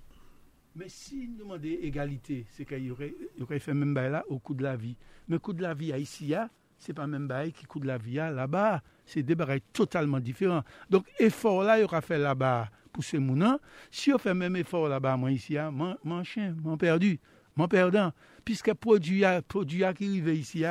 Mais 0.77 0.91
si 0.91 1.27
nous 1.27 1.39
demandons 1.39 1.63
égalité, 1.65 2.45
c'est 2.51 2.67
qu'il 2.67 2.93
aurait, 2.93 3.15
aurait 3.41 3.59
fait 3.59 3.73
même 3.73 3.95
bail 3.95 4.11
là 4.11 4.25
au 4.29 4.39
coût 4.39 4.53
de 4.53 4.63
la 4.63 4.77
vie. 4.77 4.95
Mais 5.27 5.37
le 5.37 5.39
coût 5.39 5.55
de 5.55 5.63
la 5.63 5.73
vie 5.73 5.91
ici, 5.99 6.35
ce 6.79 6.89
n'est 6.89 6.95
pas 6.95 7.07
même 7.07 7.27
bail 7.27 7.53
qui 7.53 7.65
coûte 7.65 7.87
la 7.87 7.97
vie 7.97 8.17
là-bas. 8.17 8.83
C'est 9.07 9.23
des 9.23 9.35
barils 9.35 9.63
totalement 9.73 10.21
différents. 10.21 10.65
Donc, 10.91 11.07
effort 11.19 11.63
là, 11.63 11.79
il 11.79 11.85
aura 11.85 12.03
fait 12.03 12.19
là-bas 12.19 12.69
pour 12.93 13.03
ces 13.03 13.19
mounins. 13.19 13.59
Si 13.91 14.13
on 14.13 14.19
fait 14.19 14.35
même 14.35 14.55
effort 14.55 14.87
là-bas, 14.87 15.17
moi 15.17 15.31
ici, 15.31 15.57
mon, 15.73 15.97
mon 16.05 16.23
chien, 16.25 16.55
mon 16.63 16.77
perdu, 16.77 17.19
mon 17.57 17.69
perdant. 17.69 18.13
Puisque 18.45 18.75
produit, 18.75 19.25
produit 19.49 19.79
qui 19.79 19.85
arrive 19.85 20.29
ici, 20.29 20.65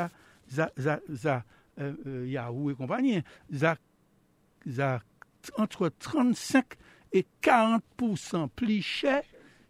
ça, 0.48 0.72
ça, 0.78 1.00
ça, 1.16 1.44
Yahoo 2.06 2.70
et 2.70 2.76
compagnie, 2.76 3.24
ça, 3.52 3.76
ça, 4.70 5.02
entre 5.58 5.90
35 5.90 6.66
et 7.12 7.26
40% 7.42 8.50
plus 8.56 8.84
cher 8.84 9.24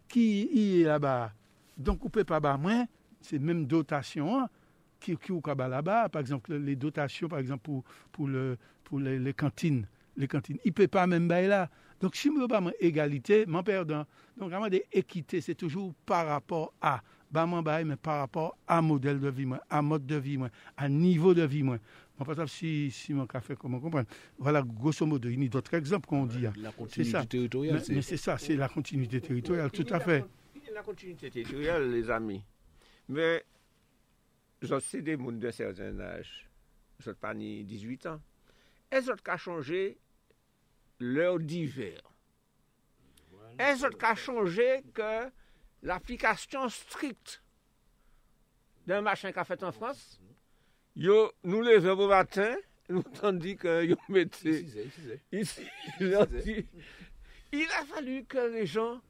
qui 0.08 0.80
est 0.80 0.84
là-bas? 0.84 1.32
Donc, 1.76 2.02
on 2.02 2.06
ne 2.06 2.10
peut 2.10 2.24
pas 2.24 2.40
bas 2.40 2.56
moins, 2.56 2.86
c'est 3.20 3.38
même 3.38 3.66
dotation 3.66 4.40
hein, 4.40 4.48
qui, 5.00 5.16
qui 5.16 5.32
est 5.32 5.34
là-bas. 5.68 6.08
Par 6.08 6.20
exemple, 6.20 6.54
les 6.54 6.76
dotations, 6.76 7.28
par 7.28 7.38
exemple, 7.38 7.62
pour, 7.62 7.84
pour, 8.12 8.28
le, 8.28 8.56
pour 8.84 9.00
les, 9.00 9.34
cantines. 9.34 9.86
Les 10.16 10.28
cantines. 10.28 10.58
Il 10.64 10.68
ne 10.68 10.74
peut 10.74 10.88
pas 10.88 11.06
même 11.06 11.28
bailler 11.28 11.48
là. 11.48 11.68
Donc, 12.00 12.16
si 12.16 12.28
veux 12.28 12.48
pas 12.48 12.62
égalité, 12.80 13.46
m'en 13.46 13.62
perdant. 13.62 14.04
Donc, 14.36 14.50
vraiment, 14.50 14.68
des 14.68 14.84
équités, 14.92 15.40
c'est 15.40 15.54
toujours 15.54 15.94
par 16.04 16.26
rapport 16.26 16.72
à. 16.80 17.02
Bah, 17.28 17.44
mais 17.84 17.96
par 17.96 18.20
rapport 18.20 18.56
à 18.68 18.80
modèle 18.80 19.18
de 19.18 19.28
vie, 19.28 19.48
à 19.68 19.82
mode 19.82 20.06
de 20.06 20.14
vie, 20.14 20.38
à 20.76 20.88
niveau 20.88 21.34
de 21.34 21.42
vie. 22.16 22.24
Moi. 22.24 22.26
Par 22.26 22.30
exemple, 22.32 22.50
si, 22.50 22.90
si 22.90 23.14
mon 23.14 23.26
café, 23.26 23.54
comment 23.56 23.80
comprendre 23.80 24.08
Voilà, 24.38 24.62
grosso 24.62 25.04
modo, 25.06 25.28
il 25.28 25.42
y 25.42 25.46
a 25.46 25.48
d'autres 25.48 25.74
exemples 25.74 26.06
qu'on 26.08 26.26
dit. 26.26 26.46
Hein. 26.46 26.52
La 26.58 26.72
continuité 26.72 27.26
territoriale. 27.26 27.82
Mais, 27.88 28.02
c'est 28.02 28.16
ça, 28.16 28.38
c'est 28.38 28.56
la 28.56 28.68
continuité 28.68 29.20
territoriale, 29.20 29.70
tout 29.70 29.86
à 29.90 30.00
fait. 30.00 30.24
La 30.72 30.82
continuité 30.82 31.30
territoriale, 31.30 31.90
les 31.90 32.10
amis. 32.10 32.42
Mais, 33.08 33.44
je 34.62 34.78
sais 34.80 35.02
des 35.02 35.16
gens 35.16 35.32
d'un 35.32 35.52
certain 35.52 35.98
âge, 36.00 36.48
je 36.98 37.10
pas 37.10 37.34
18 37.34 38.06
ans, 38.06 38.20
elles 38.90 39.10
ont 39.10 39.36
changé 39.36 39.98
leur 40.98 41.38
divers? 41.38 42.00
Elles 43.58 43.84
ont 43.84 44.14
changé 44.14 44.82
que 44.92 45.30
l'application 45.82 46.68
stricte 46.68 47.42
d'un 48.86 49.00
machin 49.00 49.32
qu'a 49.32 49.44
fait 49.44 49.62
en 49.62 49.72
France, 49.72 50.20
yo, 50.96 51.30
nous 51.44 51.62
les 51.62 51.86
au 51.86 52.08
matin, 52.08 52.56
nous 52.88 53.04
dit 53.32 53.56
que 53.56 53.84
yo 53.84 53.96
mettez. 54.08 54.66
Ici, 55.30 55.62
il 56.00 56.14
a 56.14 57.84
fallu 57.84 58.24
que 58.24 58.38
les 58.52 58.66
gens 58.66 59.00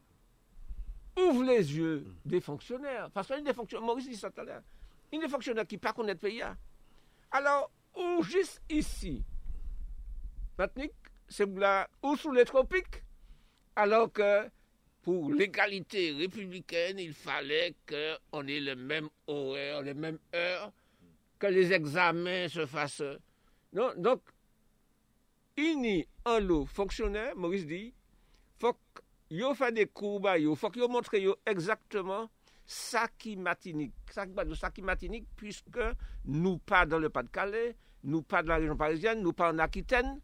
ouvrent 1.16 1.44
les 1.44 1.76
yeux 1.76 2.04
des 2.24 2.40
fonctionnaires. 2.40 3.10
Parce 3.12 3.28
qu'il 3.28 3.36
y 3.36 3.40
a 3.40 3.42
des 3.42 3.54
fonctionnaires, 3.54 3.86
Maurice 3.86 4.08
dit 4.08 4.16
ça 4.16 4.30
tout 4.30 4.40
à 4.40 4.44
l'heure, 4.44 4.62
il 5.12 5.20
y 5.20 5.22
a 5.22 5.26
des 5.26 5.30
fonctionnaires 5.30 5.66
qui 5.66 5.76
ne 5.76 5.92
connaissent 5.92 6.16
pas 6.16 6.28
le 6.28 6.32
pays. 6.32 6.42
Alors, 7.30 7.70
ou 7.96 8.22
juste 8.22 8.60
ici, 8.68 9.24
Matnik, 10.58 10.92
c'est 11.28 11.48
là, 11.56 11.88
ou 12.02 12.16
sous 12.16 12.32
les 12.32 12.44
tropiques, 12.44 13.02
alors 13.74 14.12
que 14.12 14.48
pour 15.02 15.32
l'égalité 15.32 16.12
républicaine, 16.12 16.98
il 16.98 17.14
fallait 17.14 17.74
qu'on 17.88 18.46
ait 18.46 18.60
le 18.60 18.74
même 18.74 19.08
horaire, 19.26 19.82
les 19.82 19.94
mêmes 19.94 20.18
heures, 20.34 20.72
que 21.38 21.46
les 21.46 21.72
examens 21.72 22.48
se 22.48 22.66
fassent. 22.66 23.02
Donc, 23.72 24.22
uni 25.56 26.06
en 26.24 26.38
lot 26.40 26.66
fonctionnaire, 26.66 27.36
Maurice 27.36 27.66
dit, 27.66 27.94
faut 28.58 28.76
qu'il 29.28 29.44
fasse 29.54 29.72
des 29.72 29.86
cours, 29.86 30.26
il 30.36 30.56
faut 30.56 30.70
qu'il 30.70 30.88
montre 30.88 31.14
exactement 31.44 32.30
ça 32.64 33.06
qui 33.18 33.36
matinique, 33.36 33.94
ça 34.10 34.26
qui 34.70 34.82
matinique, 34.82 35.26
puisque 35.36 35.78
nous 36.24 36.58
pas 36.58 36.84
dans 36.86 36.98
le 36.98 37.10
Pas-de-Calais, 37.10 37.76
nous 38.02 38.22
pas 38.22 38.42
dans 38.42 38.54
la 38.54 38.56
région 38.56 38.76
parisienne, 38.76 39.22
nous 39.22 39.32
pas 39.32 39.52
en 39.52 39.58
Aquitaine, 39.58 40.20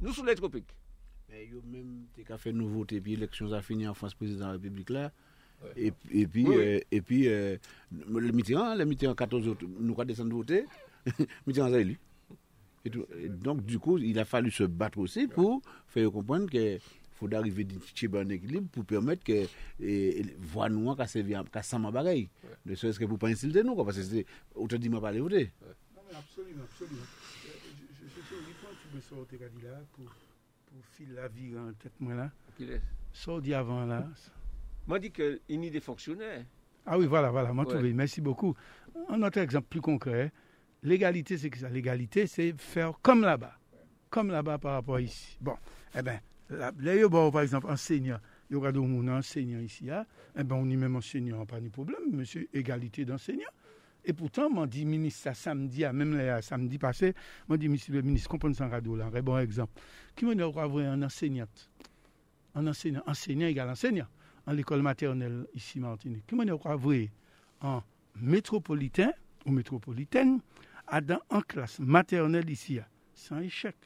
nous 0.00 0.12
sous 0.12 0.24
les 0.24 0.34
tropiques. 0.34 0.74
Mais 1.28 1.48
même 1.64 2.06
fait 2.38 2.52
puis 2.52 3.14
l'élection 3.14 3.52
a 3.52 3.62
fini 3.62 3.86
en 3.86 3.94
France 3.94 4.14
président 4.14 4.40
de 4.40 4.44
la 4.44 4.52
République 4.52 4.90
là. 4.90 5.12
Et, 5.76 5.92
et, 6.12 6.26
puis 6.26 6.46
euh, 6.48 6.80
et 6.90 7.00
puis 7.00 7.28
euh, 7.28 7.56
le 8.08 8.32
Mitterrand, 8.32 8.74
le 8.74 8.84
Mitterrand 8.84 9.14
14 9.14 9.48
autres, 9.48 9.66
nous 9.78 9.92
avons 9.92 10.04
descendu 10.04 10.32
voter, 10.32 10.64
Mitterrand 11.46 11.72
a 11.72 11.78
élu. 11.78 11.98
Et, 12.84 12.90
donc 13.28 13.64
du 13.64 13.78
coup, 13.78 13.98
il 13.98 14.18
a 14.18 14.24
fallu 14.24 14.50
se 14.50 14.64
battre 14.64 14.98
aussi 14.98 15.26
pour 15.26 15.60
faire 15.86 16.10
comprendre 16.10 16.48
que 16.50 16.78
faut 17.12 17.28
arriver 17.34 17.66
à 18.14 18.16
un 18.16 18.28
équilibre 18.30 18.68
pour 18.72 18.84
permettre 18.86 19.22
que 19.22 19.46
et, 19.80 20.24
voix 20.38 20.70
noire 20.70 20.96
qu'à 20.96 21.06
servir 21.06 21.44
qu'à 21.52 21.62
ça 21.62 21.78
ma 21.78 21.90
bagaille. 21.90 22.30
Ne 22.64 22.74
serait-ce 22.74 22.98
que 22.98 23.04
pour 23.04 23.18
pas 23.18 23.28
insulter 23.28 23.62
nous 23.62 23.76
parce 23.76 23.98
que 23.98 24.02
c'est 24.02 24.26
autant 24.54 24.78
dit 24.78 24.88
m'a 24.88 25.00
pas 25.00 25.10
aller 25.10 25.20
voter. 25.20 25.52
Non 25.94 26.02
mais 26.10 26.16
absolument, 26.16 26.62
absolument. 26.64 27.02
Euh, 27.02 27.48
je, 28.00 28.06
je, 28.06 28.20
je, 28.20 28.22
je, 28.22 28.90
je, 28.90 28.96
me 28.96 29.00
sortais 29.02 29.38
là 29.38 29.82
pour 29.92 30.06
pour 30.06 30.84
filer 30.92 31.14
la 31.14 31.28
vie 31.28 31.56
en 31.58 31.72
tête 31.74 31.92
moi 32.00 32.14
là. 32.14 32.30
Sort 33.12 33.42
dit 33.42 33.54
avant 33.54 33.84
là. 33.84 34.08
Moi 34.86 34.98
dit 34.98 35.10
que 35.10 35.40
il 35.48 35.64
y 35.64 35.70
des 35.70 35.80
fonctionnaires. 35.80 36.44
Ah 36.86 36.98
oui, 36.98 37.06
voilà, 37.06 37.30
voilà, 37.30 37.52
moi 37.52 37.66
ouais. 37.66 37.92
Merci 37.92 38.20
beaucoup. 38.20 38.54
Un 39.08 39.22
autre 39.22 39.38
exemple 39.38 39.66
plus 39.68 39.80
concret, 39.80 40.32
l'égalité, 40.82 41.38
c'est 41.38 41.50
que 41.50 41.58
ça. 41.58 41.68
L'égalité, 41.68 42.26
c'est 42.26 42.54
faire 42.58 42.94
comme 43.02 43.22
là-bas. 43.22 43.54
Comme 44.08 44.30
là-bas 44.30 44.58
par 44.58 44.72
rapport 44.74 44.96
à 44.96 45.00
ici. 45.00 45.36
Bon, 45.40 45.54
eh 45.96 46.02
bien, 46.02 46.20
là, 46.48 46.72
là 46.78 47.08
bon, 47.08 47.30
par 47.30 47.42
exemple, 47.42 47.68
enseignant, 47.68 48.18
il 48.48 48.54
y 48.54 48.56
aura 48.56 48.72
donc 48.72 48.90
un 48.90 49.18
enseignant 49.18 49.60
ici, 49.60 49.90
hein, 49.90 50.04
eh 50.36 50.42
ben, 50.42 50.56
on 50.56 50.68
y 50.68 50.76
même 50.76 50.96
enseignant, 50.96 51.46
pas 51.46 51.60
de 51.60 51.68
problème, 51.68 52.00
monsieur, 52.12 52.48
égalité 52.52 53.04
d'enseignant. 53.04 53.50
Et 54.04 54.12
pourtant, 54.12 54.48
m'a 54.50 54.66
dit 54.66 54.84
ministre 54.84 55.22
ça 55.22 55.34
samedi, 55.34 55.84
même 55.92 56.16
là, 56.16 56.40
samedi 56.42 56.78
passé, 56.78 57.14
m'a 57.48 57.56
dit 57.56 57.68
monsieur 57.68 57.92
le 57.92 58.02
ministre, 58.02 58.28
comprenez 58.28 58.54
ça 58.54 58.66
radio 58.66 58.96
là, 58.96 59.10
un 59.12 59.22
bon 59.22 59.38
exemple. 59.38 59.80
Qui 60.16 60.24
m'a 60.24 60.34
dit 60.34 60.42
avoir 60.42 60.78
un 60.78 61.02
enseignant, 61.02 61.46
un 62.54 62.66
enseignant, 62.66 63.02
enseignant 63.06 63.46
égal 63.46 63.68
enseignant, 63.68 64.06
en 64.46 64.52
l'école 64.52 64.82
maternelle 64.82 65.46
ici 65.54 65.80
Martinique. 65.80 66.26
Qui 66.26 66.34
m'a 66.34 66.44
dit 66.44 66.50
avoir 66.50 66.92
un 67.62 67.82
métropolitain 68.16 69.12
ou 69.46 69.52
métropolitaine 69.52 70.40
à 70.86 71.00
dans 71.00 71.20
en 71.30 71.40
classe 71.40 71.78
maternelle 71.78 72.48
ici, 72.50 72.78
sans 73.14 73.38
échec. 73.38 73.76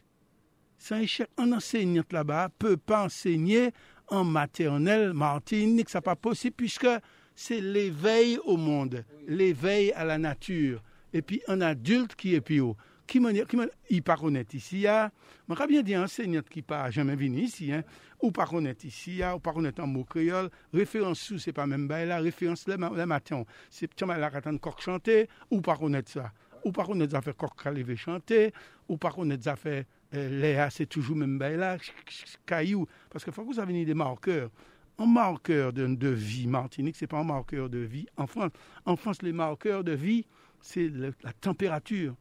Sans 0.79 0.99
échec, 0.99 1.29
un 1.37 1.53
enseignant 1.53 2.03
là-bas 2.11 2.51
peut 2.59 2.77
pas 2.77 3.05
enseigner 3.05 3.71
en 4.09 4.25
maternelle 4.25 5.13
Martinique, 5.13 5.91
ça 5.91 6.01
pas 6.01 6.17
possible 6.17 6.57
puisque 6.57 6.89
c'est 7.35 7.61
l'éveil 7.61 8.39
au 8.45 8.57
monde, 8.57 9.05
l'éveil 9.27 9.93
à 9.93 10.05
la 10.05 10.19
nature. 10.19 10.83
Et 11.13 11.23
puis 11.23 11.43
un 11.47 11.61
adulte 11.61 12.15
qui 12.17 12.35
est 12.35 12.41
plus 12.41 12.61
haut. 12.61 12.77
Qui 13.07 13.21
m'a 13.21 13.33
qui 13.33 13.57
il 13.91 14.03
pas 14.03 14.17
connaître 14.17 14.55
ici, 14.55 14.87
hein. 14.89 15.11
m'a 15.47 15.67
bien 15.67 15.83
dit 15.83 15.97
enseignant 15.97 16.41
qui 16.49 16.63
pas 16.63 16.91
jamais 16.91 17.17
venu 17.17 17.41
ici, 17.41 17.71
hein, 17.71 17.85
ou 18.23 18.31
pas 18.31 18.47
connaître 18.47 18.85
ici, 18.87 19.23
hein, 19.23 19.35
ou 19.35 19.41
pas 19.41 19.53
connaître 19.53 19.83
un 19.83 19.87
mot 19.87 20.05
créole, 20.05 20.49
référence 20.73 21.21
sous, 21.21 21.39
c'est 21.39 21.53
pas 21.53 21.67
même 21.67 21.87
là, 21.87 22.19
référence 22.19 22.67
le, 22.67 22.77
le 22.77 23.07
matin, 23.07 23.45
c'est 23.69 23.95
tu 23.95 24.07
la 24.07 24.27
attendre 24.27 24.59
coq 24.59 24.81
chanter, 24.81 25.29
ou 25.51 25.61
pas 25.61 25.77
connaître 25.77 26.11
ça, 26.11 26.33
ou 26.65 26.73
pas 26.73 26.87
connaître 26.87 27.13
ça 27.13 27.21
fait 27.21 27.37
coq 27.37 27.53
lever 27.67 27.97
chanter, 27.97 28.53
ou 28.89 28.97
pas 28.97 29.11
connaître 29.11 29.45
ça 29.45 29.57
fait 29.57 29.87
euh, 30.15 30.41
Léa, 30.41 30.71
c'est 30.71 30.87
toujours 30.87 31.17
même 31.17 31.39
là, 31.39 31.77
caillou, 32.47 32.87
parce 33.11 33.25
que 33.25 33.31
faut 33.31 33.43
que 33.43 33.53
vous 33.53 33.61
avez 33.61 33.85
des 33.85 33.95
marqueurs. 33.95 34.51
Un 34.97 35.07
marqueur 35.07 35.73
de, 35.73 35.89
de 35.89 36.09
vie 36.09 36.47
Martinique, 36.47 36.95
ce 36.97 37.05
n'est 37.05 37.09
pas 37.09 37.19
un 37.19 37.25
marqueur 37.25 37.69
de 37.69 37.79
vie 37.79 38.07
en 38.17 38.29
France. 38.29 38.53
En 38.85 38.95
France, 38.95 39.23
les 39.23 39.33
marqueurs 39.33 39.83
de 39.83 39.91
vie, 39.91 40.25
c'est 40.61 40.89
la 40.89 41.33
température. 41.33 42.15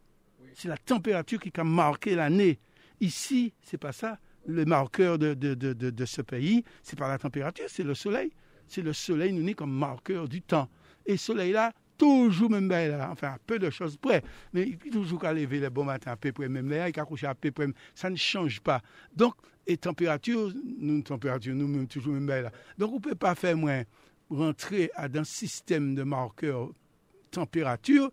C'est 0.55 0.67
la 0.67 0.77
température 0.77 1.39
qui 1.39 1.51
a 1.55 1.63
marqué 1.63 2.15
l'année. 2.15 2.59
Ici, 2.99 3.53
c'est 3.61 3.77
pas 3.77 3.91
ça. 3.91 4.19
Le 4.45 4.65
marqueur 4.65 5.17
de, 5.17 5.33
de, 5.33 5.53
de, 5.53 5.73
de 5.73 6.05
ce 6.05 6.21
pays, 6.21 6.63
c'est 6.81 6.97
pas 6.97 7.07
la 7.07 7.17
température, 7.17 7.65
c'est 7.67 7.83
le 7.83 7.95
soleil. 7.95 8.31
C'est 8.67 8.81
le 8.81 8.93
soleil 8.93 9.33
nous 9.33 9.53
comme 9.53 9.71
marqueur 9.71 10.27
du 10.27 10.41
temps. 10.41 10.69
Et 11.05 11.17
soleil-là, 11.17 11.73
toujours 11.97 12.49
même 12.49 12.69
là, 12.69 13.09
enfin, 13.11 13.37
peu 13.45 13.59
de 13.59 13.69
choses 13.69 13.97
près, 13.97 14.23
mais 14.51 14.63
il 14.63 14.77
toujours 14.77 15.21
qu'à 15.21 15.33
lever 15.33 15.59
le 15.59 15.69
bon 15.69 15.83
matin 15.83 16.11
à 16.11 16.15
peu 16.17 16.31
près 16.31 16.49
même 16.49 16.69
là, 16.69 16.89
il 16.89 16.93
coucher 16.93 17.27
à 17.27 17.35
peu 17.35 17.51
près, 17.51 17.67
ça 17.93 18.09
ne 18.09 18.15
change 18.15 18.61
pas. 18.61 18.81
Donc, 19.15 19.35
et 19.65 19.77
température, 19.77 20.51
nous, 20.79 21.01
température, 21.01 21.55
nous-mêmes, 21.55 21.87
toujours 21.87 22.13
même 22.13 22.27
là. 22.27 22.51
Donc, 22.77 22.91
on 22.91 22.95
ne 22.95 23.01
peut 23.01 23.15
pas 23.15 23.35
faire 23.35 23.55
moins 23.55 23.83
rentrer 24.29 24.91
dans 25.09 25.21
un 25.21 25.23
système 25.23 25.95
de 25.95 26.03
marqueurs 26.03 26.71
température 27.31 28.11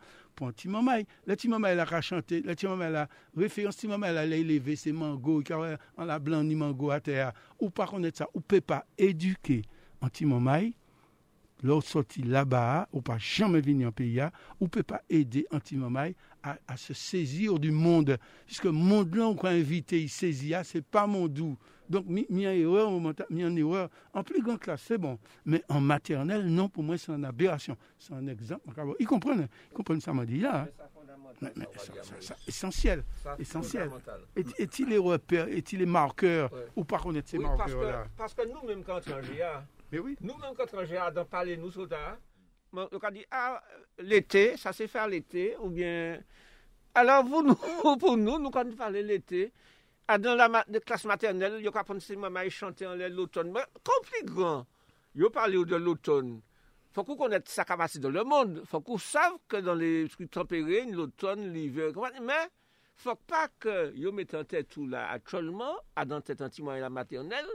petit 0.49 0.69
moment. 0.69 0.97
Le 1.27 1.37
petit 1.37 1.49
moment, 1.49 1.69
il 1.69 1.79
a 1.79 2.01
chanté, 2.01 2.41
le 2.41 2.55
petit 2.55 2.67
moment, 2.67 2.89
il 2.89 2.97
a 2.97 3.09
référence, 3.37 3.83
le 3.83 3.93
a 3.93 4.25
élevé 4.25 4.77
ses 4.77 4.93
mangos, 4.93 5.43
en 5.97 6.05
la 6.05 6.19
blanc 6.19 6.43
ni 6.43 6.55
mango 6.55 6.91
à 6.91 7.01
terre, 7.01 7.33
ou 7.59 7.71
connaître 7.71 8.19
ça, 8.19 8.29
on 8.35 8.39
ne 8.39 8.43
peut 8.43 8.61
pas 8.61 8.85
éduquer 8.99 9.63
un 10.01 10.09
petit 10.09 10.25
moment 10.25 10.61
L'autre 11.63 11.89
sorti 11.89 12.23
là-bas, 12.23 12.89
ou 12.93 13.03
pas 13.03 13.19
jamais 13.19 13.61
venir 13.61 13.89
en 13.89 13.93
pays, 13.93 14.23
ou 14.61 14.69
peut 14.69 14.83
pas 14.83 15.03
aider 15.11 15.47
Antimamaï 15.51 16.15
à, 16.43 16.57
à 16.67 16.77
se 16.77 16.95
saisir 16.95 17.59
du 17.59 17.71
monde. 17.71 18.17
Puisque 18.47 18.65
le 18.65 18.73
monde 18.73 19.15
là, 19.15 19.27
on 19.27 19.35
peut 19.35 19.49
inviter, 19.49 20.01
il 20.01 20.09
saisit, 20.09 20.55
c'est 20.65 20.85
pas 20.85 21.07
mon 21.07 21.29
doux. 21.29 21.59
Donc, 21.91 22.07
mi, 22.07 22.25
mi 22.31 22.47
en 22.47 22.53
erreur, 22.53 22.91
mi 23.31 23.45
en 23.45 23.57
erreur, 23.57 23.91
en 24.15 24.23
plus 24.23 24.41
grande 24.41 24.61
classe, 24.61 24.83
c'est 24.87 24.97
bon. 24.97 25.19
Mais 25.45 25.63
en 25.69 25.81
maternelle, 25.81 26.47
non, 26.47 26.69
pour 26.69 26.85
moi, 26.85 26.97
c'est 26.97 27.13
une 27.13 27.25
aberration. 27.25 27.77
C'est 27.99 28.15
un 28.15 28.27
exemple. 28.29 28.63
Ils 29.01 29.07
comprennent, 29.07 29.49
ils 29.71 29.75
comprennent 29.75 30.01
ça, 30.01 30.13
m'a 30.13 30.25
dit 30.25 30.39
là. 30.39 30.69
Mais, 31.43 31.53
mais 31.57 31.67
ça, 31.77 31.93
ça, 32.03 32.15
ça, 32.21 32.37
essentiel, 32.47 33.03
essentiel. 33.39 33.91
Est-il 34.59 34.89
les 34.89 34.99
repères, 34.99 35.49
est-il 35.49 35.79
les 35.81 35.87
marqueurs, 35.87 36.53
ouais. 36.53 36.67
ou 36.77 36.85
pas 36.85 36.99
connaître 36.99 37.29
ces 37.29 37.39
oui, 37.39 37.45
marqueurs-là? 37.45 38.05
Parce 38.17 38.35
que, 38.35 38.43
nous-mêmes, 38.47 38.85
quand 38.85 39.01
on 39.09 39.35
GA. 39.35 39.65
Nous-mêmes, 39.93 40.55
quand 40.57 40.67
on 40.75 40.79
a 40.79 41.11
dans 41.11 41.25
parler, 41.25 41.57
nous, 41.57 41.73
on 42.73 42.85
a 42.85 43.11
dit, 43.11 43.25
ah, 43.31 43.63
l'été, 43.99 44.57
ça 44.57 44.73
c'est 44.73 44.87
faire 44.87 45.09
l'été, 45.09 45.57
ou 45.61 45.71
bien. 45.71 46.21
Alors, 46.95 47.25
vous, 47.25 47.43
nous, 47.43 47.55
pour 47.99 48.17
nous, 48.17 48.39
nous, 48.39 48.51
quand 48.51 48.67
on 48.67 48.77
parlait 48.77 49.03
l'été, 49.03 49.53
a 50.11 50.19
dan 50.19 50.39
la 50.39 50.49
mat, 50.51 50.69
klas 50.87 51.05
maternel, 51.07 51.61
yo 51.63 51.71
ka 51.75 51.85
pon 51.87 52.01
se 52.03 52.17
mama 52.19 52.43
yi 52.45 52.51
chante 52.51 52.87
an 52.87 52.99
lè 52.99 53.09
l'auton. 53.13 53.53
Mwen, 53.55 53.67
kompli 53.87 54.25
gran, 54.27 54.65
yo 55.15 55.31
pale 55.35 55.59
ou 55.61 55.69
de 55.69 55.79
l'auton. 55.79 56.39
Fok 56.91 57.13
ou 57.13 57.21
konet 57.21 57.47
sa 57.47 57.63
kapasi 57.67 58.01
de 58.03 58.11
le 58.11 58.25
moun. 58.27 58.57
Fok 58.67 58.89
ou 58.91 59.03
sav 59.03 59.37
ke 59.51 59.61
dan 59.63 59.79
le 59.79 60.09
tempere, 60.35 60.83
l'auton, 60.91 61.45
l'hiver, 61.55 61.95
mwen, 61.95 62.51
fok 63.01 63.23
pa 63.31 63.45
ke 63.63 63.77
yo 63.97 64.11
met 64.13 64.35
an 64.35 64.49
tèt 64.49 64.75
ou 64.81 64.89
la 64.91 65.07
atcholman, 65.15 65.79
a 65.95 66.05
dan 66.09 66.25
tèt 66.27 66.43
antiman 66.43 66.79
yi 66.79 66.83
la 66.83 66.91
maternel, 66.91 67.47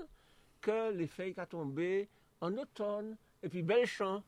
ke 0.63 0.77
le 0.95 1.09
fey 1.11 1.35
ka 1.35 1.45
tombe 1.49 2.05
an 2.45 2.55
auton, 2.63 3.11
epi 3.43 3.65
bel 3.67 3.83
chan. 3.91 4.23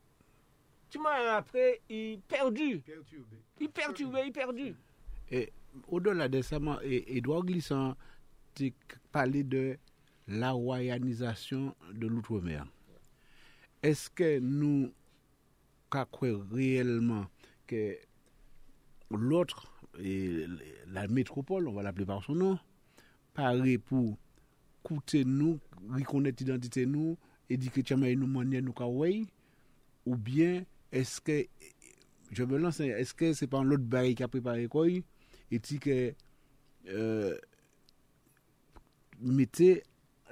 Ti 0.92 1.00
mwen 1.00 1.32
apre, 1.32 1.78
yi 1.88 2.20
perdu. 2.28 2.76
Yi 2.84 3.72
perturbe, 3.72 4.20
yi 4.28 4.36
perdu. 4.36 4.68
E, 5.32 5.48
o 5.88 6.00
do 6.00 6.12
la 6.16 6.28
de 6.28 6.44
sa 6.44 6.60
man, 6.60 6.78
Edouard 6.84 7.48
Glissant, 7.48 7.96
politique 8.58 8.98
parler 9.12 9.44
de 9.44 9.76
la 10.26 10.50
royanisation 10.50 11.74
de 11.94 12.06
l'outre-mer. 12.06 12.66
Est-ce 13.82 14.10
que 14.10 14.38
nous 14.40 14.92
kakwe 15.90 16.44
réellement 16.52 17.26
que 17.66 17.96
l'autre, 19.10 19.72
e, 19.98 20.46
la 20.88 21.06
métropole, 21.06 21.68
on 21.68 21.72
va 21.72 21.82
l'appeler 21.82 22.04
par 22.04 22.22
son 22.24 22.34
nom, 22.34 22.58
pare 23.32 23.78
pou 23.86 24.16
koute 24.82 25.22
nou, 25.24 25.60
rikonet 25.94 26.42
identite 26.42 26.82
nou, 26.90 27.14
et 27.48 27.56
di 27.56 27.70
ke 27.70 27.84
tchama 27.86 28.10
yon 28.10 28.26
mwenye 28.26 28.60
nou 28.64 28.74
kawey, 28.76 29.22
ou 30.04 30.16
bien, 30.16 30.64
eske, 30.90 31.44
je 32.34 32.44
me 32.44 32.58
lance, 32.58 32.82
eske 32.82 33.30
se 33.38 33.46
pan 33.48 33.64
lot 33.64 33.84
bari 33.86 34.18
ka 34.18 34.28
prepare 34.28 34.66
koy, 34.72 35.04
et 35.54 35.62
di 35.62 35.78
ke, 35.80 36.00
euh, 36.90 37.38
mette 39.20 39.82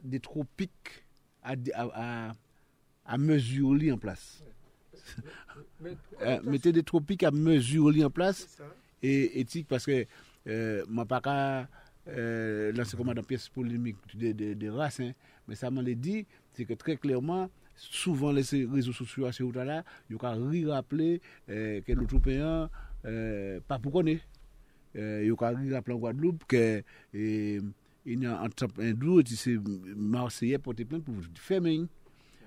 de 0.04 0.18
tropik 0.22 1.04
a 1.42 3.18
mesur 3.18 3.74
li 3.78 3.90
an 3.94 4.00
plas. 4.02 4.22
Mette 6.46 6.72
de 6.74 6.82
tropik 6.86 7.22
a 7.26 7.30
mesur 7.34 7.92
li 7.94 8.02
an 8.06 8.12
plas 8.14 8.44
e 9.02 9.40
etik 9.42 9.68
paske 9.70 10.04
mwen 10.46 11.06
pa 11.10 11.20
ka 11.24 11.36
lan 12.06 12.86
se 12.86 12.94
koman 12.98 13.18
dan 13.18 13.26
piyes 13.26 13.48
polimik 13.50 13.98
de 14.14 14.68
ras, 14.74 15.00
men 15.46 15.58
sa 15.58 15.70
man 15.70 15.86
le 15.86 15.94
di, 15.98 16.24
se 16.54 16.66
ke 16.66 16.74
tre 16.78 16.94
klerman 16.98 17.50
souvan 17.76 18.34
lese 18.38 18.62
rezo 18.72 18.94
sosyo 18.96 19.26
ase 19.28 19.42
ou 19.44 19.52
tala, 19.54 19.82
yo 20.10 20.18
ka 20.22 20.32
ri 20.38 20.64
rappele 20.66 21.18
ke 21.46 21.96
loutropeyan 21.98 22.70
pa 23.66 23.78
pou 23.78 23.90
kone. 23.94 24.16
Yo 24.94 25.36
ka 25.38 25.50
ri 25.52 25.68
rappele 25.74 25.98
an 25.98 26.02
Guadeloupe 26.02 26.46
ke 26.48 26.62
yon 28.06 28.38
an 28.38 28.52
tap 28.54 28.78
endou, 28.82 29.22
ti 29.26 29.36
se 29.38 29.56
Marseye 29.96 30.58
pote 30.62 30.86
plen 30.88 31.02
pou 31.04 31.24
femen. 31.42 31.86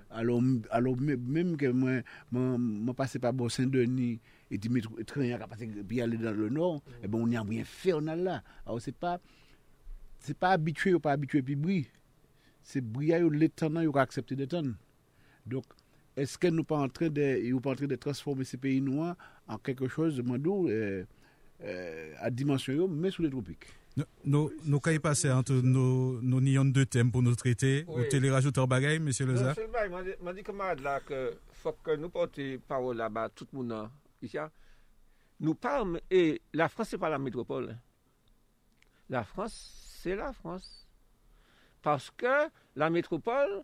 Alo, 0.10 0.40
alo 0.74 0.96
menm 0.98 1.54
ke 1.60 1.70
mwen, 1.76 2.02
mwen 2.34 2.96
pase 2.98 3.22
pa 3.22 3.30
bon 3.36 3.52
Saint-Denis, 3.54 4.18
eti 4.50 4.72
mwen 4.72 5.06
tren 5.10 5.28
yon 5.28 5.42
kapase 5.44 5.68
pi 5.90 6.02
ale 6.02 6.18
dan 6.22 6.38
le 6.40 6.50
nor, 6.54 6.80
e 6.98 7.04
eh 7.04 7.08
bon, 7.12 7.26
mwen 7.26 7.36
yon 7.38 7.50
mwen 7.50 7.68
fè 7.70 7.94
yon 7.94 8.10
al 8.10 8.24
la. 8.26 8.38
Alo, 8.66 8.80
se 8.82 8.94
pa, 8.96 9.18
se 10.26 10.34
pa 10.34 10.56
abitue 10.58 10.96
ou 10.98 11.04
pa 11.04 11.14
abitue 11.18 11.44
pi 11.46 11.58
bri. 11.60 11.84
Se 12.66 12.82
bri 12.82 13.14
a 13.14 13.22
yo 13.22 13.30
letan 13.34 13.76
nan, 13.78 13.86
yo 13.86 13.94
ka 13.96 14.08
aksepte 14.08 14.38
letan. 14.40 14.74
Dok, 15.50 15.76
eske 16.20 16.50
nou 16.54 16.66
pa 16.68 16.82
antre 16.88 17.12
de, 17.14 17.28
yo 17.52 17.62
pa 17.64 17.76
antre 17.76 17.90
de 17.92 18.00
transforme 18.02 18.48
se 18.48 18.58
peyi 18.62 18.82
nou 18.86 19.06
an, 19.06 19.14
an 19.50 19.62
kekè 19.62 19.92
chòz 19.94 20.18
de 20.18 20.26
mandou, 20.26 20.72
a 20.72 20.80
euh, 20.80 21.06
euh, 21.62 22.34
dimensyon 22.34 22.82
yo, 22.82 22.90
men 22.90 23.14
sou 23.14 23.28
le 23.28 23.32
tropik. 23.36 23.70
Nous 24.26 24.52
nous 24.66 24.80
qu'à 24.80 25.00
passer 25.00 25.32
entre 25.32 25.54
nos 25.54 26.22
nos 26.22 26.42
nions 26.42 26.66
de 26.66 26.84
thèmes 26.84 27.12
pour 27.12 27.22
nous 27.22 27.36
traiter. 27.36 27.86
Ou 27.88 28.04
télé 28.04 28.30
rajouter 28.32 28.60
bagaille, 28.68 29.00
monsieur 29.00 29.26
Leza? 29.26 29.54
bail. 29.72 29.90
M'a 29.90 30.04
dit- 30.04 30.16
M'a 30.22 30.34
dit 30.34 30.44
camarade 30.44 30.80
là 30.82 31.00
que 31.00 31.38
faut 31.52 31.74
que 31.84 31.96
nous 31.96 32.10
portions 32.10 32.58
parole 32.68 32.98
là-bas, 32.98 33.30
tout 33.30 33.48
le 33.52 33.58
monde 33.60 33.70
là, 33.70 33.92
ici. 34.22 34.38
hein. 34.38 34.50
Nous 35.42 35.56
parlons, 35.56 36.00
et 36.12 36.42
la 36.54 36.68
France, 36.70 36.90
c'est 36.90 36.98
pas 36.98 37.10
la 37.10 37.18
métropole. 37.20 37.70
hein. 37.72 37.78
La 39.10 39.24
France, 39.24 39.98
c'est 40.02 40.16
la 40.16 40.34
France. 40.34 40.86
Parce 41.82 42.12
que 42.12 42.50
la 42.76 42.90
métropole, 42.90 43.64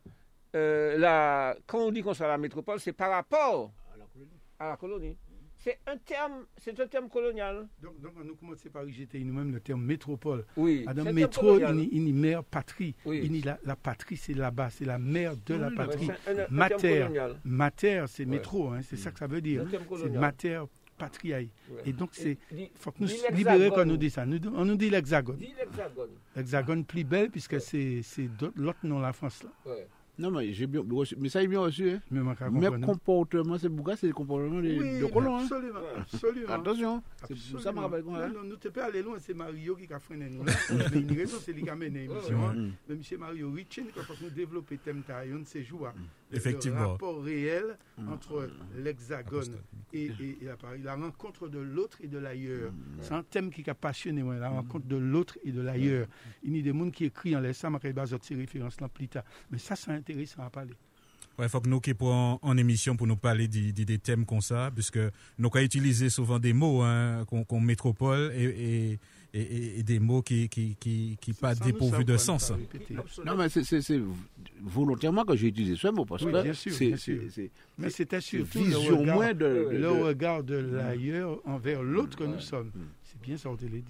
euh, 0.56 0.98
la, 0.98 1.56
quand 1.68 1.80
on 1.80 1.92
dit 1.92 2.02
qu'on 2.02 2.14
soit 2.14 2.28
la 2.28 2.38
métropole, 2.38 2.80
c'est 2.80 2.94
par 2.94 3.12
rapport 3.12 3.72
à 4.58 4.70
la 4.70 4.78
colonie. 4.78 5.18
C'est 5.66 5.80
un 5.88 5.98
terme, 5.98 6.46
c'est 6.58 6.80
un 6.80 6.86
terme 6.86 7.10
colonial. 7.10 7.68
Donc, 7.82 8.00
donc, 8.00 8.14
nous 8.24 8.36
commençons 8.36 8.70
par 8.70 8.84
rejeter 8.84 9.20
nous-mêmes 9.24 9.52
le 9.52 9.60
terme 9.60 9.84
métropole. 9.84 10.46
Oui. 10.56 10.86
Adam 10.86 11.12
métro, 11.12 11.58
il 11.58 11.62
y 11.62 11.66
mère 12.14 12.44
patrie. 12.44 12.94
Oui. 13.04 13.22
Il 13.24 13.44
la, 13.44 13.58
la 13.66 13.76
patrie, 13.76 14.16
c'est 14.16 14.36
là-bas, 14.36 14.70
c'est 14.70 14.86
la 14.86 15.00
mère 15.00 15.34
de 15.44 15.56
la 15.56 15.72
patrie. 15.72 16.08
Mater, 16.52 17.08
mater, 17.44 18.06
c'est 18.08 18.26
métro, 18.26 18.70
hein, 18.70 18.82
c'est 18.84 18.96
ça 18.96 19.10
que 19.10 19.18
ça 19.18 19.26
veut 19.26 19.42
dire. 19.42 19.66
terme 19.68 19.86
C'est 20.00 20.10
mater 20.10 20.62
patriae. 21.00 21.50
Ouais. 21.72 21.82
Et 21.88 21.94
donc, 21.94 22.12
c'est. 22.14 22.38
Faut 22.76 22.92
que 22.92 23.02
nous 23.02 23.10
libérer 23.36 23.72
quand 23.72 23.86
nous 23.86 23.98
dit 23.98 24.12
ça. 24.12 24.24
Nous, 24.24 24.38
on 24.56 24.66
nous 24.66 24.76
dit 24.76 24.92
l'hexagone. 24.92 25.40
L'hexagone. 25.40 26.12
L'hexagone 26.36 26.86
plus 26.86 27.04
belle, 27.04 27.32
puisque 27.32 27.60
c'est 27.60 28.04
l'autre 28.56 28.80
nom 28.84 29.00
la 29.00 29.14
France. 29.14 29.42
Là. 29.42 29.50
Ouais. 29.66 29.88
Non 30.18 30.32
mais 30.32 30.54
j'ai 30.54 30.66
bien 30.68 30.82
reçu, 30.90 31.16
mais 31.20 31.28
ça 31.30 31.44
est 31.44 31.48
bien 31.48 31.60
reçu 31.60 31.90
hein. 31.92 32.02
Mais, 32.10 32.22
Mais 32.70 32.80
comportement 32.86 33.58
c'est 33.58 33.70
pourquoi 33.70 33.96
c'est 33.98 34.08
le 34.08 34.14
comportement 34.14 34.62
de, 34.62 34.68
Oui, 34.70 35.00
de 35.02 35.06
colons 35.08 35.38
hein. 35.38 35.42
absolument, 35.44 35.80
absolument. 35.98 36.54
Attention, 36.54 37.04
c'est 37.28 37.52
pour 37.52 37.62
ça 37.62 37.72
que 37.74 37.78
je 37.98 38.04
me 38.04 38.16
hein. 38.16 38.28
Non, 38.34 38.44
nous 38.44 38.72
pas 38.72 38.86
aller 38.86 39.02
loin, 39.04 39.18
c'est 39.20 39.34
Mario 39.34 39.76
qui 39.76 39.92
a 39.94 40.00
freiné 40.00 40.30
nous 40.30 40.44
là. 40.46 40.54
Mais 40.94 41.00
une 41.02 41.12
raison, 41.12 41.38
c'est 41.42 41.52
lui 41.54 41.64
qui 41.64 41.70
a 41.70 41.76
mené 41.76 42.08
l'émission. 42.08 42.48
Hein. 42.48 42.56
Mais 42.88 42.96
M. 42.96 43.02
Mario 43.20 43.52
Richin, 43.52 43.84
quand 43.94 44.02
nous 44.22 44.30
développer 44.30 44.78
thème 44.78 45.02
taillon 45.04 45.40
de 45.40 45.46
ces 45.46 45.64
jours, 45.64 45.90
le- 46.25 46.25
Effectivement. 46.34 46.80
le 46.82 46.86
rapport 46.88 47.24
réel 47.24 47.78
entre 48.10 48.50
l'hexagone 48.78 49.58
et, 49.94 50.06
et- 50.20 50.38
et 50.42 50.46
la, 50.84 50.96
rencontre 50.96 51.48
de 51.48 51.60
l'autre 51.60 51.98
et 52.02 52.08
de 52.08 52.18
l'ailleurs. 52.18 52.72
C'est 53.02 53.14
un 53.14 53.24
thème 53.24 53.50
qui 53.52 53.68
a 53.70 53.74
passionné 53.76 54.24
moi, 54.24 54.36
la 54.38 54.50
rencontre 54.50 54.88
de 54.88 54.96
l'autre 54.98 55.38
et 55.44 55.52
de 55.52 55.62
l'ailleurs. 55.62 56.08
Il 56.44 56.56
y 56.58 56.60
a 56.60 56.64
des 56.64 56.78
gens 56.78 56.90
qui 56.90 57.06
écrivent 57.06 57.38
en 57.38 57.42
je 58.06 58.16
vais 58.16 58.22
ces 58.24 58.36
références 58.36 58.80
là 58.82 58.88
plus 58.90 59.08
tard. 59.08 59.24
Mais 59.52 59.58
ça, 59.60 59.76
c'est 59.76 59.92
intéressant 59.92 60.44
à 60.44 60.50
parler. 60.50 60.74
Ouais, 61.38 61.50
faut 61.50 61.60
que 61.60 61.68
nous 61.68 61.82
qui 61.82 61.92
en, 62.14 62.40
en 62.42 62.58
émission 62.58 62.96
pour 62.96 63.08
nous 63.08 63.18
parler 63.18 63.48
des, 63.50 63.74
des, 63.74 63.84
des 63.84 63.98
thèmes 64.00 64.26
comme 64.26 64.40
ça, 64.42 64.72
puisque 64.74 64.98
nous 65.38 65.50
avons 65.54 65.60
utilisé 65.66 66.10
souvent 66.10 66.40
des 66.40 66.54
mots 66.54 66.82
hein, 66.82 67.26
qu'on 67.44 67.60
métropole 67.60 68.32
et, 68.34 68.44
et, 68.94 69.00
et, 69.40 69.80
et 69.80 69.84
des 69.84 70.00
mots 70.00 70.22
qui 70.22 70.48
qui 70.50 70.76
qui, 70.80 71.18
qui 71.20 71.34
pas 71.34 71.54
nous 71.56 71.66
dépourvus 71.66 72.06
de 72.06 72.18
sens. 72.18 72.52
Non 73.26 73.36
mais 73.38 73.50
c'est- 73.50 74.02
volontairement 74.62 75.24
que 75.26 75.36
j'ai 75.36 75.48
utilisé 75.48 75.76
ce 75.76 75.88
mot 75.90 76.06
parce 76.06 76.24
Oui, 76.24 76.32
que 76.32 76.38
c'est 76.38 76.44
bien 76.44 76.54
sûr. 76.54 76.72
c'est- 76.98 77.30
c'est- 77.30 77.52
Mais 77.78 77.90
c'était 77.90 78.22
c'est 78.22 78.38
surtout 78.38 78.60
le 78.60 78.64
vision 78.66 78.98
regard, 79.00 79.16
moins 79.16 79.34
de, 79.34 79.46
le 79.72 79.92
regard 79.92 80.44
de 80.44 80.56
l'ailleurs 80.56 81.40
envers 81.46 81.84
l'autre 81.84 82.18
que 82.18 82.24
nous 82.24 82.36
Ouais. 82.36 82.40
sommes. 82.42 82.72
Mm. 82.74 82.82
C'est 83.04 83.22
bien 83.22 83.38
ça, 83.38 83.50
on 83.50 83.56
te 83.58 83.66
l'a 83.66 83.72
dit. 83.72 83.84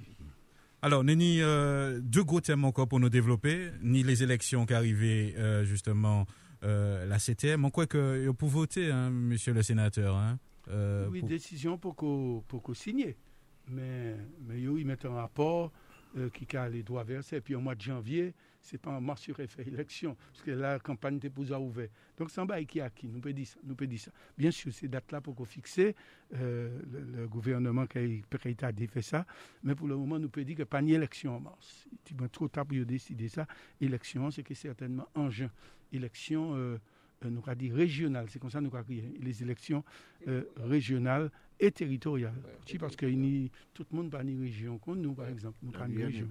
Alors, 0.82 1.04
Neni, 1.04 1.42
euh, 1.42 2.00
deux 2.02 2.24
gros 2.24 2.42
thèmes 2.42 2.64
encore 2.64 2.88
pour 2.88 3.00
nous 3.00 3.10
développer, 3.10 3.70
ni 3.82 4.04
les 4.04 4.22
élections 4.22 4.66
qui 4.66 4.74
arrivaient 4.74 5.34
euh, 5.38 5.64
justement 5.66 6.26
euh, 6.64 7.06
la 7.06 7.18
CTM. 7.20 7.64
On 7.66 7.70
croit 7.70 7.86
que 7.88 8.26
vous 8.28 8.34
pouvez 8.34 8.52
voter, 8.52 8.92
hein, 8.92 9.10
monsieur 9.10 9.54
le 9.54 9.62
sénateur. 9.64 10.16
Hein, 10.16 10.38
euh, 10.70 11.08
oui, 11.12 11.20
pour- 11.22 11.30
décision 11.30 11.78
pour 11.78 11.96
qu'on 11.96 12.44
pour 12.48 12.62
qu'on 12.64 12.74
signe. 12.74 13.14
Mais, 13.68 14.16
mais 14.42 14.62
ils 14.62 14.86
mettent 14.86 15.06
un 15.06 15.14
rapport 15.14 15.72
euh, 16.18 16.30
qui 16.30 16.56
a 16.56 16.70
les 16.70 16.82
droits 16.82 17.04
versés. 17.04 17.42
Puis 17.42 17.56
au 17.56 17.60
mois 17.60 17.76
de 17.76 17.82
janvier, 17.82 18.34
c'est 18.62 18.78
pas 18.78 18.92
en 18.92 19.02
mars 19.02 19.22
sur 19.22 19.36
fait 19.36 19.68
élection, 19.68 20.16
parce 20.32 20.44
que 20.44 20.52
la 20.52 20.80
campagne 20.80 21.18
était 21.18 21.30
pour 21.30 21.44
ouvert. 21.60 21.90
Donc 22.18 22.32
c'est 22.32 22.40
un 22.40 22.46
bail 22.46 22.66
qui 22.66 22.80
est 22.80 22.84
acquis, 22.84 23.10
nous 23.10 23.20
peut 23.20 23.34
dire 23.34 23.48
ça. 23.48 23.60
Nous 23.66 23.76
peut 23.76 23.86
dire 23.86 24.00
ça. 24.00 24.12
Bien 24.38 24.50
sûr, 24.50 24.72
ces 24.72 24.88
dates-là 24.88 25.20
pour 25.20 25.36
qu'on 25.36 25.44
fixe, 25.44 25.78
euh, 25.78 26.80
le, 26.90 27.28
gouvernement 27.28 27.86
qui 27.86 27.98
a, 27.98 28.02
a 28.02 28.88
fait 28.88 29.02
ça, 29.02 29.26
mais 29.62 29.76
pour 29.76 29.90
le 29.90 29.98
moment, 29.98 30.18
nous 30.18 30.30
peut 30.30 30.46
dire 30.46 30.56
que 30.56 30.64
pas 30.64 30.82
ni 30.82 30.94
élection 30.94 31.36
en 31.36 31.42
mars. 31.42 31.86
Il 32.10 32.24
est 32.24 32.30
trop 32.30 32.48
tard 32.48 32.66
pour 32.66 32.78
décider 32.86 33.28
ça. 33.28 33.46
Élection, 33.82 34.32
c'est 34.32 34.44
que 34.44 34.54
certainement 34.54 35.10
en 35.16 35.30
juin. 35.30 35.52
Élection, 35.92 36.56
euh, 36.56 36.78
nous 37.26 37.44
avons 37.46 37.56
dit 37.58 37.74
régionale, 37.74 38.28
c'est 38.30 38.40
comme 38.40 38.52
ça 38.52 38.62
nous 38.62 38.74
avons 38.74 38.86
crié, 38.86 39.12
les 39.20 39.44
élections 39.44 39.84
régionales 40.58 41.30
et 41.60 41.72
territoriales. 41.72 42.34
Ouais, 42.46 42.78
parce 42.80 42.96
que 42.96 43.06
ni- 43.06 43.52
tout 43.74 43.86
le 43.92 43.98
monde 43.98 44.10
pas 44.12 44.24
ni 44.24 44.38
région 44.38 44.78
comme 44.78 45.02
nous, 45.02 45.14
par 45.14 45.28
exemple. 45.30 45.58
Nous 45.64 45.72
pas 45.72 45.88
ni 45.88 46.04
région. 46.04 46.28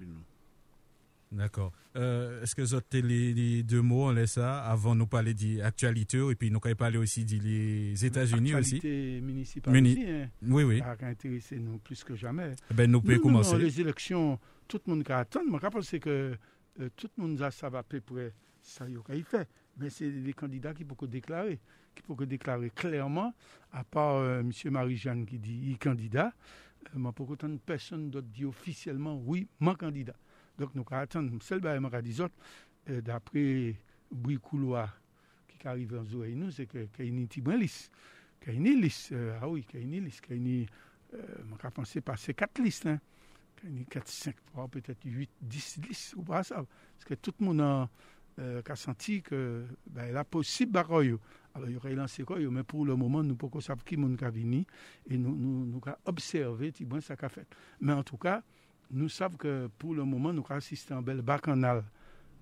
D'accord. 1.31 1.73
Euh, 1.97 2.43
Est-ce 2.43 2.55
que 2.55 2.61
vous 2.61 2.75
avez 2.75 3.01
les, 3.01 3.33
les 3.33 3.63
deux 3.63 3.81
mots, 3.81 4.05
on 4.07 4.11
laisse 4.11 4.33
ça, 4.33 4.63
avant 4.63 4.93
de 4.93 4.99
nous 4.99 5.07
parler 5.07 5.33
d'actualité, 5.33 6.17
et 6.29 6.35
puis 6.35 6.49
nous 6.51 6.59
allons 6.63 6.75
parler 6.75 6.97
aussi 6.97 7.25
des 7.25 8.05
États-Unis 8.05 8.53
aussi? 8.55 8.79
Municipale 9.21 9.73
Muni- 9.73 9.93
aussi, 9.93 10.09
hein, 10.09 10.29
Oui, 10.43 10.63
oui. 10.63 10.79
ça 10.79 10.95
a 10.99 11.05
intéressé 11.07 11.57
nous 11.57 11.79
plus 11.79 12.03
que 12.03 12.15
jamais. 12.15 12.51
Ben, 12.73 12.89
nous 12.89 13.01
pouvons 13.01 13.15
non, 13.15 13.21
commencer. 13.21 13.57
les 13.57 13.81
élections, 13.81 14.39
tout 14.67 14.79
le 14.85 14.93
monde 14.93 15.03
qui 15.03 15.11
attend. 15.11 15.43
Moi, 15.45 15.59
je 15.61 15.67
pense 15.67 15.89
que 15.89 16.37
euh, 16.79 16.89
tout 16.95 17.09
le 17.17 17.23
monde 17.23 17.41
a 17.41 17.51
ça 17.51 17.69
va 17.69 17.79
à 17.79 17.83
peu 17.83 17.99
près 17.99 18.31
ça 18.61 18.87
y 18.87 18.93
est, 18.93 19.03
qu'il 19.13 19.23
fait. 19.23 19.47
Mais 19.77 19.89
c'est 19.89 20.09
les 20.09 20.33
candidats 20.33 20.73
qui 20.73 20.85
peuvent 20.85 21.09
déclarer, 21.09 21.59
qui 21.93 22.01
peuvent 22.03 22.25
déclarer 22.25 22.69
clairement, 22.69 23.33
à 23.71 23.83
part 23.83 24.15
euh, 24.15 24.39
M. 24.41 24.51
Marie-Jeanne 24.71 25.25
qui 25.25 25.37
dit 25.37 25.59
il 25.71 25.77
candidat, 25.77 26.33
euh, 26.93 26.99
moi, 26.99 27.11
pour 27.11 27.29
autant, 27.29 27.55
personne 27.57 28.09
d'autre 28.09 28.27
dit 28.27 28.45
officiellement 28.45 29.17
oui, 29.25 29.47
mon 29.59 29.75
candidat. 29.75 30.15
Donc, 30.57 30.73
nous 30.75 30.85
allons 30.89 31.01
attendre. 31.01 31.31
Seul 31.43 31.61
moi, 31.79 32.01
dit 32.01 32.21
autres, 32.21 32.35
euh, 32.89 33.01
d'après 33.01 33.75
bruit 34.11 34.37
couloir 34.37 34.97
qui 35.47 35.67
arrive 35.67 35.95
en 35.95 36.05
Zoé, 36.05 36.35
nous, 36.35 36.51
c'est 36.51 36.67
que- 36.67 36.85
qu'il 36.85 37.05
y 37.05 37.07
a 37.07 37.11
une 37.11 37.27
petite 37.27 37.47
liste. 37.47 37.91
Qu'il 38.39 38.53
y 38.53 38.55
a 38.55 38.59
une 38.59 38.81
liste. 38.81 39.13
ah 39.41 39.49
oui, 39.49 39.63
qu'il 39.63 39.79
y 39.79 39.83
a 39.83 39.85
une 39.97 40.05
liste. 40.05 40.21
Qu'il 40.21 40.37
y 40.37 40.39
a 40.39 40.41
une, 40.61 40.65
euh, 41.15 41.43
je 41.61 41.67
pense 41.69 41.97
passer 42.03 42.33
quatre 42.33 42.61
listes. 42.61 42.85
Hein. 42.85 42.99
Qu'il 43.59 43.69
y 43.71 43.73
a 43.73 43.77
une 43.79 43.85
4, 43.85 44.07
5, 44.07 44.35
3, 44.45 44.67
peut-être 44.67 45.03
8, 45.03 45.29
10 45.41 45.77
listes, 45.87 46.13
ou 46.15 46.23
pas 46.23 46.43
ça. 46.43 46.55
Parce 46.55 47.05
que 47.05 47.13
tout 47.15 47.33
le 47.39 47.45
monde 47.45 47.61
a, 47.61 47.89
euh, 48.39 48.61
a 48.67 48.75
senti 48.75 49.21
que 49.21 49.65
ben, 49.89 50.11
la 50.13 50.23
possible 50.23 50.71
baroyo. 50.71 51.19
Alors, 51.53 51.69
il 51.69 51.73
y 51.73 51.77
aurait 51.77 51.95
lancé 51.95 52.23
quoi, 52.23 52.37
mais 52.39 52.63
pour 52.63 52.85
le 52.85 52.95
moment, 52.95 53.23
nous 53.23 53.29
ne 53.29 53.33
pouvons 53.35 53.51
pas 53.51 53.61
savoir 53.61 53.85
qui 53.85 53.95
est 53.95 53.97
venu 53.97 54.65
et 55.09 55.17
nous 55.17 55.33
nous, 55.35 55.65
nous 55.65 55.81
qui 56.71 56.85
bon 56.85 56.99
ça 57.01 57.15
qu'a 57.15 57.29
fait. 57.29 57.47
Mais 57.79 57.93
en 57.93 58.03
tout 58.03 58.17
cas, 58.17 58.43
nous 58.91 59.07
savons 59.09 59.37
que 59.37 59.67
pour 59.77 59.95
le 59.95 60.03
moment, 60.03 60.33
nous 60.33 60.41
avons 60.43 60.55
assisté 60.55 60.93
en 60.93 61.01
belle 61.01 61.21
bacchanal 61.21 61.83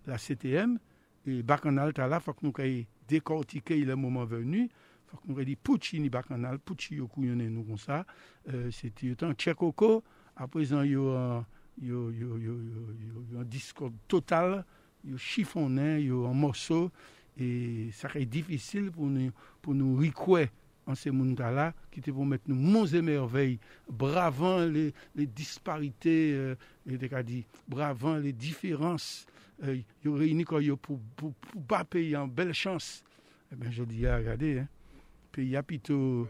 la 0.08 0.18
CTM 0.18 0.80
et 1.28 1.44
bacchanal, 1.44 1.94
là, 1.96 2.10
il 2.12 2.20
faut 2.24 2.34
que 2.34 2.46
nous 2.46 2.54
ayons 2.58 2.86
décortiqué 3.08 3.78
le 3.86 3.96
moment 3.96 4.26
venu. 4.26 4.64
Il 4.64 4.70
faut 5.06 5.18
que 5.18 5.28
nous 5.28 5.44
dit 5.46 5.56
Puccini 5.56 6.10
bacchanal, 6.10 6.58
Pucci 6.58 6.96
yo 6.96 7.08
nous 7.16 7.64
comme 7.64 7.78
ça. 7.78 8.06
Euh, 8.52 8.72
C'était 8.72 9.12
autant 9.12 9.32
Tchekoko, 9.34 10.04
à 10.36 10.48
présent, 10.48 10.82
il 10.82 10.92
y 10.94 10.96
a 10.96 11.46
un- 11.92 13.40
un 13.40 13.44
discours 13.44 13.92
total, 14.08 14.66
il 15.04 15.12
y 15.12 15.14
a 15.14 15.18
chiffonné, 15.18 16.00
il 16.00 16.08
y 16.08 16.12
a 16.12 16.28
un 16.28 16.34
morceau, 16.34 16.92
et 17.38 17.90
ça 17.92 18.10
serait 18.10 18.26
difficile 18.26 18.92
pour 18.92 19.08
nous, 19.08 19.32
pour 19.62 19.74
nous 19.74 19.96
recouer 19.96 20.50
en 20.86 20.96
ces 20.96 21.12
mondes-là, 21.12 21.74
qui 21.92 22.02
te 22.02 22.12
vont 22.12 22.26
mettre 22.26 22.44
nous 22.48 22.56
monts 22.56 22.86
et 22.86 23.02
merveilles, 23.02 23.60
bravant 23.90 24.66
les, 24.66 24.94
disparités, 25.16 26.34
euh, 26.34 26.56
et 26.86 27.24
dit, 27.24 27.46
bravant 27.68 28.18
les 28.18 28.34
différences, 28.34 29.26
euh, 29.64 29.76
il 29.76 30.10
y 30.10 30.14
a 30.14 30.18
réuni 30.18 30.44
quoi, 30.44 30.62
il 30.62 30.68
y 30.68 30.72
a 30.72 30.76
pour, 30.76 31.00
pour, 31.16 31.34
pour 31.34 31.64
pas 31.64 31.86
payer 31.86 32.18
en 32.18 32.28
belle 32.28 32.54
chance. 32.54 33.04
Eh 33.52 33.56
bien, 33.56 33.72
je 33.72 33.84
dis, 33.84 34.06
ah, 34.06 34.18
regardez, 34.18 34.60
hein, 34.60 34.68
pays 35.34 35.56
à 35.58 35.64
plutôt 35.64 36.28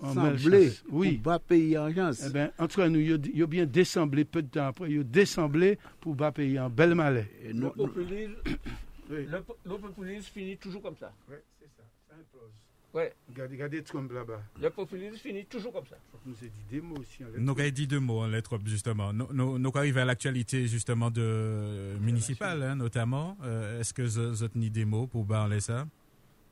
en 0.00 0.14
Semblé. 0.14 0.70
Oui. 0.90 1.14
pour 1.14 1.22
pas 1.24 1.38
payer 1.40 1.78
en 1.78 1.92
chance. 1.92 2.22
Eh 2.26 2.30
ben, 2.30 2.50
en 2.58 2.68
tout 2.68 2.76
cas, 2.80 2.88
nous, 2.88 3.00
ils 3.00 3.42
ont 3.44 3.48
bien 3.48 3.66
désemblé 3.66 4.24
peu 4.24 4.42
de 4.42 4.48
temps 4.48 4.68
après. 4.68 4.90
Ils 4.92 5.00
ont 5.00 5.04
désemblé 5.04 5.78
pour 6.00 6.16
pas 6.16 6.30
payer 6.30 6.60
en 6.60 6.70
bel 6.70 6.94
malais. 6.94 7.28
Et 7.42 7.52
Le 7.52 7.70
populisme, 7.70 8.34
Oui. 9.10 9.24
le, 9.26 9.42
le 9.64 9.76
populisme 9.78 10.30
finit 10.32 10.56
toujours 10.58 10.82
comme 10.82 10.96
ça. 10.96 11.12
Ouais, 11.30 11.42
c'est 11.58 11.66
ça. 11.76 11.82
Ça 12.08 12.14
implose. 12.14 12.50
Ouais. 12.94 13.12
Regardez, 13.30 13.54
regardez 13.56 13.82
Trump 13.82 14.12
là-bas. 14.12 14.40
Le 14.60 14.70
populisme 14.70 15.16
finit 15.16 15.46
toujours 15.46 15.72
comme 15.72 15.86
ça. 15.86 15.96
Faut 16.12 16.18
que 16.18 16.28
nous 16.28 16.36
ait 16.46 16.50
dit 16.50 16.64
des 16.70 16.80
mots 16.80 16.96
aussi. 16.98 17.22
Nous 17.38 17.50
avons 17.58 17.70
dit 17.70 17.86
deux 17.86 18.00
mots 18.00 18.20
en 18.20 18.26
lettres, 18.28 18.58
justement. 18.66 19.12
Nous, 19.12 19.26
nous, 19.32 19.58
nous 19.58 19.70
arrivons 19.74 20.00
à 20.00 20.04
l'actualité, 20.04 20.66
justement, 20.68 21.10
de 21.10 21.22
euh, 21.22 21.98
municipale, 22.00 22.62
hein, 22.62 22.76
notamment. 22.76 23.36
Euh, 23.42 23.80
Est-ce 23.80 23.92
que 23.94 24.02
vous 24.02 24.30
vous 24.30 24.42
avez 24.44 24.70
des 24.70 24.84
mots 24.84 25.06
pour 25.06 25.26
parler 25.26 25.60
ça? 25.60 25.86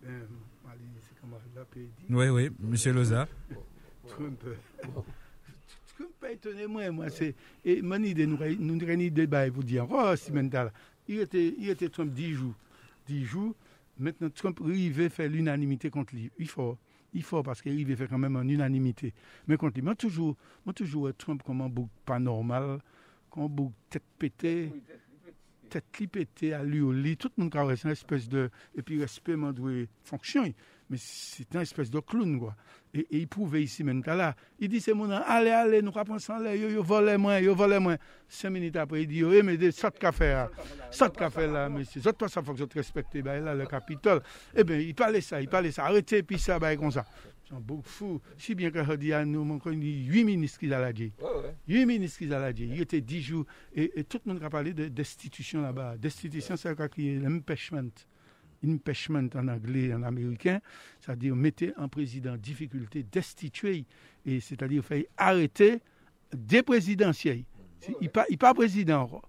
Ben, 0.03 0.22
allez, 1.35 1.43
c'est 1.45 1.55
comme 1.55 1.57
la 1.57 1.64
paix 1.64 1.81
dit. 1.81 2.14
Oui, 2.14 2.29
oui, 2.29 2.51
Monsieur 2.61 2.93
Loza. 2.93 3.29
Trump. 4.07 4.45
Trump 5.97 6.11
pas 6.20 6.33
étonné 6.33 6.66
moi, 6.66 6.91
moi 6.91 7.11
c'est 7.11 7.35
et 7.64 7.81
mon 7.83 8.03
idée 8.03 8.27
nous 8.27 8.39
une 8.41 9.01
idée 9.01 9.27
bah, 9.27 9.49
vous 9.49 9.62
dire 9.62 9.87
oh 9.91 10.14
Simenta 10.16 10.70
il 11.09 11.20
était 11.20 11.55
il 11.59 11.68
était 11.70 11.89
Trump 11.89 12.12
10 12.12 12.33
jours 12.35 12.55
10 13.07 13.24
jours 13.24 13.55
maintenant 13.99 14.29
Trump 14.31 14.61
arrivait 14.62 15.09
faire 15.09 15.29
l'unanimité 15.29 15.91
contre 15.91 16.14
lui 16.14 16.31
il 16.39 16.49
faut 16.49 16.77
il 17.14 17.22
faut 17.22 17.43
parce 17.43 17.62
qu'il 17.62 17.72
arrivait 17.72 17.97
faire 17.97 18.09
quand 18.09 18.18
même 18.18 18.37
en 18.37 18.43
unanimité 18.43 19.14
mais 19.47 19.57
contre 19.57 19.74
lui 19.77 19.83
moi 19.83 19.95
toujours 19.95 20.37
moi 20.64 20.74
toujours 20.74 21.09
euh, 21.09 21.14
Trump 21.14 21.43
comme 21.43 21.62
un 21.62 21.68
bouc 21.68 21.89
pas 22.05 22.18
normal 22.18 22.81
comme 23.31 23.45
un 23.45 23.49
bouc 23.49 23.72
tête 23.89 24.03
pétée 24.18 24.72
tête 25.70 25.85
li 25.99 26.07
pétée 26.07 26.53
à 26.53 26.62
lui 26.62 26.81
au 26.81 26.93
lit 26.93 27.16
tout 27.16 27.31
le 27.37 27.45
monde 27.45 27.53
caresse 27.53 27.85
une 27.85 27.91
espèce 27.91 28.29
de 28.29 28.51
et 28.77 28.83
puis 28.83 29.01
respect 29.01 29.37
m'en 29.37 29.53
doit 29.53 29.87
fonctionner 30.05 30.55
mais 30.89 30.99
c'est 31.01 31.55
un 31.57 31.61
espèce 31.61 31.91
de 31.91 32.01
clown 32.01 32.39
quoi. 32.39 32.55
Et, 32.95 33.01
et 33.01 33.18
il 33.18 33.28
prouvait 33.28 33.62
ici 33.62 33.84
maintenant 33.84 34.14
là. 34.14 34.37
Il 34.59 34.68
dit 34.68 34.80
c'est 34.80 34.95
mon 34.95 35.07
nom, 35.07 35.20
allez 35.26 35.51
allez 35.51 35.82
nous 35.82 35.93
pas 35.93 36.05
en 36.09 36.39
l'air 36.39 36.55
yo 36.55 36.68
yo 36.70 36.82
volez 36.82 37.16
moi 37.16 37.41
yo 37.41 37.55
volez 37.55 37.78
moi. 37.78 37.97
Cinq 38.28 38.51
minutes 38.51 38.76
après 38.76 39.03
il 39.03 39.09
dit 39.09 39.18
yo, 39.18 39.32
eh 39.32 39.43
mais 39.43 39.57
de 39.57 39.70
sorte 39.70 39.99
café 39.99 40.28
là 40.28 40.51
sorte 40.91 41.16
café 41.16 41.47
là 41.47 41.68
monsieur 41.68 42.01
sorte 42.01 42.18
pas 42.18 42.28
ça 42.28 42.43
faut 42.43 42.53
que 42.53 42.59
je 42.59 42.64
te 42.64 42.78
respecte. 42.78 43.16
Bah 43.22 43.39
là 43.39 43.55
le 43.55 43.66
Capitole. 43.66 44.22
Eh 44.55 44.64
bien 44.64 44.78
il 44.78 44.95
parlait 44.95 45.20
ça 45.20 45.41
il 45.41 45.49
parlait 45.49 45.72
ça. 45.72 45.84
Arrêtez 45.84 46.22
puis 46.22 46.39
ça 46.39 46.59
bah 46.59 46.74
comme 46.76 46.91
ça. 46.91 47.05
C'est 47.49 47.55
un 47.55 47.61
beau 47.61 47.80
fou. 47.84 48.20
Si 48.37 48.57
bien 48.57 48.72
que 48.72 48.82
je 48.82 48.93
dis 48.95 49.12
à 49.12 49.24
nous 49.24 49.45
mon 49.45 49.59
dit 49.59 50.05
huit 50.07 50.24
ministres 50.24 50.59
qu'il 50.59 50.74
a 50.74 50.93
dit. 50.93 51.12
Ouais, 51.20 51.26
ouais. 51.26 51.55
huit 51.68 51.87
ministres 51.87 52.18
qu'ils 52.18 52.34
allaient 52.34 52.53
dire. 52.53 52.68
Il 52.72 52.80
était 52.80 53.01
dix 53.01 53.22
jours. 53.22 53.45
Et, 53.72 54.01
et 54.01 54.03
tout 54.03 54.20
le 54.26 54.32
monde 54.32 54.43
a 54.43 54.51
parlé 54.51 54.72
de 54.72 54.89
destitution 54.89 55.62
là-bas. 55.62 55.97
Destitution, 55.97 56.57
c'est 56.57 56.74
quoi 56.74 56.89
qui 56.89 57.09
est 57.09 57.20
l'impeachment. 57.20 57.93
Impeachment 58.67 59.29
en 59.35 59.49
anglais, 59.49 59.93
en 59.95 60.03
américain, 60.03 60.61
c'est-à-dire 61.01 61.37
mettez 61.37 61.73
un 61.77 61.89
président 61.89 62.33
en 62.35 62.37
difficulté, 62.37 63.05
destituer. 63.11 63.85
Et 64.25 64.41
c'est-à-dire 64.41 64.85
faire 64.85 65.05
arrêter 65.17 65.81
des 66.37 66.62
présidentiels. 66.62 67.45
Si- 67.81 67.95
Il 68.01 68.11
pas, 68.11 68.25
il 68.29 68.39
pas 68.39 68.53
président. 68.55 69.23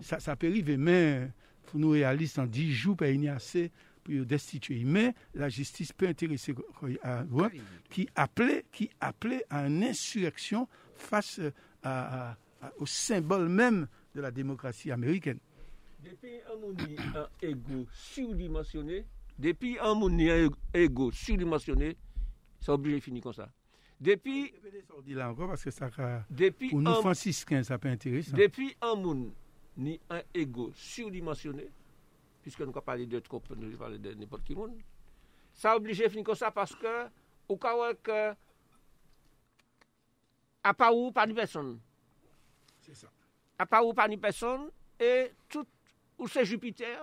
Ça, 0.00 0.20
ça 0.20 0.36
peut 0.36 0.48
arriver, 0.48 0.76
mais 0.76 1.28
faut 1.64 1.78
nous 1.78 1.90
réaliser 1.90 2.40
en 2.40 2.46
dix 2.46 2.72
jours, 2.72 2.96
pas 2.96 3.08
il 3.08 3.22
y 3.24 3.28
a 3.28 3.36
assez 3.36 3.70
pour 4.04 4.12
le 4.14 4.24
destituer. 4.26 4.82
Mais 4.84 5.14
la 5.34 5.48
justice 5.48 5.92
peut 5.92 6.08
intéresser 6.08 6.54
à 7.02 7.24
qui 7.88 8.08
appelait, 8.16 8.64
qui 8.72 8.90
appelait 9.00 9.44
à 9.48 9.66
une 9.68 9.84
insurrection 9.84 10.68
face 10.96 11.40
à- 11.82 12.32
à- 12.60 12.72
au 12.78 12.86
symbole 12.86 13.48
même 13.48 13.86
de 14.14 14.20
la 14.20 14.30
démocratie 14.30 14.90
américaine. 14.90 15.38
Depuis 16.02 16.40
un 16.50 16.56
monde 16.56 16.80
un 17.14 17.28
ego 17.40 17.86
surdimensionné, 17.92 19.04
depuis 19.38 19.78
un 19.78 19.94
monde 19.94 20.20
un 20.20 20.48
ego 20.74 21.12
surdimensionné, 21.12 21.96
c'est 22.60 22.72
obligé 22.72 22.96
de 22.96 23.02
finir 23.02 23.22
comme 23.22 23.32
ça. 23.32 23.48
Depuis, 24.00 24.52
dit 25.04 25.14
là 25.14 25.30
encore 25.30 25.48
parce 25.48 25.62
que 25.62 25.70
ça, 25.70 25.88
depuis, 26.28 26.70
pour 26.70 26.80
nous 26.80 26.94
franciscains, 26.94 27.62
ça 27.62 27.78
peut 27.78 27.88
intéresser. 27.88 28.32
depuis 28.32 28.76
un 28.80 28.96
monde 28.96 29.32
ni 29.76 30.00
un 30.10 30.22
ego 30.34 30.72
surdimensionné, 30.74 31.70
puisque 32.42 32.60
nous 32.60 32.70
avons 32.70 32.80
parlé 32.80 33.06
de 33.06 33.20
trop, 33.20 33.40
nous 33.56 33.76
parlé 33.76 33.98
de 33.98 34.12
n'importe 34.14 34.42
qui 34.42 34.56
monde, 34.56 34.74
ça 35.54 35.76
obligé 35.76 36.04
de 36.04 36.08
finir 36.08 36.24
comme 36.24 36.34
ça 36.34 36.50
parce 36.50 36.74
que, 36.74 37.06
au 37.48 37.56
cas 37.56 37.76
où 37.76 37.94
que, 38.02 38.34
à 40.64 40.74
part 40.74 40.96
où, 40.96 41.12
pas 41.12 41.26
de 41.26 41.32
personne. 41.32 41.78
C'est 42.80 42.96
ça. 42.96 43.08
à 43.56 43.66
part 43.66 43.86
où 43.86 43.94
pas 43.94 44.08
ni 44.08 44.16
personne, 44.16 44.68
et 44.98 45.30
tout, 45.48 45.66
ou 46.18 46.28
se 46.30 46.44
Jupiter, 46.48 46.98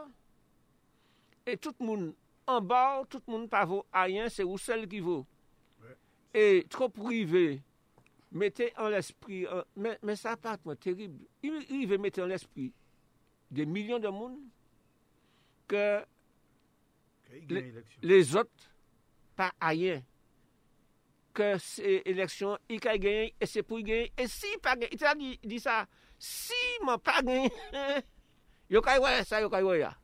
e 1.46 1.56
tout 1.58 1.76
moun 1.84 2.12
an 2.50 2.66
ba, 2.66 3.02
tout 3.10 3.24
moun 3.30 3.48
pa 3.52 3.66
vo 3.70 3.84
ayen, 3.96 4.30
se 4.34 4.46
ou 4.46 4.60
sel 4.62 4.86
ki 4.90 5.02
vo. 5.06 5.22
Ouais. 5.84 5.98
E 6.34 6.46
tro 6.72 6.90
prive, 6.94 7.60
mette 8.32 8.72
an 8.78 8.92
l'esprit, 8.94 9.48
euh, 9.50 9.64
men 9.76 10.20
sa 10.20 10.36
pat 10.40 10.64
mwen 10.66 10.80
terib, 10.82 11.18
i 11.44 11.84
ve 11.90 12.00
mette 12.02 12.22
an 12.22 12.30
l'esprit 12.30 12.74
de 13.50 13.66
milyon 13.66 14.02
de 14.04 14.12
moun 14.14 14.38
ke 15.70 15.86
les 18.02 18.36
ot 18.38 18.70
pa 19.38 19.50
ayen. 19.72 20.06
ke 21.40 21.56
se 21.64 22.00
eleksyon, 22.10 22.60
i 22.72 22.80
ka 22.84 22.96
genye, 23.00 23.32
e 23.40 23.50
se 23.50 23.64
pou 23.66 23.82
genye, 23.86 24.10
e 24.20 24.28
si 24.32 24.52
pa 24.64 24.76
genye, 24.78 24.92
ita 24.96 25.14
di, 25.18 25.34
di 25.46 25.60
sa, 25.62 25.84
si 26.20 26.60
man 26.86 27.00
pa 27.04 27.20
genye, 27.24 27.52
Yo 28.70 28.84
kay 28.86 29.02
wè 29.02 29.18
sa, 29.26 29.42
yo 29.42 29.50
kay 29.50 29.66
wè 29.66 29.80
ya. 29.82 29.96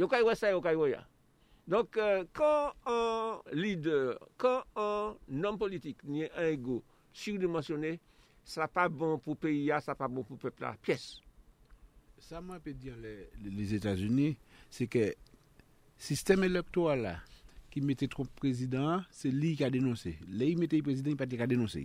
Yo 0.00 0.08
kay 0.08 0.24
wè 0.24 0.34
sa, 0.38 0.52
yo 0.52 0.62
kay 0.64 0.78
wè 0.78 0.94
ya. 0.94 1.02
Donk, 1.66 1.96
kan 1.98 2.70
euh, 2.86 3.42
an 3.42 3.56
lider, 3.58 4.14
kan 4.38 4.62
an 4.78 5.16
nan 5.26 5.56
politik 5.58 6.04
niye 6.06 6.28
an 6.38 6.52
ego 6.52 6.76
surdimensionè, 7.16 7.96
sa 8.46 8.68
pa 8.70 8.84
bon 8.86 9.18
pou 9.24 9.34
peyi 9.34 9.64
ya, 9.72 9.80
sa 9.82 9.96
pa 9.98 10.06
bon 10.06 10.22
pou 10.22 10.38
pepla, 10.38 10.76
pyes. 10.86 11.16
Sa 12.22 12.38
mwen 12.38 12.62
pe 12.62 12.70
diyan 12.70 13.00
les 13.02 13.74
Etats-Unis, 13.80 14.38
se 14.70 14.86
ke 14.86 15.08
sistem 15.98 16.46
elektoral 16.46 17.02
la, 17.02 17.16
ki 17.74 17.82
mette 17.82 18.06
trop 18.14 18.30
prezident, 18.38 19.02
se 19.10 19.32
li 19.34 19.56
ki 19.58 19.66
a 19.66 19.72
denonse. 19.74 20.14
Le 20.30 20.52
yi 20.52 20.60
mette 20.60 20.78
yi 20.78 20.86
prezident, 20.86 21.16
yi 21.16 21.18
pati 21.18 21.36
ki 21.36 21.48
a 21.48 21.50
denonse. 21.50 21.82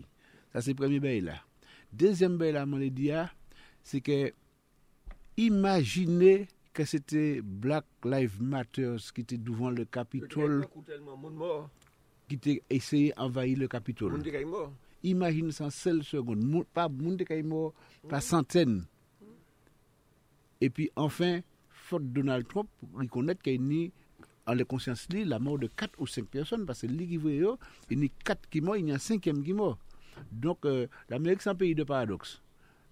Sa 0.54 0.62
se 0.62 0.78
premi 0.78 1.02
bey 1.02 1.24
la. 1.26 1.40
Dezem 1.90 2.38
bey 2.38 2.54
la, 2.54 2.68
mwen 2.70 2.86
le 2.86 2.92
diya, 2.94 3.26
se 3.82 3.98
ke 4.06 4.28
imaginez 5.48 6.48
que 6.74 6.86
c'était 6.86 7.42
Black 7.42 7.86
Lives 8.04 8.42
Matter 8.42 8.96
qui 9.14 9.22
était 9.22 9.38
devant 9.38 9.70
le 9.70 9.86
Capitole, 9.86 10.68
qui 12.28 12.36
était 12.36 12.64
essayé 12.70 13.14
d'envahir 13.18 13.58
le 13.58 13.68
Capitole. 13.68 14.12
monde 14.14 14.24
qui 14.24 14.46
mort. 14.46 14.72
Imagine 15.04 15.52
ça 15.52 15.66
en 15.66 15.70
seule 15.70 16.04
seconde. 16.04 16.66
Pas 16.74 16.88
monde 16.88 17.24
qui 17.24 17.34
est 17.34 17.44
mort, 17.44 17.74
pas 18.08 18.22
centaines. 18.22 18.86
Et 20.62 20.70
puis 20.70 20.92
enfin, 20.96 21.42
faute 21.70 22.14
Donald 22.14 22.48
Trump, 22.48 22.70
reconnaître 22.94 23.42
qu'il 23.42 23.54
y 23.54 23.56
a 23.56 23.60
ni, 23.60 23.92
en 24.46 24.54
la 24.54 24.64
conscience 24.64 25.08
li, 25.10 25.26
la 25.26 25.40
mort 25.40 25.58
de 25.58 25.68
4 25.68 26.00
ou 26.00 26.06
5 26.06 26.26
personnes, 26.26 26.66
parce 26.68 26.82
que 26.82 26.88
lui 26.88 27.08
qui 27.08 27.16
il 27.90 28.04
y 28.04 28.06
a 28.06 28.10
4 28.24 28.48
qui 28.50 28.62
morts, 28.62 28.78
il 28.78 28.88
y 28.88 28.92
a 28.92 28.96
un 28.96 29.00
cinquième 29.00 29.44
qui 29.44 29.54
mort. 29.54 29.80
Donc 30.32 30.66
euh, 30.66 30.86
l'Amérique 31.10 31.42
c'est 31.42 31.50
un 31.50 31.56
pays 31.56 31.74
de 31.74 31.84
paradoxe. 31.84 32.42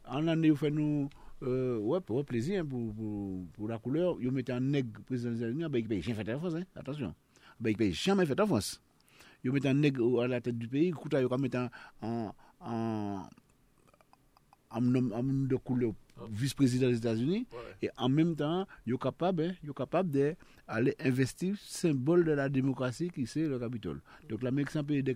En 0.08 0.28
année, 0.28 0.50
vous 0.50 0.56
faites 0.56 0.74
nous 0.74 1.10
euh, 1.44 1.78
ouais, 1.78 2.02
pour 2.02 2.24
plaisir 2.26 2.62
hein, 2.62 2.66
pour, 2.66 2.94
pour, 2.94 3.46
pour 3.54 3.68
la 3.68 3.78
couleur, 3.78 4.16
vous 4.16 4.32
mettez 4.32 4.52
un 4.52 4.60
nègre 4.60 5.02
président 5.04 5.32
des 5.32 5.38
États-Unis, 5.38 5.66
ben, 5.70 5.80
il 5.80 5.88
paye 5.88 6.02
jamais 6.02 6.24
fait 6.24 6.34
en 6.34 6.40
France, 6.40 6.56
hein, 6.56 6.64
attention. 6.76 7.16
Ben, 7.60 7.76
il 7.80 7.94
jamais 7.94 8.26
fait 8.26 8.40
en 8.40 8.48
France. 8.48 8.82
Vous 9.44 9.52
mettez 9.52 9.70
un 9.70 9.74
nègre 9.74 10.22
à 10.22 10.28
la 10.28 10.42
tête 10.42 10.58
du 10.58 10.68
pays, 10.68 10.88
écoute, 10.88 11.16
vous 11.16 11.38
mettez 11.38 11.58
un, 11.58 11.70
un, 12.02 12.34
un, 12.62 13.30
un 14.72 14.96
homme 14.96 15.48
de 15.48 15.56
couleur 15.56 15.94
vice-président 16.30 16.90
des 16.90 16.98
États-Unis, 16.98 17.48
et 17.82 17.90
en 17.96 18.10
même 18.10 18.36
temps, 18.36 18.68
vous 18.86 18.96
êtes 18.96 19.00
capable, 19.00 19.44
hein, 19.44 19.72
capable 19.74 20.10
d'aller 20.10 20.94
investir 21.00 21.56
symbole 21.58 22.26
de 22.26 22.34
la 22.34 22.50
démocratie 22.50 23.10
qui 23.10 23.26
c'est 23.26 23.48
le 23.48 23.58
Capitole. 23.58 24.02
Donc 24.28 24.44
l'Amérique 24.44 24.72
c'est 24.72 24.80
un 24.80 24.84
pays 24.84 25.02
de, 25.02 25.14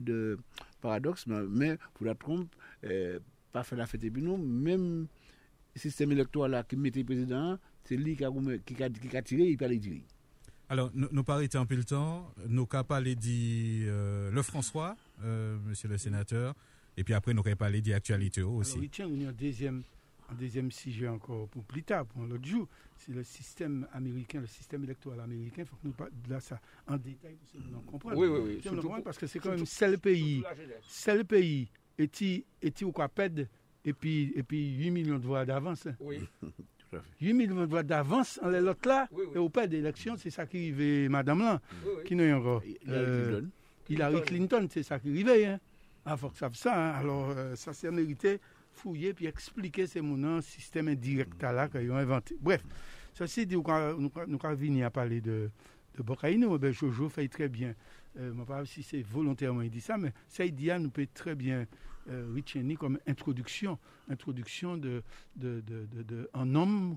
de 0.00 0.38
paradoxe, 0.82 1.26
mais, 1.26 1.40
mais 1.48 1.78
pour 1.94 2.04
la 2.04 2.14
Trump, 2.14 2.54
euh, 2.84 3.18
pas 3.50 3.62
faire 3.62 3.78
la 3.78 3.86
fête 3.86 4.04
et 4.04 4.10
puis 4.10 4.22
nous, 4.22 4.36
même 4.36 5.06
système 5.74 6.12
électoral 6.12 6.50
là 6.50 6.62
qui 6.62 6.76
mettait 6.76 7.00
le 7.00 7.06
président, 7.06 7.58
c'est 7.84 7.96
lui 7.96 8.16
qui 8.16 8.24
a, 8.24 8.30
qui 8.64 8.82
a, 8.82 8.90
qui 8.90 9.16
a 9.16 9.22
tiré, 9.22 9.42
il 9.44 9.56
peut 9.56 9.64
aller 9.64 9.80
tirer. 9.80 10.04
Alors, 10.68 10.90
nous, 10.94 11.08
nous 11.12 11.22
pas 11.22 11.34
arrêter 11.34 11.58
un 11.58 11.66
peu 11.66 11.74
le 11.74 11.84
temps. 11.84 12.32
Nous 12.48 12.66
pas 12.66 13.02
dit 13.02 13.82
euh, 13.84 14.30
le 14.30 14.42
François, 14.42 14.96
euh, 15.22 15.58
monsieur 15.66 15.88
le 15.88 15.98
sénateur, 15.98 16.54
et 16.96 17.04
puis 17.04 17.12
après, 17.12 17.34
nous 17.34 17.42
pas 17.42 17.54
parler 17.56 17.82
d'actualité 17.82 18.42
aussi. 18.42 18.72
Alors, 18.72 18.84
il 18.84 18.90
tient 18.90 19.06
on 19.06 19.20
est 19.20 19.28
en 19.28 19.32
deuxième, 19.32 19.82
en 20.30 20.34
deuxième 20.34 20.70
sujet 20.70 21.08
encore 21.08 21.48
pour 21.48 21.62
plus 21.64 21.82
tard, 21.82 22.06
pour 22.06 22.22
l'autre 22.22 22.46
jour. 22.46 22.68
C'est 22.96 23.12
le 23.12 23.22
système 23.22 23.86
américain, 23.92 24.40
le 24.40 24.46
système 24.46 24.84
électoral 24.84 25.20
américain. 25.20 25.62
Il 25.62 25.66
faut 25.66 25.76
que 25.76 25.86
nous 25.86 25.92
parlions 25.92 26.14
de 26.26 26.40
ça 26.40 26.58
en 26.86 26.96
détail 26.96 27.34
pour 27.34 27.60
que 27.60 27.68
nous 27.68 27.76
en 27.76 27.80
comprenions. 27.80 28.18
Oui, 28.20 28.28
oui, 28.28 28.40
oui. 28.42 28.62
Surtout 28.62 28.90
parce 29.04 29.18
que 29.18 29.26
c'est 29.26 29.40
quand 29.40 29.50
même 29.50 29.66
seul 29.66 29.98
pays, 29.98 30.42
seul 30.88 31.26
pays, 31.26 31.68
et 31.98 32.08
il 32.18 32.84
ou 32.86 32.92
quoi 32.92 33.08
pède, 33.10 33.46
et 33.84 33.92
puis, 33.92 34.32
et 34.34 34.42
puis 34.42 34.72
8 34.76 34.90
millions 34.90 35.18
de 35.18 35.26
voix 35.26 35.44
d'avance. 35.44 35.86
hein. 35.86 35.96
Oui. 36.00 36.20
8 37.20 37.32
millions 37.32 37.56
de 37.60 37.64
voix 37.66 37.82
d'avance 37.82 38.38
en 38.42 38.48
l'autre 38.50 38.86
là, 38.86 39.08
Oui, 39.12 39.24
oui. 39.26 39.32
et 39.34 39.38
au 39.38 39.48
pas 39.48 39.66
d'élection, 39.66 40.16
c'est 40.18 40.30
ça 40.30 40.44
qui 40.46 40.58
arrive, 40.72 41.10
madame 41.10 41.38
là, 41.40 41.60
Oui, 41.84 41.90
oui. 41.98 42.04
qui 42.04 42.14
n'a 42.16 42.36
encore. 42.36 42.62
Il 42.66 42.72
y 42.72 42.76
a 42.90 42.98
Euh, 42.98 43.28
Clinton. 43.40 43.50
Hillary 43.88 44.22
Clinton, 44.22 44.68
c'est 44.70 44.82
ça 44.82 44.98
qui 44.98 45.08
arrivait. 45.10 45.46
Hein. 45.46 45.60
Ah, 46.04 46.16
faut 46.16 46.28
que 46.28 46.36
ça 46.38 46.50
ça. 46.52 46.74
Hein. 46.74 46.92
Alors, 47.00 47.30
euh, 47.30 47.54
ça 47.56 47.72
s'est 47.72 47.90
mérité 47.90 48.40
fouiller 48.72 49.12
puis 49.14 49.26
expliquer 49.26 49.86
ces 49.86 50.00
mouvements, 50.00 50.40
système 50.40 50.88
indirect 50.88 51.42
là 51.42 51.68
qu'ils 51.68 51.90
ont 51.90 51.96
inventé. 51.96 52.36
Bref, 52.40 52.62
ceci 53.14 53.46
dit, 53.46 53.56
nous 53.56 53.64
avons 53.66 54.54
venir 54.54 54.86
à 54.86 54.90
parler 54.90 55.20
de, 55.20 55.50
de 55.96 56.02
Bocaïno. 56.02 56.58
Ben, 56.58 56.72
Jojo 56.72 57.08
fait 57.08 57.28
très 57.28 57.48
bien. 57.48 57.74
Euh, 58.18 58.30
je 58.34 58.34
ne 58.34 58.40
sais 58.40 58.46
pas 58.46 58.64
si 58.66 58.82
c'est 58.82 59.02
volontairement 59.02 59.62
il 59.62 59.70
dit 59.70 59.80
ça, 59.80 59.96
mais 59.96 60.12
ça, 60.28 60.44
il 60.44 60.54
dit, 60.54 60.70
nous 60.78 60.90
peut 60.90 61.06
très 61.14 61.34
bien 61.34 61.66
euh, 62.10 62.40
comme 62.78 62.98
introduction, 63.06 63.78
introduction 64.08 64.76
de, 64.76 65.02
de, 65.36 65.60
de, 65.60 66.02
de, 66.02 66.30
un 66.34 66.54
homme, 66.54 66.96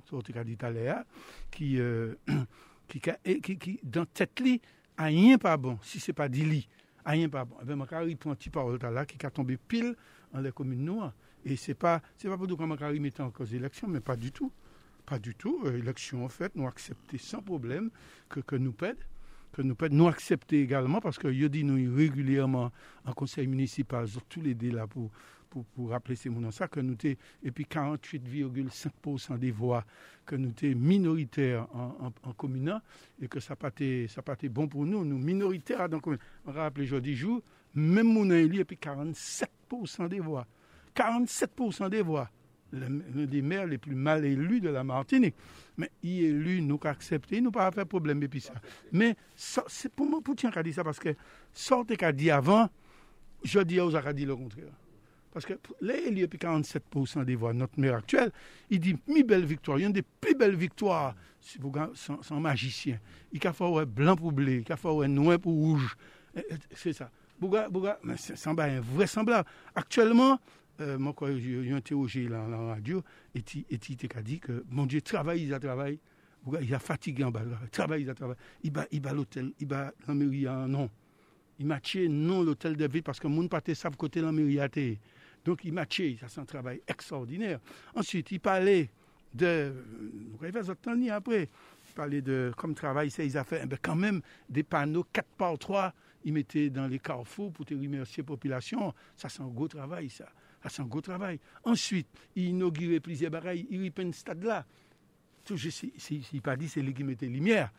qui, 1.51 1.79
euh, 1.79 2.15
qui, 2.87 3.01
qui, 3.41 3.57
qui, 3.57 3.79
dans 3.83 4.05
tête 4.05 4.39
li, 4.39 4.61
a 4.97 5.05
rien 5.05 5.37
pas 5.37 5.57
bon, 5.57 5.77
si 5.81 5.99
c'est 5.99 6.13
pas 6.13 6.29
dit 6.29 6.67
a 7.03 7.11
rien 7.11 7.29
pas 7.29 7.45
bon. 7.45 7.55
Eh 7.61 7.65
bien, 7.65 7.77
il 8.07 8.17
prend 8.17 8.31
un 8.31 8.35
petit 8.35 8.49
parole 8.49 8.79
là, 8.81 9.05
qui 9.05 9.23
a 9.25 9.29
tombé 9.29 9.57
pile 9.57 9.95
dans 10.33 10.41
les 10.41 10.51
communes 10.51 10.83
noires. 10.83 11.13
Et 11.45 11.55
c'est 11.55 11.75
pas, 11.75 12.01
pas 12.23 12.37
pour 12.37 12.47
nous 12.47 12.57
que 12.57 12.63
Macari 12.63 12.99
mettait 12.99 13.21
en 13.21 13.29
cause 13.29 13.51
l'élection, 13.51 13.87
mais 13.87 13.99
pas 13.99 14.15
du 14.15 14.31
tout. 14.31 14.51
Pas 15.05 15.19
du 15.19 15.35
tout. 15.35 15.61
Euh, 15.65 15.77
élection, 15.77 16.25
en 16.25 16.29
fait, 16.29 16.55
nous 16.55 16.65
accepté 16.65 17.19
sans 17.19 17.41
problème 17.43 17.91
que, 18.27 18.39
que 18.39 18.55
nous 18.55 18.73
pède 18.73 18.97
que 19.55 19.61
nous 19.61 19.75
peut 19.75 19.87
nous 19.87 20.09
accepter 20.09 20.61
également 20.61 20.99
parce 20.99 21.17
que 21.17 21.31
je 21.31 21.45
dis 21.47 21.63
régulièrement 21.63 22.71
en 23.05 23.13
conseil 23.13 23.47
municipal 23.47 24.05
sur 24.05 24.21
tous 24.25 24.41
les 24.41 24.53
délais 24.53 24.85
pour 24.89 25.09
pour, 25.49 25.63
pour 25.63 25.91
rappeler 25.91 26.17
ces 26.17 26.27
mots 26.27 26.51
ça 26.51 26.67
que 26.67 26.81
nous 26.81 26.97
sommes 27.01 27.15
et 27.41 27.51
puis 27.51 27.63
48,5% 27.63 29.39
des 29.39 29.51
voix 29.51 29.85
que 30.25 30.35
nous 30.35 30.51
sommes 30.59 30.73
minoritaires 30.73 31.67
en, 31.73 32.11
en, 32.23 32.81
et 33.21 33.29
que 33.29 33.39
ça 33.39 33.55
pas 33.55 33.71
ça 34.09 34.21
pas 34.21 34.33
été 34.33 34.49
bon 34.49 34.67
pour 34.67 34.85
nous 34.85 35.05
nous 35.05 35.17
minoritaires 35.17 35.87
dans 35.87 36.01
commune. 36.01 36.19
On 36.45 36.51
rappelle 36.51 36.85
jeudi 36.85 37.15
jour 37.15 37.41
même 37.73 38.11
mon 38.11 38.29
élu 38.31 38.59
et 38.59 38.65
puis 38.65 38.77
47% 38.77 40.09
des 40.09 40.19
voix. 40.19 40.45
47% 40.97 41.89
des 41.89 42.01
voix 42.01 42.29
l'un 42.75 43.25
des 43.25 43.41
maires 43.41 43.65
les 43.65 43.77
plus 43.77 43.95
mal 43.95 44.25
élus 44.25 44.61
de 44.61 44.69
la 44.69 44.83
Martinique. 44.83 45.35
Mais 45.77 45.89
il 46.03 46.23
est 46.23 46.27
élu, 46.27 46.61
nous 46.61 46.79
accepté, 46.83 47.41
nous 47.41 47.51
pas 47.51 47.71
faire 47.71 47.85
problème 47.85 48.19
depuis 48.19 48.41
ça. 48.41 48.53
Mais 48.91 49.15
c'est 49.35 49.91
pour 49.93 50.05
moi, 50.07 50.21
pour 50.21 50.35
tiens 50.35 50.51
dit 50.63 50.73
ça, 50.73 50.83
parce 50.83 50.99
que 50.99 51.15
sortez 51.53 51.97
qu'a 51.97 52.11
dit 52.11 52.31
avant, 52.31 52.69
je 53.43 53.59
dis 53.59 53.79
aux 53.79 53.95
a 53.95 54.13
dit 54.13 54.25
le 54.25 54.35
contraire. 54.35 54.73
Parce 55.31 55.45
que 55.45 55.53
les 55.81 56.07
élus, 56.07 56.21
depuis 56.21 56.37
47% 56.37 57.25
des 57.25 57.35
voix, 57.35 57.51
notre 57.53 57.77
maire 57.77 57.95
actuel, 57.95 58.31
il 58.69 58.79
dit, 58.79 58.95
mi 59.07 59.21
belle 59.21 59.43
victoire, 59.43 59.77
une 59.77 59.91
des 59.91 60.01
plus 60.01 60.33
belles 60.33 60.55
victoires, 60.55 61.13
sans, 61.93 62.21
sans 62.21 62.39
magicien. 62.39 62.99
Il 63.33 63.45
a 63.45 63.51
fait 63.51 63.85
blanc 63.85 64.15
pour 64.15 64.31
bleu, 64.31 64.63
il 64.65 64.71
a 64.71 64.77
fait 64.77 65.07
noir 65.09 65.37
pour 65.37 65.53
rouge. 65.53 65.97
C'est 66.73 66.93
ça. 66.93 67.11
Bouga, 67.37 67.67
Bouga, 67.67 67.99
mais 68.03 68.15
c'est 68.17 68.47
invraisemblable. 68.47 69.47
Actuellement, 69.75 70.39
euh, 70.81 70.97
moi, 70.97 71.13
quand 71.15 71.27
j'ai 71.37 71.71
interrogé 71.71 72.27
la, 72.27 72.47
la 72.47 72.57
radio, 72.57 73.03
et 73.33 73.43
il 73.55 74.09
a 74.15 74.21
dit 74.21 74.39
que, 74.39 74.63
mon 74.69 74.85
Dieu, 74.85 75.01
travaille, 75.01 75.43
il 75.43 75.53
a 75.53 75.59
travaillé. 75.59 75.99
Il 76.61 76.73
a 76.75 76.79
fatigué 76.79 77.23
en 77.23 77.31
bas, 77.31 77.41
travaille, 77.71 78.03
il 78.03 78.09
a 78.09 78.13
travaillé. 78.13 78.39
Il 78.63 78.71
va, 78.71 78.85
il 78.91 79.01
va 79.01 79.13
l'hôtel, 79.13 79.51
il 79.59 79.67
va 79.67 79.91
la 80.07 80.13
mairie, 80.13 80.45
non. 80.67 80.89
Il 81.57 81.65
m'a 81.65 81.79
tué, 81.79 82.07
non, 82.07 82.43
l'hôtel 82.43 82.75
de 82.75 82.87
ville, 82.87 83.01
parce 83.01 83.19
que 83.19 83.27
mon 83.27 83.47
pâté 83.47 83.73
savent 83.73 83.97
côté 83.97 84.21
la 84.21 84.31
mairie 84.31 84.99
Donc, 85.43 85.63
il 85.63 85.73
m'a 85.73 85.85
tué, 85.85 86.17
ça 86.19 86.27
c'est 86.27 86.41
un 86.41 86.45
travail 86.45 86.81
extraordinaire. 86.87 87.59
Ensuite, 87.95 88.31
il 88.31 88.39
parlait 88.39 88.91
de, 89.33 89.73
vous 90.39 90.71
après, 91.11 91.49
parlait 91.95 92.21
de, 92.21 92.51
comme 92.55 92.75
travail, 92.75 93.09
ça, 93.09 93.23
ils 93.23 93.37
ont 93.37 93.43
fait, 93.43 93.65
ben, 93.65 93.79
quand 93.81 93.95
même, 93.95 94.21
des 94.49 94.63
panneaux 94.63 95.05
4 95.11 95.27
par 95.37 95.57
3, 95.57 95.93
ils 96.25 96.33
mettaient 96.33 96.69
dans 96.69 96.87
les 96.87 96.99
carrefours 96.99 97.51
pour 97.51 97.65
te 97.65 97.73
remercier 97.73 98.21
la 98.21 98.27
population. 98.27 98.93
Ça, 99.15 99.29
c'est 99.29 99.41
un 99.41 99.47
gros 99.47 99.67
travail, 99.67 100.09
ça. 100.09 100.27
Ah, 100.65 100.69
c'est 100.69 100.81
un 100.81 100.85
gros 100.85 101.01
travail. 101.01 101.39
Ensuite, 101.63 102.07
il 102.35 102.45
inauguré 102.45 102.99
plusieurs 102.99 103.29
bagailles, 103.29 103.67
il 103.69 103.85
a 103.85 104.01
un 104.01 104.11
stade 104.11 104.43
là. 104.43 104.65
Tout, 105.43 105.57
je 105.57 105.69
sais, 105.69 105.93
s'il 105.95 106.41
pas 106.41 106.55
dit, 106.55 106.67
c'est 106.67 106.81
lui 106.81 106.91
qui 106.91 107.03
mettait 107.03 107.27
lumière. 107.27 107.71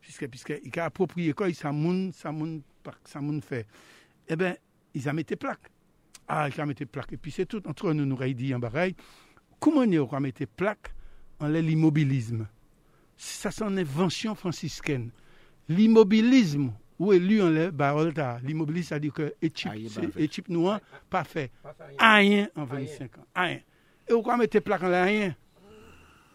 Puisque, 0.00 0.28
puisqu'il 0.28 0.78
a 0.78 0.84
approprié 0.84 1.32
quoi, 1.32 1.48
moun, 1.72 2.12
ça 2.12 2.30
moun, 2.30 2.62
ça 3.04 3.20
moun 3.20 3.42
fait. 3.42 3.66
Eh 4.28 4.36
bien, 4.36 4.54
ils 4.94 5.08
ont 5.08 5.14
mis 5.14 5.24
plaques. 5.24 5.72
Ah, 6.28 6.48
ils 6.48 6.60
ont 6.60 6.66
mis 6.66 6.74
plaques. 6.74 7.12
Et 7.12 7.16
puis 7.16 7.32
c'est 7.32 7.46
tout. 7.46 7.66
Entre 7.68 7.92
nous, 7.92 8.06
nous 8.06 8.34
dit 8.34 8.54
en 8.54 8.60
bagaille, 8.60 8.94
comment 9.58 9.80
on 9.80 10.12
a 10.12 10.20
mis 10.20 10.32
plaques 10.32 10.94
en 11.40 11.48
l'immobilisme? 11.48 12.46
Ça, 13.16 13.50
c'est 13.50 13.64
une 13.64 13.80
invention 13.80 14.36
franciscaine. 14.36 15.10
L'immobilisme, 15.68 16.72
ou 16.98 17.12
élu 17.12 17.40
en 17.42 17.50
les 17.50 17.70
barolta. 17.70 18.38
L'immobilier, 18.42 18.82
ça 18.82 18.98
dit 18.98 19.10
que 19.10 19.34
équipe 19.40 20.48
noire, 20.48 20.80
pas 21.08 21.24
fait. 21.24 21.50
Rien 21.98 22.48
en 22.56 22.64
25 22.64 23.18
ans. 23.18 23.26
Rien. 23.34 23.60
Et 24.08 24.12
ou 24.12 24.22
quoi 24.22 24.36
mettez 24.36 24.60
plaque 24.60 24.82
en 24.82 24.88
rien? 25.04 25.34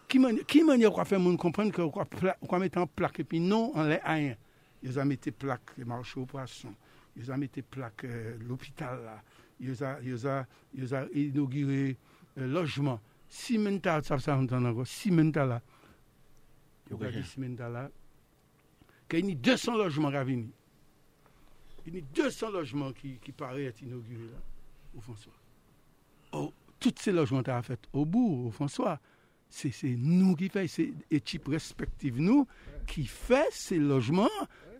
Qui 0.06 0.62
manière 0.62 0.92
ou 0.92 0.94
quoi 0.94 1.04
faire 1.04 1.18
monde 1.18 1.38
comprendre 1.38 1.72
que 1.72 1.82
ou 1.82 1.90
quoi 1.90 2.58
mettre 2.58 2.78
en 2.78 2.86
plaque 2.86 3.20
et 3.20 3.24
puis 3.24 3.40
non 3.40 3.72
en 3.74 3.84
les 3.84 3.96
rien? 4.04 4.36
Ils 4.82 4.98
ont 4.98 5.04
mis 5.04 5.16
plaque 5.16 5.78
marché 5.78 6.20
au 6.20 6.26
poisson. 6.26 6.74
Ils 7.16 7.32
ont 7.32 7.38
mis 7.38 7.48
plaque 7.48 8.04
euh, 8.04 8.36
l'hôpital 8.46 9.00
là. 9.04 9.22
Ils 9.60 10.94
ont 10.94 11.08
inauguré 11.14 11.96
euh, 12.38 12.46
logement. 12.46 13.00
Si 13.28 13.56
mental, 13.58 14.04
ça, 14.04 14.18
ça, 14.18 14.36
on 14.36 14.44
entend 14.44 14.64
encore. 14.64 14.86
Si 14.86 15.10
mental 15.10 15.48
là. 15.48 15.62
Yo 16.90 16.98
gadi 16.98 17.22
si 17.24 17.40
mental 17.40 17.72
là. 17.72 17.90
ke 19.10 19.20
yon 19.20 19.30
ni 19.30 19.36
200 19.36 19.78
lojman 19.78 20.14
ravini. 20.14 20.50
Yon 21.84 21.98
ni 21.98 22.04
200 22.16 22.52
lojman 22.54 22.92
ki, 22.98 23.16
ki 23.24 23.34
pare 23.36 23.68
eti 23.70 23.88
inaugure 23.88 24.28
la, 24.28 24.42
ou 24.94 25.04
François. 25.04 25.36
Ou, 26.34 26.52
tout 26.82 27.00
se 27.00 27.14
lojman 27.14 27.44
ta 27.46 27.58
a 27.60 27.64
fet 27.66 27.88
ou 27.92 28.04
bou, 28.04 28.46
ou 28.46 28.54
François, 28.54 28.98
se 29.54 29.70
nou 29.94 30.34
ki 30.38 30.50
fè, 30.52 30.66
se 30.70 30.88
etip 31.14 31.48
respektive 31.52 32.22
nou, 32.22 32.48
ki 32.90 33.06
fè 33.08 33.44
se 33.54 33.78
lojman, 33.80 34.30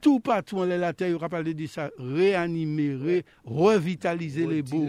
tout 0.05 0.21
patou 0.25 0.65
an 0.65 0.69
lè 0.69 0.79
la 0.81 0.93
tè, 0.97 1.09
yon 1.13 1.23
kapal 1.23 1.47
de 1.47 1.55
di 1.57 1.69
sa, 1.71 1.89
reanimer, 1.97 3.23
revitalize 3.47 4.45
le 4.49 4.61
bou, 4.67 4.89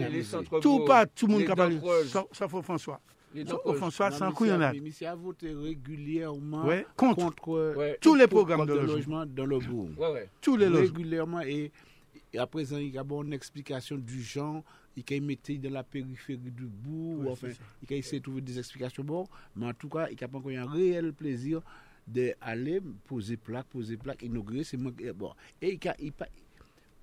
tout 0.60 0.84
patou 0.88 1.30
moun 1.30 1.46
kapal 1.48 1.76
de 1.76 1.80
di 1.80 2.10
sa, 2.12 2.26
sa 2.36 2.50
fò 2.50 2.64
François. 2.66 3.00
Sans 4.12 4.32
couillonnade. 4.32 4.76
a 5.06 5.14
voté 5.14 5.52
régulièrement 5.52 6.66
contre 6.96 7.98
tous 8.00 8.14
les 8.14 8.26
programmes 8.26 8.66
de 8.66 8.74
logement 8.74 9.26
dans 9.26 9.46
le 9.46 9.58
bourg. 9.58 9.88
Tous 10.40 10.56
les 10.56 10.66
logements. 10.66 10.80
Régulièrement 10.96 11.40
et, 11.40 11.72
à 12.36 12.46
présent, 12.46 12.78
il 12.78 12.90
y 12.90 12.98
a 12.98 13.02
une 13.02 13.32
explication 13.32 13.96
du 13.96 14.22
genre. 14.22 14.62
Il 14.96 15.04
a 15.14 15.20
mettre 15.20 15.52
dans 15.54 15.72
la 15.72 15.84
périphérie 15.84 16.38
du 16.38 16.64
bourg. 16.64 17.30
enfin, 17.30 17.48
il 17.82 17.94
a 17.94 17.96
essayé 17.98 18.18
de 18.18 18.24
trouver 18.24 18.40
des 18.40 18.58
explications. 18.58 19.04
Bon, 19.04 19.26
mais 19.54 19.66
en 19.66 19.74
tout 19.74 19.88
cas, 19.88 20.08
il 20.10 20.22
a 20.22 20.28
pas 20.28 20.38
un 20.38 20.66
réel 20.70 21.12
plaisir 21.12 21.60
d'aller 22.06 22.80
poser 23.06 23.36
plaque, 23.36 23.66
poser 23.66 23.96
plaque, 23.96 24.22
inaugurer. 24.22 24.62
Bon. 25.14 25.32
Et 25.60 25.78
il 25.82 25.88
a, 25.88 25.94
il, 25.98 26.12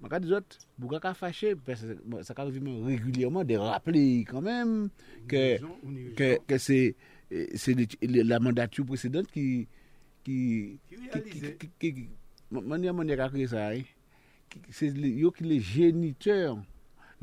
Maka 0.04 0.20
dizot, 0.20 0.58
Bouga 0.78 0.99
ka 0.99 1.14
fache, 1.16 1.54
sa 1.64 1.93
bon, 2.04 2.20
ka 2.20 2.43
revimen 2.43 2.84
regulyaman 2.84 3.47
de 3.47 3.56
rappele 3.56 4.26
kan 4.28 4.43
men 4.43 4.74
ke 5.32 6.58
se 6.60 6.80
la 8.04 8.41
mandatou 8.43 8.84
presedant 8.89 9.32
ki 9.32 9.45
manye 12.51 12.91
manye 12.91 13.16
kakre 13.16 13.47
sa. 13.47 13.72
Se 14.76 14.91
yo 14.91 15.32
ki 15.32 15.47
le 15.47 15.62
geniteur, 15.64 16.60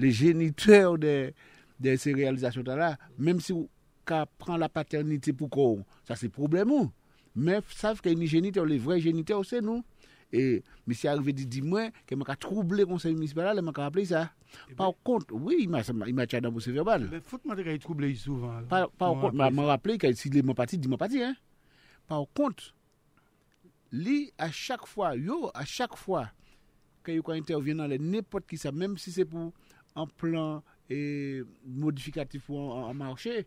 le 0.01 0.09
geniteur 0.09 0.97
de 0.97 1.97
se 2.01 2.17
realizasyon 2.17 2.65
ta 2.65 2.81
la, 2.81 2.95
menm 3.21 3.45
si 3.45 3.53
ka 4.09 4.25
pran 4.41 4.57
la 4.57 4.73
paternite 4.73 5.37
pou 5.37 5.53
kon, 5.53 5.85
sa 6.09 6.17
se 6.17 6.33
problem 6.33 6.73
ou. 6.73 6.89
Men 7.37 7.61
sav 7.77 8.01
ke 8.01 8.17
ni 8.17 8.25
geniteur, 8.27 8.65
le 8.65 8.81
vre 8.81 8.97
geniteur 9.05 9.45
se 9.45 9.61
nou. 9.61 9.85
E, 10.31 10.63
misi 10.87 11.09
arive 11.11 11.35
di 11.35 11.47
di 11.51 11.63
mwen, 11.67 11.91
ke 12.07 12.15
mwen 12.15 12.29
ka 12.29 12.37
trouble 12.39 12.87
konsey 12.87 13.15
municipal 13.17 13.51
la, 13.51 13.63
mwen 13.63 13.75
ka 13.75 13.89
rappele 13.89 14.07
sa. 14.07 14.29
Par 14.79 14.93
kont, 15.07 15.33
oui, 15.35 15.65
ima 15.67 15.83
tchad 15.83 16.45
nan 16.45 16.55
bouse 16.55 16.71
verbal. 16.71 17.09
Fote 17.27 17.49
mwen 17.49 17.59
te 17.59 17.67
ka 17.67 17.75
yi 17.75 17.83
trouble 17.83 18.11
yi 18.11 18.19
souvan. 18.19 18.69
Par 18.71 18.91
kont, 18.99 19.35
mwen 19.35 19.67
rappele, 19.67 20.13
si 20.19 20.31
le 20.31 20.45
mwen 20.47 20.59
pati, 20.59 20.79
di 20.79 20.91
mwen 20.91 21.01
pati. 21.01 21.25
Par 22.11 22.23
kont, 22.39 22.71
li 23.91 24.31
a 24.39 24.51
chak 24.55 24.87
fwa, 24.87 25.17
yo 25.19 25.51
a 25.55 25.67
chak 25.67 25.97
fwa, 25.99 26.29
ke 27.07 27.17
yo 27.17 27.25
ka 27.27 27.35
intervyen 27.39 27.81
nan 27.83 27.91
le 27.91 27.99
nepot 27.99 28.47
ki 28.47 28.59
sa, 28.61 28.71
menm 28.71 28.99
si 29.01 29.11
se 29.15 29.27
pou 29.27 29.51
an 29.99 30.11
plan 30.21 30.61
e 30.91 31.43
modifikatif 31.65 32.47
ou 32.53 32.85
an 32.85 32.95
marchè, 32.99 33.43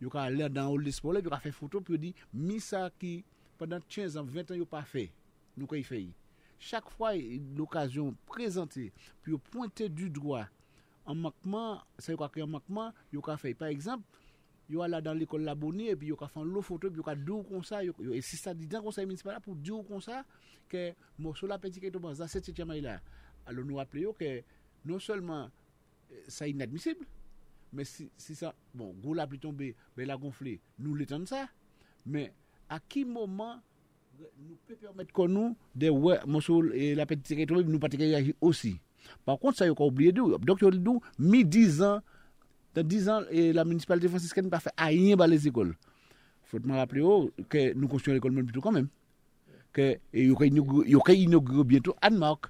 yo 0.00 0.10
ka 0.12 0.26
lè 0.32 0.48
dan 0.48 0.70
ou 0.72 0.80
l'espolè, 0.80 1.20
yo 1.22 1.32
ka 1.32 1.42
fè 1.42 1.52
foto, 1.54 1.82
pou 1.84 1.96
yo 1.96 2.00
di, 2.08 2.14
mi 2.32 2.58
sa 2.62 2.86
ki, 2.96 3.18
pendant 3.60 3.84
15 3.84 4.16
an, 4.20 4.26
20 4.26 4.56
an, 4.56 4.62
yo 4.62 4.68
pa 4.68 4.82
fè. 4.86 5.10
Nou 5.56 5.68
ka 5.68 5.76
yi 5.76 5.84
fè 5.86 6.00
yi. 6.00 6.10
Chaque 6.62 6.88
fois 6.90 7.12
l'occasion 7.56 8.14
présentée, 8.24 8.92
puis 9.22 9.36
pointer 9.36 9.88
du 9.88 10.08
doigt 10.08 10.48
en 11.04 11.14
manquement, 11.16 11.82
c'est 11.98 12.14
quoi 12.14 12.30
un 12.36 12.46
manquement, 12.46 12.92
il 13.12 13.18
a 13.26 13.36
fait. 13.36 13.52
Par 13.52 13.68
exemple, 13.68 14.04
il 14.68 14.80
a 14.80 14.86
là 14.86 15.00
dans 15.00 15.12
l'école 15.12 15.42
la 15.42 15.56
bonne 15.56 15.80
et 15.80 15.96
puis 15.96 16.08
il 16.08 16.12
a 16.12 16.28
fait 16.28 16.44
l'eau 16.44 16.62
photo, 16.62 16.88
puis 16.88 17.02
il 17.04 17.10
a 17.10 17.16
dit 17.16 17.48
comme 17.48 17.64
ça, 17.64 17.82
et 17.84 18.20
si 18.20 18.36
ça 18.36 18.54
dit 18.54 18.68
dans 18.68 18.78
le 18.78 18.84
conseil 18.84 19.06
municipal 19.06 19.40
pour 19.40 19.56
dire 19.56 19.82
comme 19.88 20.00
ça, 20.00 20.24
que 20.68 20.92
morceau 21.18 21.48
la 21.48 21.58
petite 21.58 21.80
qui 21.80 21.86
est 21.86 21.90
dans 21.90 22.14
cette 22.14 22.44
septième 22.44 22.72
là, 22.72 23.00
alors 23.44 23.64
nous 23.64 23.76
rappelons 23.76 24.12
que 24.12 24.42
non 24.84 25.00
seulement 25.00 25.50
ça 26.28 26.46
inadmissible, 26.46 27.04
mais 27.72 27.84
si, 27.84 28.08
ça, 28.16 28.54
bon, 28.72 28.94
gros 29.00 29.14
la 29.14 29.26
pluie 29.26 29.40
tombée, 29.40 29.74
ben 29.96 30.06
la 30.06 30.16
gonflé, 30.16 30.60
nous 30.78 30.94
l'étendons 30.94 31.26
ça, 31.26 31.48
mais 32.06 32.32
à 32.68 32.78
qui 32.78 33.04
moment 33.04 33.60
nous 34.38 34.56
peut 34.66 34.74
permettre 34.74 35.12
que 35.12 35.22
nous, 35.26 35.56
de 35.74 35.88
ouais, 35.88 36.18
et 36.74 36.94
la 36.94 37.06
petite 37.06 37.24
territoire, 37.24 37.62
nous 37.62 37.78
pas 37.78 37.88
réagir 37.88 38.34
aussi. 38.40 38.78
Par 39.24 39.38
contre, 39.38 39.58
ça, 39.58 39.66
il 39.66 39.74
faut 39.74 39.86
oublier 39.86 40.12
d'où. 40.12 40.36
Donc, 40.38 40.58
il 40.62 40.82
dit, 40.82 40.90
mi 41.18 41.44
10 41.44 41.82
ans, 41.82 42.00
dans 42.74 42.86
10 42.86 43.08
ans, 43.08 43.20
et 43.30 43.52
la 43.52 43.64
municipalité 43.64 44.08
franciscaine 44.08 44.44
n'a 44.44 44.50
pas 44.50 44.60
fait 44.60 44.72
rien 44.78 45.16
dans 45.16 45.26
les 45.26 45.46
écoles. 45.46 45.76
Il 46.44 46.48
faut 46.48 46.66
me 46.66 46.74
rappeler 46.74 47.02
oh, 47.02 47.30
que 47.48 47.74
nous 47.74 47.88
construisons 47.88 48.14
l'école 48.14 48.32
même 48.32 48.44
plutôt 48.44 48.60
quand 48.60 48.72
même. 48.72 48.88
Que, 49.72 49.82
et 49.82 50.00
il 50.12 50.26
y 50.26 50.94
aura 50.94 51.12
inauguré 51.12 51.64
bientôt 51.64 51.96
Anne-Marc. 52.00 52.46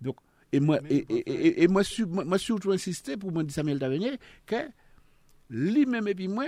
Donc, 0.00 0.16
et 0.52 0.60
moi, 0.60 0.78
et, 0.88 1.04
et, 1.08 1.30
et, 1.30 1.62
et 1.64 1.68
moi, 1.68 1.82
moi, 2.08 2.38
surtout 2.38 2.72
insister 2.72 3.16
pour 3.16 3.30
dire 3.32 3.50
Samuel 3.50 3.78
Tavernier 3.78 4.18
que 4.46 4.56
lui-même 5.48 6.08
et 6.08 6.14
puis 6.14 6.28
moi, 6.28 6.46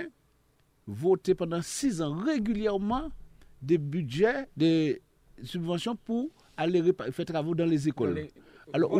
voter 0.87 1.35
pendant 1.35 1.61
six 1.61 2.01
ans 2.01 2.13
régulièrement 2.13 3.11
des 3.63 3.77
budgets, 3.77 4.47
des 4.55 5.01
subventions 5.43 5.95
pour 5.95 6.29
aller 6.57 6.83
faire 7.11 7.25
travaux 7.25 7.55
dans 7.55 7.65
les 7.65 7.87
écoles. 7.87 8.13
les- 8.15 8.31
Alors, 8.73 8.91
on 8.91 8.93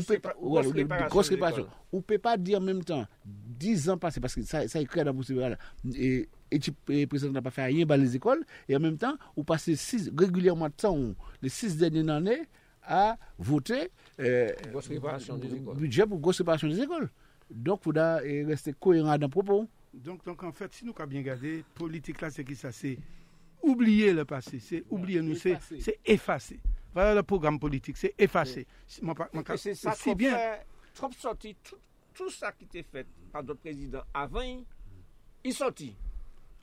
grosse 1.08 1.30
peut 1.30 1.38
pas. 1.38 1.52
On 1.92 2.02
peut 2.02 2.18
pas 2.18 2.38
dire 2.38 2.58
en 2.60 2.62
même 2.62 2.84
temps 2.84 3.06
10 3.26 3.90
ans 3.90 3.98
passés, 3.98 4.20
parce 4.20 4.36
que 4.36 4.42
ça, 4.44 4.68
ça 4.68 4.80
écrit 4.82 5.00
dans 5.00 5.06
la 5.08 5.14
procédure. 5.14 5.56
Et, 5.96 6.28
et, 6.52 6.60
tu- 6.60 6.72
le 6.88 7.06
président 7.06 7.32
n'a 7.32 7.42
pas 7.42 7.50
fait 7.50 7.64
rien 7.66 7.86
dans 7.86 7.96
les 8.00 8.16
écoles, 8.16 8.44
et 8.68 8.76
en 8.76 8.80
même 8.80 8.98
temps, 8.98 9.16
on 9.38 9.44
passe 9.44 9.72
six, 9.74 10.12
régulièrement 10.18 10.68
de 10.68 10.74
temps, 10.74 11.00
les 11.42 11.50
six 11.50 11.78
dernières 11.78 12.10
années, 12.16 12.42
à 12.86 13.18
voter 13.40 13.90
euh, 14.20 14.50
Grosse 14.72 14.88
réparation 14.90 15.38
des 15.38 15.56
écoles. 15.56 15.78
budget 15.78 16.06
pour 16.06 16.20
grosse 16.20 16.40
réparation 16.40 16.68
des 16.68 16.82
écoles. 16.82 17.10
Donc, 17.50 17.80
il 17.82 17.84
faudra 17.86 18.20
euh, 18.22 18.46
rester 18.46 18.74
cohérent 18.74 19.18
dans 19.18 19.28
le 19.28 19.30
propos. 19.30 19.68
Donc, 19.94 20.26
donc, 20.26 20.44
en 20.44 20.52
fait, 20.52 20.74
si 20.74 20.84
nous 20.86 20.94
avons 20.98 21.08
bien 21.10 21.20
regardé, 21.22 21.64
politique 21.76 22.20
là, 22.20 22.30
c'est 22.30 22.44
qui 22.44 22.56
ça 22.56 22.72
C'est 22.74 22.98
oublier 23.64 24.14
le 24.14 24.26
passé, 24.26 24.60
c'est 24.60 24.84
oublier 24.90 25.22
nous, 25.22 25.36
c'est 25.36 25.52
effacer. 25.52 25.80
c'est 25.80 26.00
effacer. 26.06 26.60
Voilà 26.94 27.16
le 27.16 27.24
programme 27.24 27.60
politique, 27.60 27.98
c'est 27.98 28.14
effacer. 28.18 28.68
C'est 28.86 29.74
ça 29.74 29.94
si 29.94 30.14
bien. 30.14 30.38
fait, 30.94 31.14
sorti, 31.18 31.56
tout, 31.64 31.78
tout 32.14 32.30
ça 32.30 32.52
qui 32.52 32.66
était 32.66 32.84
fait 32.84 33.08
par 33.32 33.44
d'autres 33.44 33.62
présidents 33.62 34.04
avant, 34.14 34.64
il 35.44 35.54
sorti. 35.54 35.96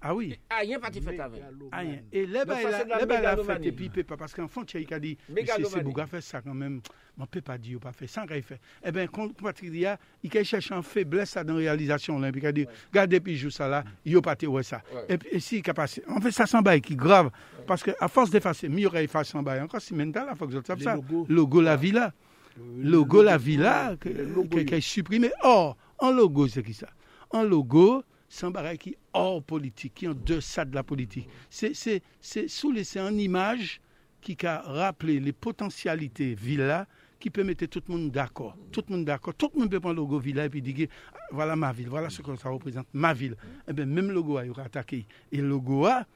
Ah 0.03 0.15
oui. 0.15 0.39
Ah, 0.49 0.61
rien 0.61 0.79
pas 0.79 0.91
fait 0.91 1.21
avant. 1.21 1.37
Ah, 1.73 1.79
rien. 1.81 2.01
Et 2.13 2.27
ça, 2.27 2.45
là, 2.45 2.45
de 2.45 2.89
là 2.89 3.07
mégalomanie. 3.07 3.63
fait 3.63 3.69
et 3.69 3.73
puis 3.73 3.85
il 3.87 3.91
peut 3.91 4.05
pas 4.05 4.17
parce 4.17 4.33
qu'en 4.33 4.49
fond 4.49 4.65
tu 4.65 4.87
as 4.91 4.99
dit 4.99 5.19
c'est 5.29 5.83
Bouga 5.83 6.07
fait 6.07 6.21
ça 6.21 6.41
quand 6.41 6.55
même. 6.55 6.81
On 7.19 7.27
peut 7.27 7.43
pas 7.43 7.59
dire 7.59 7.79
pas 7.79 7.93
fait 7.93 8.07
sans 8.07 8.27
qu'il 8.27 8.43
fait. 8.43 8.61
Eh 8.85 8.93
ben 8.93 9.07
compatriote 9.09 9.99
il 10.23 10.45
cherche 10.45 10.73
en 10.73 10.83
faiblesse 10.83 11.31
ça 11.31 11.45
dans 11.45 11.57
réalisation 11.57 12.19
là 12.19 12.33
puis 12.33 12.41
il 12.43 12.53
dit 12.53 12.67
regardez 12.91 13.21
puis 13.21 13.37
joue 13.37 13.51
ça 13.51 13.69
là, 13.69 13.85
il 14.05 14.17
a 14.17 14.23
pas 14.23 14.33
été 14.33 14.47
ouais 14.47 14.63
ça. 14.63 14.81
Et 15.09 15.19
puis 15.19 15.41
si 15.41 15.59
il 15.59 15.63
passé. 15.63 16.03
En 16.09 16.21
fait 16.21 16.31
ça 16.31 16.47
s'en 16.47 16.63
bail 16.63 16.81
qui 16.81 16.97
grave 16.97 17.31
parce 17.67 17.83
que 17.83 17.91
à 18.01 18.09
force 18.09 18.31
d'effacer, 18.31 18.69
mieux 18.69 18.89
effacé 18.97 19.37
en 19.37 19.43
bail 19.43 19.61
encore 19.61 19.83
si 19.83 19.95
maintenant 19.95 20.25
là 20.25 20.35
faut 20.35 20.47
que 20.47 20.55
je 20.55 20.65
sache 20.65 20.79
Les 20.79 20.85
ça. 20.85 20.97
Logo 21.29 21.61
la 21.61 21.77
villa. 21.77 22.13
Logo 22.79 23.23
la 23.23 23.39
villa 23.39 23.97
qui 24.01 24.09
est 24.09 24.81
supprimé. 24.81 25.31
Or, 25.43 25.77
en 25.99 26.11
logo, 26.11 26.49
c'est 26.49 26.63
qui 26.63 26.75
ça? 26.75 26.89
En 27.31 27.43
logo, 27.43 28.03
un 28.43 28.51
barrage 28.51 28.79
qui 28.79 28.97
hors 29.13 29.43
politique, 29.43 29.95
qui 29.95 30.09
en 30.09 30.15
deçà 30.15 30.65
de 30.65 30.75
la 30.75 30.83
politique. 30.83 31.29
C'est- 31.51 31.75
C'est 31.75 32.03
c'est 32.21 32.49
sous 32.49 32.71
les- 32.73 32.85
c'est 32.85 33.01
une 33.01 33.19
image 33.21 33.81
qui 34.21 34.37
a 34.47 34.61
rappelé 34.61 35.19
les 35.21 35.33
potentialités 35.33 36.35
villa 36.35 36.87
qui 37.19 37.29
peut 37.31 37.43
mettre 37.45 37.67
tout 37.67 37.83
le 37.89 37.95
monde 37.95 38.11
d'accord. 38.11 38.57
Tout 38.73 38.83
le 38.89 38.97
monde 38.97 39.05
d'accord. 39.05 39.35
Tout 39.35 39.51
le 39.55 39.61
monde 39.61 39.71
peut 39.71 39.81
prendre 39.81 39.97
le 39.97 40.01
logo 40.01 40.19
villa 40.19 40.45
et 40.47 40.49
puis 40.49 40.63
dire 40.63 40.89
ah, 41.15 41.19
voilà 41.33 41.57
ma 41.57 41.73
ville, 41.73 41.89
voilà 41.89 42.09
ce 42.09 42.23
que 42.23 42.35
ça 42.37 42.49
représente, 42.49 42.87
ma 42.95 43.13
ville. 43.13 43.37
Eh 43.69 43.73
bien, 43.73 43.85
même 43.87 44.09
le 44.09 44.15
logo 44.15 44.37
a, 44.39 44.45
il 44.45 44.51
aura 44.51 44.63
attaqué. 44.65 45.07
Et 45.33 45.39
le 45.39 45.49
logo 45.49 45.85
a, 45.87 46.07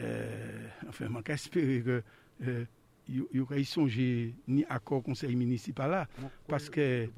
euh, 0.00 0.68
enfin, 0.88 1.06
je 1.26 1.32
espérer 1.32 1.82
que 1.82 2.02
euh, 2.46 2.64
il 3.08 3.24
y 3.32 3.40
aura 3.40 3.62
songé 3.64 4.34
ni 4.48 4.64
accord 4.68 5.02
conseil 5.02 5.36
municipal 5.36 5.90
là. 5.90 6.08
Parce 6.48 6.68
que- 6.68 7.08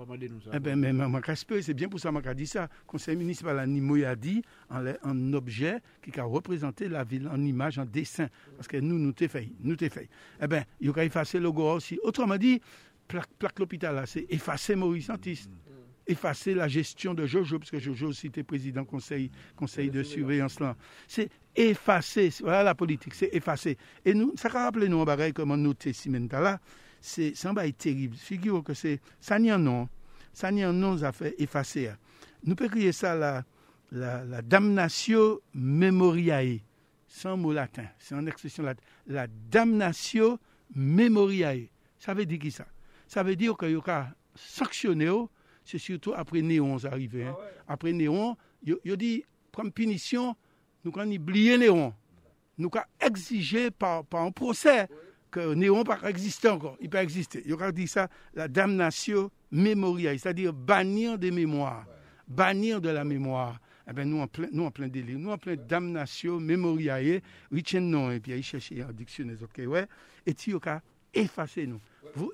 Eh 0.53 0.61
mais 0.77 0.93
j'espère, 1.27 1.63
c'est 1.63 1.75
bien 1.75 1.89
pour 1.89 1.99
ça 2.01 2.11
que 2.13 2.29
je 2.29 2.35
dit 2.35 2.47
ça. 2.47 2.69
Conseil 2.87 3.17
municipal, 3.17 3.57
là, 3.57 3.67
ni 3.67 4.05
a 4.05 4.15
dit, 4.15 4.43
en, 4.71 5.33
objet 5.33 5.79
qui 6.03 6.19
a 6.21 6.25
représenté 6.25 6.89
la 6.89 7.05
ville 7.05 7.29
en 7.29 7.41
image, 7.41 7.79
en 7.79 7.85
dessin. 7.87 8.29
Parce 8.57 8.69
que 8.69 8.77
nous, 8.77 8.99
nous 8.99 9.13
t'ai 9.13 9.29
fait. 9.29 9.49
Nous 9.61 9.77
t'ai 9.77 9.89
fait. 9.89 10.09
Eh 10.43 10.47
bien, 10.47 10.65
il 10.81 10.87
y 10.87 10.91
aura 10.91 11.05
effacé 11.05 11.39
le 11.39 11.45
logo 11.45 11.71
aussi. 11.73 11.99
Autrement 12.03 12.37
dit, 12.37 12.61
plaque, 13.07 13.31
plaque 13.39 13.59
l'hôpital, 13.59 13.95
là, 13.95 14.07
c'est 14.07 14.27
effacer 14.29 14.75
Maurice 14.77 15.11
Antiste. 15.11 15.51
Effacer 16.07 16.55
la 16.55 16.69
gestion 16.69 17.13
de 17.13 17.27
Jojo, 17.27 17.59
parce 17.59 17.71
que 17.71 17.79
Jojo 17.79 18.09
aussi 18.09 18.29
était 18.29 18.43
président 18.43 18.83
conseil, 18.85 19.31
conseil 19.57 19.91
de 19.91 20.03
surveillance 20.03 20.59
là. 20.59 20.75
C'est 21.07 21.29
effacer, 21.59 22.33
voilà 22.41 22.63
la 22.63 22.75
politique, 22.75 23.15
c'est 23.15 23.31
effacer. 23.33 23.77
Et 24.05 24.15
nous, 24.15 24.33
ça 24.37 24.49
a 24.49 24.65
rappelé 24.65 24.89
nous, 24.89 25.05
pareil, 25.05 25.33
comment 25.33 25.57
Cimenta 25.93 26.41
là, 26.41 26.61
c'est 27.01 27.35
ça 27.35 27.53
va 27.53 27.67
être 27.67 27.79
terrible. 27.79 28.17
Figure 28.17 28.63
que 28.63 28.75
c'est, 28.75 29.01
ça 29.21 29.39
n'y 29.39 29.53
en 29.53 29.59
non. 29.59 29.89
Ça 30.33 30.53
n'y 30.53 30.65
en 30.65 30.73
non, 30.73 30.99
ça 30.99 31.13
fait 31.13 31.35
effacer. 31.39 31.91
Nous 32.45 32.55
pouvons 32.55 32.71
crier 32.71 32.93
ça 32.93 33.15
la, 33.17 33.45
la, 33.91 34.25
la 34.25 34.43
damnatio 34.43 35.43
memoriae, 35.55 36.61
sans 37.09 37.37
mot 37.37 37.53
latin, 37.53 37.87
c'est 37.99 38.15
en 38.15 38.27
expression 38.27 38.63
latine. 38.63 38.85
La 39.07 39.27
damnatio 39.27 40.39
memoriae. 40.75 41.69
Ça 41.99 42.15
veut 42.15 42.27
dire 42.27 42.39
qui 42.39 42.51
ça? 42.53 42.67
Ça 43.09 43.23
veut 43.23 43.35
dire 43.35 43.57
qu'il 43.57 43.71
y 43.71 43.75
aura 43.75 44.09
sanctionné, 44.37 45.11
c'est 45.65 45.79
surtout 45.79 46.13
après 46.15 46.43
Néon 46.43 46.77
arrivé. 46.85 47.25
Hein. 47.25 47.37
Après 47.67 47.93
Néon, 47.93 48.37
il 48.63 48.93
a 48.93 48.97
dit, 48.97 49.25
comme 49.53 49.73
punition, 49.73 50.37
nous 50.85 50.93
avons 50.97 51.11
oublié 51.11 51.59
Néon. 51.59 51.95
Nous 52.57 52.71
avons 52.73 52.85
exigé 53.01 53.71
par, 53.71 54.05
par 54.05 54.23
un 54.23 54.31
procès 54.31 54.89
que 55.31 55.55
Néon 55.55 55.85
pas 55.85 55.99
exister 56.09 56.49
encore. 56.49 56.77
Il 56.81 56.89
peut 56.89 56.99
exister. 56.99 57.43
Il 57.45 57.53
aura 57.53 57.73
dit 57.73 57.87
ça, 57.87 58.09
la 58.35 58.49
damnatio 58.49 59.31
memoriae, 59.51 60.19
c'est-à-dire 60.19 60.53
bannir 60.53 61.19
des 61.19 61.31
mémoires, 61.31 61.87
bannir 62.27 62.81
de 62.81 62.89
la 62.89 63.05
mémoire. 63.05 63.61
Eh 63.91 63.95
ben, 63.95 64.09
nous, 64.09 64.21
en 64.21 64.27
plein, 64.27 64.49
nous, 64.53 64.65
en 64.65 64.71
plein 64.71 64.89
délire, 64.89 65.19
nous, 65.19 65.31
en 65.31 65.39
plein 65.39 65.57
damnatio 65.57 66.39
memoriae, 66.39 67.21
Richard 67.51 67.81
non, 67.81 68.11
et 68.11 68.21
puis 68.21 68.33
il 68.33 68.43
chercher 68.43 68.83
un 68.83 68.93
dictionnaire, 68.93 69.39
ok, 69.43 69.63
ouais, 69.67 69.87
et 70.27 70.35
tu 70.35 70.55
as 70.67 70.83
effacé 71.15 71.67
nous. 71.67 71.81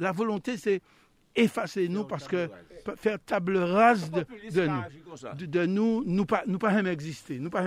La 0.01 0.11
volonté, 0.11 0.57
c'est 0.57 0.81
effacer 1.35 1.89
nous 1.89 2.05
parce 2.05 2.29
que 2.29 2.49
faire 2.97 3.19
table 3.25 3.57
rase 3.57 4.11
de, 4.11 4.27
de 4.51 4.67
nous 4.67 4.83
de, 5.37 5.47
de 5.47 5.67
nous, 5.67 6.05
nous 6.05 6.27
pas, 6.27 6.45
nous 6.47 6.59
pas 6.59 6.83
exister, 6.85 7.39
nous 7.39 7.51
pas. 7.51 7.67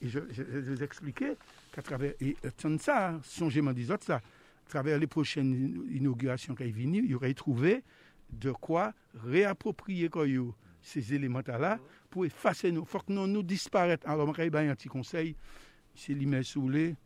Et 0.00 0.08
je, 0.08 0.20
je, 0.30 0.34
je 0.34 0.42
vais 0.42 0.74
vous 0.74 0.82
expliquer 0.82 1.32
qu'à 1.72 1.82
travers, 1.82 2.14
et 2.20 2.36
euh, 2.44 2.50
ça, 2.78 3.18
songez 3.22 3.60
m'en 3.60 3.72
disant 3.72 3.96
ça, 4.00 4.16
à 4.16 4.68
travers 4.68 4.98
les 4.98 5.06
prochaines 5.06 5.84
inaugurations 5.90 6.54
qui 6.54 6.70
viennent, 6.72 6.94
il 6.96 7.06
y 7.06 7.14
aurait 7.14 7.34
trouvé 7.34 7.82
de 8.30 8.50
quoi 8.50 8.92
réapproprier 9.24 10.08
ces 10.82 11.14
éléments-là 11.14 11.78
pour 12.10 12.26
effacer 12.26 12.72
nous. 12.72 12.82
Il 12.82 12.86
faut 12.86 12.98
que 12.98 13.12
nous, 13.12 13.26
nous 13.26 13.42
disparaître. 13.42 14.08
Alors, 14.08 14.32
je 14.34 14.42
vais 14.42 14.68
un 14.68 14.74
petit 14.74 14.88
conseil, 14.88 15.36
c'est 15.94 16.12
l'image 16.14 16.46
Soulé, 16.46 16.96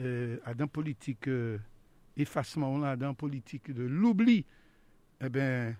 euh, 0.00 0.38
à 0.44 0.54
dans 0.54 0.66
politique 0.66 1.28
euh, 1.28 1.58
effacement, 2.16 2.78
là, 2.78 2.96
dans 2.96 3.14
politique 3.14 3.72
de 3.72 3.82
l'oubli, 3.84 4.44
eh 5.22 5.28
bien, 5.28 5.76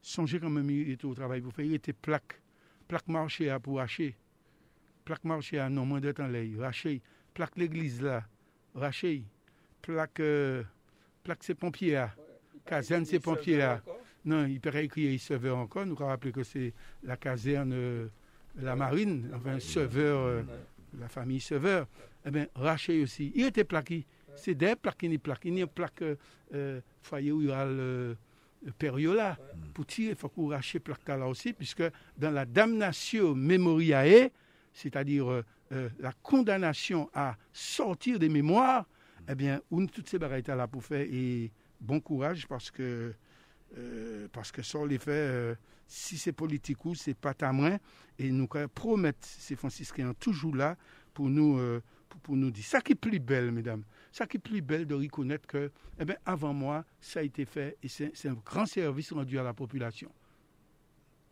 songez 0.00 0.38
quand 0.38 0.50
même, 0.50 0.70
il 0.70 0.90
était 0.90 1.04
au 1.04 1.14
travail 1.14 1.40
pour 1.40 1.52
faire, 1.52 1.64
il 1.64 1.74
était 1.74 1.92
plaque, 1.92 2.40
plaque 2.86 3.08
marché 3.08 3.50
à 3.50 3.58
pour 3.58 3.80
hacher, 3.80 4.14
plaque 5.04 5.24
marché 5.24 5.58
à 5.58 5.68
non 5.68 5.84
moins 5.84 6.00
de 6.00 6.12
temps 6.12 6.28
raché, 6.58 7.02
plaque 7.34 7.56
l'église 7.56 8.00
là, 8.00 8.24
raché, 8.74 9.24
plaque, 9.82 10.20
euh, 10.20 10.62
plaque 11.24 11.42
ses 11.42 11.54
pompiers 11.54 11.94
là, 11.94 12.14
caserne 12.64 13.04
ses 13.04 13.18
pompiers 13.18 13.58
là. 13.58 13.82
Non, 14.24 14.44
il 14.44 14.60
peut 14.60 14.74
écrire 14.74 15.12
il 15.12 15.48
encore. 15.50 15.86
Nous 15.86 15.94
rappelé 15.94 16.32
que 16.32 16.42
c'est 16.42 16.72
la 17.04 17.16
caserne, 17.16 17.72
euh, 17.72 18.08
la 18.56 18.74
marine, 18.74 19.30
enfin, 19.32 19.60
serveur, 19.60 20.18
euh, 20.18 20.42
la 20.98 21.08
famille 21.08 21.40
serveur. 21.40 21.86
Eh 22.24 22.32
bien, 22.32 22.48
raché 22.56 23.02
aussi. 23.02 23.30
Il 23.36 23.46
était 23.46 23.62
plaqué. 23.62 24.04
C'est 24.34 24.56
des 24.56 24.74
plaques 24.74 24.98
qui 24.98 25.08
n'y 25.08 25.18
plaquent. 25.18 25.44
Il 25.44 25.58
y 25.58 25.62
a 25.62 25.68
plaque 25.68 26.02
foyer 27.02 27.30
où 27.30 27.40
il 27.40 27.48
y 27.48 27.52
le, 27.52 28.16
le 28.62 28.72
périola. 28.72 29.38
Pour 29.74 29.86
tirer, 29.86 30.10
il 30.10 30.16
faut 30.16 30.28
qu'on 30.28 30.48
rache 30.48 30.78
plaque 30.78 31.06
là 31.08 31.26
aussi, 31.26 31.52
puisque 31.52 31.84
dans 32.16 32.30
la 32.30 32.44
damnatio 32.44 33.34
memoriae, 33.34 34.30
c'est-à-dire 34.72 35.30
euh, 35.30 35.42
euh, 35.72 35.88
la 35.98 36.12
condamnation 36.22 37.10
à 37.12 37.36
sortir 37.52 38.18
des 38.18 38.28
mémoires, 38.28 38.86
eh 39.28 39.34
bien, 39.34 39.60
on 39.72 39.84
toutes 39.86 40.08
ces 40.08 40.18
barrières 40.18 40.54
là 40.54 40.68
pour 40.68 40.84
faire 40.84 41.00
et 41.00 41.50
bon 41.80 41.98
courage 41.98 42.46
parce 42.46 42.70
que 42.70 43.12
euh, 43.76 44.28
parce 44.32 44.52
que 44.52 44.62
sans 44.62 44.84
les 44.84 44.98
faits, 44.98 45.08
euh, 45.08 45.54
si 45.88 46.18
c'est 46.18 46.32
politique 46.32 46.84
ou 46.84 46.94
c'est 46.94 47.14
pas 47.14 47.34
ta 47.34 47.52
main, 47.52 47.78
et 48.16 48.30
nous 48.30 48.46
promettent 48.74 49.24
ces 49.24 49.56
franciscains 49.56 50.14
toujours 50.14 50.54
là 50.54 50.76
pour 51.12 51.28
nous, 51.28 51.58
pour, 52.08 52.20
pour 52.20 52.36
nous 52.36 52.50
dire. 52.50 52.64
Ça 52.64 52.80
qui 52.80 52.92
est 52.92 52.96
plus 52.96 53.18
belle, 53.18 53.50
mesdames, 53.50 53.82
ça 54.16 54.26
qui 54.26 54.38
est 54.38 54.40
plus 54.40 54.62
belle 54.62 54.86
de 54.86 54.94
reconnaître 54.94 55.46
que, 55.46 55.70
eh 56.00 56.04
bien, 56.04 56.16
avant 56.24 56.54
moi, 56.54 56.84
ça 57.00 57.20
a 57.20 57.22
été 57.22 57.44
fait 57.44 57.76
et 57.82 57.88
c'est 57.88 58.28
un 58.28 58.36
grand 58.44 58.64
service 58.64 59.12
rendu 59.12 59.38
à 59.38 59.42
la 59.42 59.52
population. 59.52 60.10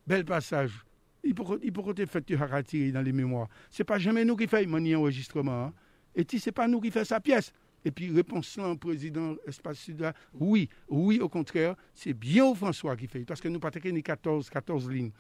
Bel 0.07 0.25
passage. 0.25 0.85
Il 1.23 1.35
peut, 1.35 1.59
il 1.63 1.73
peut 1.73 2.07
fait 2.07 2.23
tu 2.23 2.37
retirer 2.37 2.93
dans 2.93 3.01
les 3.01 3.13
mémoires. 3.13 3.49
C'est 3.71 3.85
pas 3.85 3.99
jamais 3.99 4.27
nous 4.27 4.37
qui 4.37 4.47
faisons 4.47 4.69
mon 4.69 4.95
enregistrement. 4.95 5.65
Hein. 5.67 5.73
Et 6.15 6.27
si 6.31 6.39
c'est 6.39 6.53
pas 6.53 6.69
nous 6.69 6.81
qui 6.81 6.91
faisons 6.91 7.07
sa 7.07 7.21
pièce. 7.21 7.53
Et 7.87 7.91
puis, 7.91 8.11
réponse 8.11 8.57
là, 8.57 8.75
président 8.77 9.35
Espace 9.47 9.79
Sud, 9.79 10.13
oui, 10.35 10.69
oui, 10.89 11.21
au 11.21 11.29
contraire, 11.29 11.77
c'est 11.95 12.15
bien 12.15 12.55
François 12.55 12.97
qui 12.97 13.07
fait, 13.07 13.25
parce 13.25 13.41
que 13.41 13.49
nous 13.49 13.61
pas 13.61 13.71
ni 13.85 14.03
14, 14.03 14.49
14 14.49 14.91
lignes. 14.91 15.11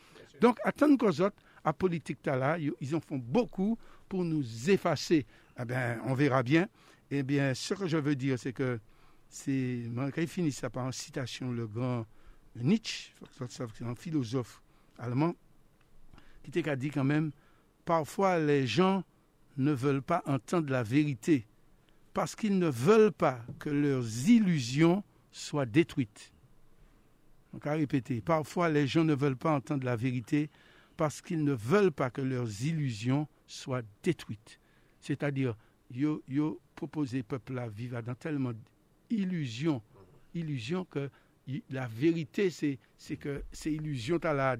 Donc, 0.40 0.58
attendre 0.64 0.96
qu'aux 0.98 1.20
autres, 1.22 1.36
à 1.62 1.72
politique 1.72 2.24
là, 2.26 2.58
ils 2.58 2.94
en 2.94 3.00
font 3.00 3.18
beaucoup 3.18 3.78
pour 4.08 4.24
nous 4.24 4.70
effacer. 4.70 5.26
Eh 5.60 5.64
bien, 5.64 6.00
on 6.06 6.14
verra 6.14 6.42
bien. 6.42 6.68
Eh 7.16 7.22
bien, 7.22 7.54
ce 7.54 7.74
que 7.74 7.86
je 7.86 7.96
veux 7.96 8.16
dire, 8.16 8.36
c'est 8.40 8.52
que 8.52 8.80
c'est, 9.28 9.84
il 10.16 10.26
finit 10.26 10.50
ça 10.50 10.68
par 10.68 10.86
une 10.86 10.92
citation, 10.92 11.52
le 11.52 11.68
grand 11.68 12.04
Nietzsche, 12.56 13.12
un 13.82 13.94
philosophe 13.94 14.60
allemand, 14.98 15.36
qui 16.42 16.50
t'a 16.50 16.74
dit 16.74 16.90
quand 16.90 17.04
même, 17.04 17.30
parfois 17.84 18.40
les 18.40 18.66
gens 18.66 19.04
ne 19.56 19.70
veulent 19.70 20.02
pas 20.02 20.24
entendre 20.26 20.72
la 20.72 20.82
vérité 20.82 21.46
parce 22.14 22.34
qu'ils 22.34 22.58
ne 22.58 22.68
veulent 22.68 23.12
pas 23.12 23.40
que 23.60 23.70
leurs 23.70 24.28
illusions 24.28 25.04
soient 25.30 25.66
détruites. 25.66 26.32
Donc 27.52 27.64
à 27.68 27.74
répéter, 27.74 28.22
parfois 28.22 28.68
les 28.68 28.88
gens 28.88 29.04
ne 29.04 29.14
veulent 29.14 29.36
pas 29.36 29.54
entendre 29.54 29.84
la 29.84 29.94
vérité 29.94 30.50
parce 30.96 31.22
qu'ils 31.22 31.44
ne 31.44 31.52
veulent 31.52 31.92
pas 31.92 32.10
que 32.10 32.22
leurs 32.22 32.62
illusions 32.62 33.28
soient 33.46 33.82
détruites. 34.02 34.58
C'est-à-dire, 34.98 35.54
yo, 35.94 36.22
yo 36.28 36.60
proposer 36.74 37.22
peuple 37.22 37.58
à 37.58 37.68
vivre 37.68 38.00
dans 38.02 38.14
tellement 38.14 38.52
d'illusions, 39.08 39.82
illusions 40.34 40.84
que 40.84 41.10
la 41.70 41.86
vérité, 41.86 42.50
c'est, 42.50 42.78
que 43.16 43.42
ces 43.52 43.72
illusions 43.72 44.18
la 44.22 44.56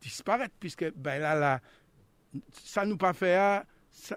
disparaître, 0.00 0.54
puisque 0.60 0.92
ben 0.94 1.18
là, 1.20 1.60
ça 2.52 2.84
nous 2.84 2.96
pas 2.96 3.12
fait 3.12 3.62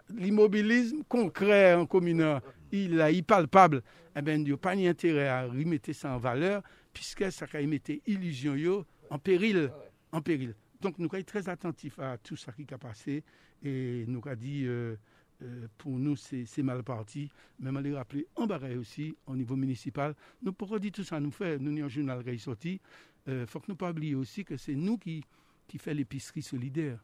l'immobilisme 0.09 1.03
concret 1.07 1.73
en 1.73 1.85
communard, 1.85 2.41
il 2.71 2.99
est 2.99 3.21
palpable, 3.23 3.81
eh 4.15 4.21
ben, 4.21 4.41
il 4.41 4.45
n'y 4.45 4.51
a 4.51 4.57
pas 4.57 4.75
d'intérêt 4.75 5.27
à 5.27 5.45
remettre 5.45 5.91
ça 5.93 6.13
en 6.13 6.17
valeur, 6.17 6.61
puisque 6.93 7.31
ça 7.31 7.45
a 7.51 7.61
mis 7.61 7.81
illusion 8.05 8.85
en 9.09 9.19
péril, 9.19 9.71
en 10.11 10.21
péril. 10.21 10.55
Donc 10.81 10.97
nous 10.97 11.09
sommes 11.09 11.23
très 11.23 11.47
attentifs 11.47 11.99
à 11.99 12.17
tout 12.17 12.35
ce 12.35 12.49
qui 12.51 12.73
a 12.73 12.77
passé 12.77 13.23
et 13.63 14.05
nous 14.07 14.21
avons 14.25 14.35
dit 14.35 14.63
euh, 14.65 14.95
euh, 15.41 15.67
pour 15.77 15.97
nous 15.97 16.15
c'est 16.15 16.63
mal 16.63 16.83
parti, 16.83 17.29
même 17.59 17.77
à 17.77 17.81
les 17.81 17.93
rappeler 17.93 18.27
en 18.35 18.47
barré 18.47 18.77
aussi 18.77 19.15
au 19.25 19.35
niveau 19.35 19.55
municipal. 19.55 20.15
Nous 20.41 20.53
pourrons 20.53 20.77
dire 20.77 20.91
tout 20.91 21.03
ça? 21.03 21.19
Nous 21.19 21.31
fait, 21.31 21.57
nous 21.59 21.71
avons 21.71 21.85
un 21.85 21.89
journal 21.89 22.23
qui 22.23 22.29
est 22.29 22.37
sorti. 22.37 22.79
Il 23.27 23.33
euh, 23.33 23.45
faut 23.47 23.59
que 23.59 23.65
nous 23.67 23.75
ne 23.75 23.77
pas 23.77 23.91
oublier 23.91 24.15
aussi 24.15 24.43
que 24.43 24.57
c'est 24.57 24.75
nous 24.75 24.97
qui, 24.97 25.23
qui 25.67 25.77
fait 25.77 25.93
l'épicerie 25.93 26.41
solidaire. 26.41 27.03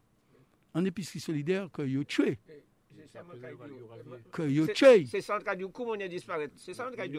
En 0.74 0.84
épicerie 0.84 1.20
solidaire, 1.20 1.70
que 1.72 1.82
vous 1.82 2.04
tué. 2.04 2.38
Que 4.32 4.42
vous 4.42 4.66
tué. 4.68 5.06
C'est 5.06 5.20
ça 5.20 5.38
le 5.38 5.56
dit, 5.56 5.64
comment 5.72 5.92
on 5.92 6.00
a 6.00 6.08
disparu 6.08 6.48
C'est 6.56 6.74
ça 6.74 6.90
le 6.90 7.08
dit. 7.08 7.18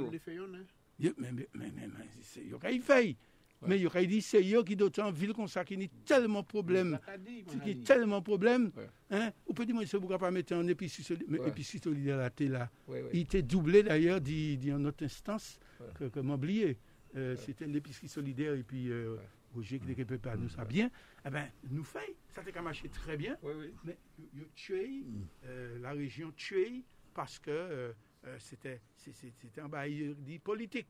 Mais, 0.99 1.13
mais, 1.17 1.47
mais, 1.53 1.71
mais, 1.75 1.87
c'est 2.21 2.41
ce 2.43 3.15
Mais 3.67 3.77
il 3.77 3.81
y 3.83 3.87
aurait 3.87 4.05
dit, 4.05 4.21
c'est 4.21 4.41
eux 4.53 4.63
qui 4.63 4.75
d'autant 4.75 5.11
ville 5.11 5.33
comme 5.33 5.47
ça, 5.47 5.65
qui 5.65 5.75
a 5.75 5.87
tellement 6.05 6.41
de 6.41 6.47
problèmes. 6.47 6.99
Qui 7.63 7.71
a 7.71 7.75
tellement 7.83 8.19
de 8.19 8.23
problèmes. 8.23 8.71
Hein? 9.11 9.31
Ou 9.47 9.53
peut-être, 9.53 9.73
moi, 9.73 9.83
je 9.85 9.97
ne 9.97 10.17
pas 10.17 10.31
mettre 10.31 10.53
un 10.53 10.67
épicerie 10.67 11.79
télé 11.81 12.49
là. 12.49 12.69
Il 13.13 13.21
était 13.21 13.41
doublé 13.41 13.83
d'ailleurs 13.83 14.21
d'une 14.21 14.85
autre 14.87 15.03
instance 15.03 15.59
que, 15.95 16.05
que 16.05 16.19
m'oublier. 16.19 16.77
Euh, 17.15 17.35
C'était 17.35 17.65
l'épicerie 17.65 18.07
solidaire 18.07 18.53
et 18.53 18.61
puis 18.61 18.89
euh, 18.91 19.15
Roger 19.53 19.79
qui 19.79 19.87
ne 19.87 20.03
peut 20.03 20.17
pas 20.19 20.35
nous 20.35 20.49
ça 20.49 20.63
bien. 20.63 20.91
Eh 21.25 21.29
ben, 21.29 21.47
nous 21.69 21.83
fait, 21.83 22.15
ça 22.27 22.41
a 22.55 22.61
marché 22.61 22.87
très 22.89 23.17
bien. 23.17 23.35
Mais 23.83 23.97
il 24.33 24.47
tué 24.55 25.03
euh, 25.45 25.79
la 25.79 25.91
région 25.91 26.31
tué 26.35 26.83
parce 27.13 27.39
que 27.39 27.49
euh, 27.49 27.91
euh, 28.25 28.37
c'était 28.39 28.79
un 29.57 29.67
bail 29.67 30.15
politique 30.43 30.87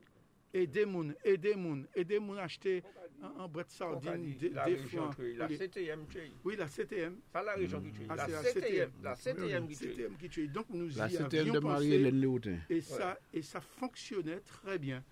aider 0.53 0.85
moun, 0.85 1.13
aider 1.23 1.55
moun, 1.55 1.87
aider 1.95 2.19
moun 2.19 2.37
acheter 2.37 2.83
un, 3.21 3.43
un 3.43 3.47
bret 3.47 3.65
de 3.65 3.71
sardines 3.71 4.37
des 4.37 4.49
fois. 4.51 5.11
La 5.37 5.47
CTM 5.47 6.05
Oui, 6.43 6.55
la 6.57 6.67
CTM. 6.67 7.17
Pas 7.31 7.43
la 7.43 7.53
région 7.53 7.81
qui 7.81 7.91
tue. 7.91 8.05
Ah, 8.09 8.15
la, 8.15 8.27
CTM. 8.27 8.91
La 9.03 9.15
CTM 9.15 9.67
qui 9.67 9.75
CTM 9.75 10.17
qui 10.17 10.29
tue. 10.29 10.47
Donc 10.47 10.65
nous 10.69 10.89
la 10.95 11.07
y 11.07 11.15
CTM 11.15 11.51
de 11.51 11.59
Marie-Hélène 11.59 12.61
Et 12.69 12.81
ça, 12.81 13.19
et 13.33 13.41
ça 13.41 13.61
fonctionnait 13.61 14.39
très 14.39 14.77
bien. 14.79 15.03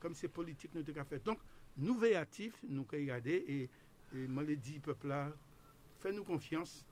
Comme 0.00 0.14
c'est 0.14 0.28
politique, 0.28 0.74
nous 0.74 0.84
avons 0.88 1.04
fait. 1.04 1.24
Donc, 1.24 1.38
nous 1.76 1.96
véatifs, 1.98 2.58
nous 2.68 2.82
avons 2.82 2.88
regardé 2.92 3.44
et, 3.48 3.70
et 4.16 4.26
moi, 4.28 4.42
les 4.42 4.56
dit 4.56 4.78
peuple 4.78 5.08
là, 5.08 5.30
fais-nous 5.98 6.24
confiance, 6.24 6.86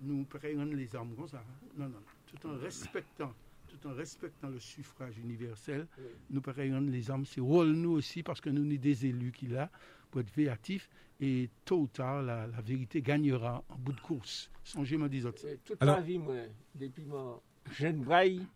nous 0.00 0.26
rendre 0.30 0.74
les 0.74 0.94
armes 0.94 1.14
comme 1.16 1.28
ça. 1.28 1.42
Non, 1.74 1.88
non, 1.88 2.02
tout 2.26 2.46
en 2.46 2.58
respectant 2.58 3.34
tout 3.66 3.86
en 3.86 3.94
respectant 3.94 4.48
le 4.48 4.58
suffrage 4.58 5.18
universel, 5.18 5.86
nous 6.30 6.40
pourrions 6.40 6.80
les 6.80 7.10
hommes, 7.10 7.26
c'est 7.26 7.40
rôle 7.40 7.72
nous 7.72 7.92
aussi, 7.92 8.22
parce 8.22 8.40
que 8.40 8.50
nous 8.50 8.62
sommes 8.62 8.76
des 8.76 9.06
élus 9.06 9.32
qui 9.32 9.46
là, 9.46 9.70
pour 10.10 10.20
être 10.20 10.34
véatifs, 10.34 10.88
et 11.20 11.50
tôt 11.64 11.80
ou 11.80 11.86
tard, 11.86 12.22
la, 12.22 12.46
vérité 12.60 13.00
gagnera 13.00 13.64
en 13.68 13.76
bout 13.76 13.92
de 13.92 14.00
course. 14.00 14.50
Songez-moi 14.64 15.08
des 15.08 15.24
autres. 15.24 15.42
Toute 15.64 15.82
ma 15.82 16.00
vie, 16.00 16.18
moi, 16.18 16.36
depuis 16.74 17.04
mon 17.04 17.40
jeune 17.72 18.02
braille, 18.02 18.46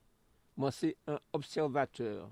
moi, 0.57 0.71
c'est 0.71 0.97
un 1.07 1.19
observateur 1.33 2.31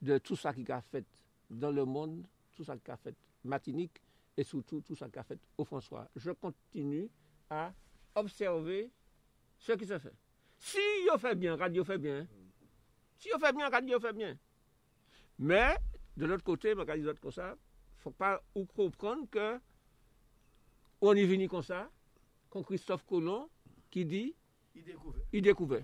de 0.00 0.18
tout 0.18 0.36
ça 0.36 0.52
qui 0.52 0.70
a 0.70 0.80
fait 0.80 1.04
dans 1.50 1.70
le 1.70 1.84
monde, 1.84 2.24
tout 2.54 2.64
ça 2.64 2.76
qui 2.76 2.90
a 2.90 2.96
fait 2.96 3.14
Martinique, 3.44 4.00
et 4.36 4.42
surtout 4.42 4.80
tout 4.80 4.96
ça 4.96 5.08
qui 5.08 5.18
a 5.18 5.22
fait 5.22 5.38
au 5.56 5.64
François. 5.64 6.08
Je 6.16 6.30
continue 6.32 7.08
à 7.50 7.72
observer 8.14 8.90
ce 9.58 9.72
qui 9.72 9.86
se 9.86 9.98
fait. 9.98 10.12
Si 10.58 10.78
yo 11.06 11.18
fait 11.18 11.34
bien, 11.34 11.56
radio 11.56 11.84
fait 11.84 11.98
bien. 11.98 12.26
Si 13.18 13.28
yo 13.28 13.38
fait 13.38 13.52
bien, 13.52 13.68
radio 13.68 14.00
fait 14.00 14.12
bien. 14.12 14.36
Mais, 15.38 15.76
de 16.16 16.26
l'autre 16.26 16.44
côté, 16.44 16.70
je 16.70 17.12
comme 17.20 17.30
ça, 17.30 17.48
il 17.48 17.98
ne 17.98 18.02
faut 18.02 18.10
pas 18.10 18.42
comprendre 18.74 19.28
que 19.30 19.58
on 21.00 21.14
est 21.14 21.26
venu 21.26 21.48
comme 21.48 21.62
ça, 21.62 21.90
comme 22.48 22.64
Christophe 22.64 23.04
Colomb, 23.04 23.48
qui 23.90 24.04
dit 24.04 24.34
il 24.74 24.84
découvre. 24.84 25.18
Il 25.32 25.42
découvre. 25.42 25.78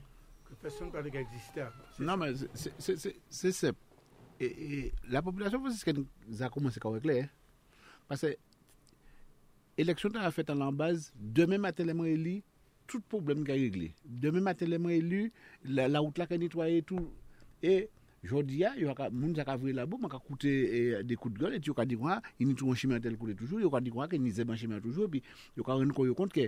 Que 0.45 0.55
personne 0.55 0.89
ne 0.89 0.93
peut 0.93 1.19
exister. 1.19 1.67
Non, 1.99 2.17
mais 2.17 2.33
c'est 3.29 3.53
simple. 3.53 3.79
Et, 4.41 4.47
et, 4.47 4.95
la 5.09 5.23
population 5.23 5.61
française 5.61 6.43
a 6.43 6.49
commencé 6.49 6.81
à 6.83 7.01
clair. 7.01 7.29
Parce 8.09 8.23
que 8.23 8.37
l'élection 9.79 10.11
a 10.17 10.31
fait 10.31 10.49
en 10.51 10.73
base, 10.73 11.13
demain 11.17 11.59
matin, 11.59 11.85
les 11.85 12.11
élu, 12.11 12.43
tout 12.93 13.01
problème 13.01 13.45
qui 13.45 13.51
a 13.51 13.55
réglé. 13.55 13.95
Demain 14.05 14.41
matin, 14.41 14.67
les 14.67 14.97
élu, 14.97 15.33
la, 15.65 15.99
route 15.99 16.19
là 16.19 16.27
qui 16.27 16.35
a 16.35 16.39
nettoyé 16.39 16.83
tout. 16.83 17.09
Et 17.63 17.89
Jodi 18.23 18.61
ya, 18.61 18.71
yo 18.79 18.93
ka 18.95 19.09
moun 19.11 19.35
ka 19.35 19.57
vwe 19.59 19.73
la 19.75 19.83
bo, 19.83 19.99
man 19.99 20.11
ka 20.11 20.21
koute 20.23 20.47
de 21.03 21.15
koute 21.19 21.35
gol, 21.41 21.57
et 21.57 21.67
yo 21.67 21.75
ka 21.75 21.83
di 21.85 21.97
kwa, 21.99 22.21
ini 22.39 22.55
tou 22.55 22.71
an 22.71 22.79
chimè 22.79 23.01
tel 23.03 23.17
koute 23.19 23.35
toujou, 23.35 23.59
yo 23.59 23.71
ka 23.71 23.81
di 23.83 23.91
kwa 23.91 24.07
ke 24.07 24.15
ni 24.15 24.31
zeb 24.31 24.53
an 24.55 24.61
chimè 24.61 24.79
toujou, 24.79 25.11
pi 25.11 25.19
yo 25.59 25.67
ka 25.67 25.75
ren 25.75 25.91
kon 25.91 26.07
yo 26.07 26.15
kont 26.15 26.31
ke 26.31 26.45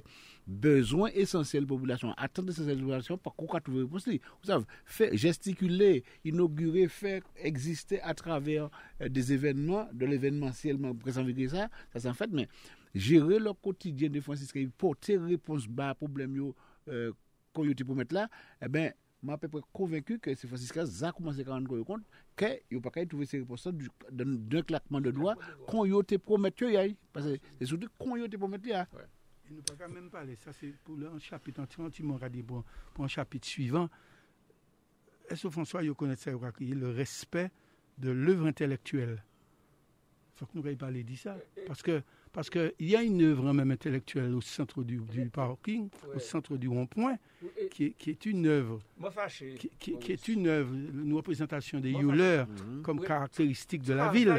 bezwen 0.46 1.10
esensyel 1.18 1.66
populasyon, 1.66 2.14
atan 2.14 2.46
de 2.46 2.54
esensyel 2.54 2.78
populasyon, 2.78 3.18
pa 3.24 3.34
kou 3.34 3.50
ka 3.50 3.58
touve 3.58 3.82
repons 3.88 4.06
li. 4.06 4.20
Ou 4.38 4.52
sav, 4.52 4.68
fè 4.86 5.10
gestikule, 5.18 6.04
inaugure, 6.22 6.86
fè 6.94 7.16
eksiste 7.50 7.98
a 8.06 8.14
traver 8.14 8.70
des 9.10 9.34
evenman, 9.34 9.90
de 9.90 10.94
presanvike 11.02 11.50
sa, 11.56 11.66
sa 11.90 12.06
san 12.06 12.14
fèt, 12.14 12.30
men, 12.30 12.46
jere 12.46 12.83
lò 12.94 13.54
kotidyen 13.54 14.12
de 14.12 14.20
Francis 14.20 14.52
Kaye, 14.52 14.68
pou 14.68 14.94
te 14.94 15.16
repons 15.18 15.66
ba 15.68 15.94
problem 15.94 16.36
yo 16.36 16.52
kon 17.54 17.66
yo 17.66 17.74
te 17.74 17.84
pou 17.86 17.94
met 17.94 18.12
la, 18.12 18.28
e 18.60 18.68
ben, 18.68 18.92
je 19.24 19.26
suis 19.26 19.32
à 19.32 19.38
peu 19.38 19.48
près 19.48 19.60
convaincu 19.72 20.18
que 20.18 20.34
c'est 20.34 20.46
Francis 20.46 20.70
Caz 20.70 21.02
a 21.02 21.12
commencé 21.12 21.46
à 21.46 21.50
rendre 21.50 21.82
compte 21.82 22.02
que 22.36 22.44
il 22.70 22.80
pas 22.80 22.90
qu'à 22.90 23.06
trouver 23.06 23.24
ces 23.24 23.38
réponses 23.38 23.68
d'un 24.10 24.62
claquement 24.62 25.00
de 25.00 25.10
doigts 25.10 25.34
qu'on 25.66 25.86
y 25.86 26.04
te 26.04 26.16
promettre 26.16 26.64
parce 27.12 27.26
que 27.26 27.38
c'est 27.58 27.64
surtout 27.64 27.88
qu'on 27.98 28.16
y 28.16 28.28
te 28.28 28.36
promettre 28.36 28.68
ouais. 28.68 28.84
Il 29.48 29.56
ne 29.56 29.60
peut 29.62 29.76
pas 29.76 29.88
même 29.88 30.10
parler. 30.10 30.36
Ça 30.36 30.52
c'est 30.52 30.74
pour 30.84 30.98
un 30.98 31.18
chapitre 31.18 31.62
entièrement 31.62 32.18
dit 32.30 32.42
pour, 32.42 32.64
pour 32.92 33.04
un 33.04 33.08
chapitre 33.08 33.46
suivant. 33.46 33.88
Est-ce 35.28 35.44
que 35.44 35.50
François 35.50 35.82
vous 35.82 35.94
connaissez 35.94 36.30
ça 36.30 36.52
le 36.58 36.90
respect 36.90 37.50
de 37.98 38.10
l'œuvre 38.10 38.46
intellectuelle? 38.46 39.24
Il 40.34 40.38
faut 40.38 40.46
que 40.46 40.58
nous 40.58 40.66
ayons 40.66 40.76
parler 40.76 41.02
de 41.02 41.14
ça. 41.14 41.38
Parce 41.66 41.82
que 41.82 42.02
Parce 42.34 42.50
qu'il 42.50 42.72
y 42.80 42.96
a 42.96 43.02
une 43.02 43.22
œuvre 43.22 43.52
même 43.52 43.70
intellectuelle 43.70 44.34
au 44.34 44.40
centre 44.40 44.82
du, 44.82 44.96
du 44.96 45.26
parking, 45.26 45.84
Ouais. 46.08 46.16
au 46.16 46.18
centre 46.18 46.56
du 46.56 46.66
rond-point, 46.68 47.16
qui 47.70 47.84
est, 47.84 47.90
qui 47.92 48.10
est 48.10 48.26
une 48.26 48.46
œuvre, 48.48 48.80
Moi 48.98 49.12
fâché. 49.12 49.54
qui, 49.56 49.70
qui- 49.78 49.96
qui 50.00 50.10
est 50.12 50.26
une 50.28 50.48
œuvre, 50.48 50.74
une 50.74 51.14
représentation 51.14 51.78
des 51.78 51.92
Euler 51.92 52.42
Mhm. 52.48 52.82
comme 52.82 52.98
Oui. 52.98 53.06
caractéristique 53.06 53.82
de 53.82 53.94
la 53.94 54.08
ville. 54.10 54.34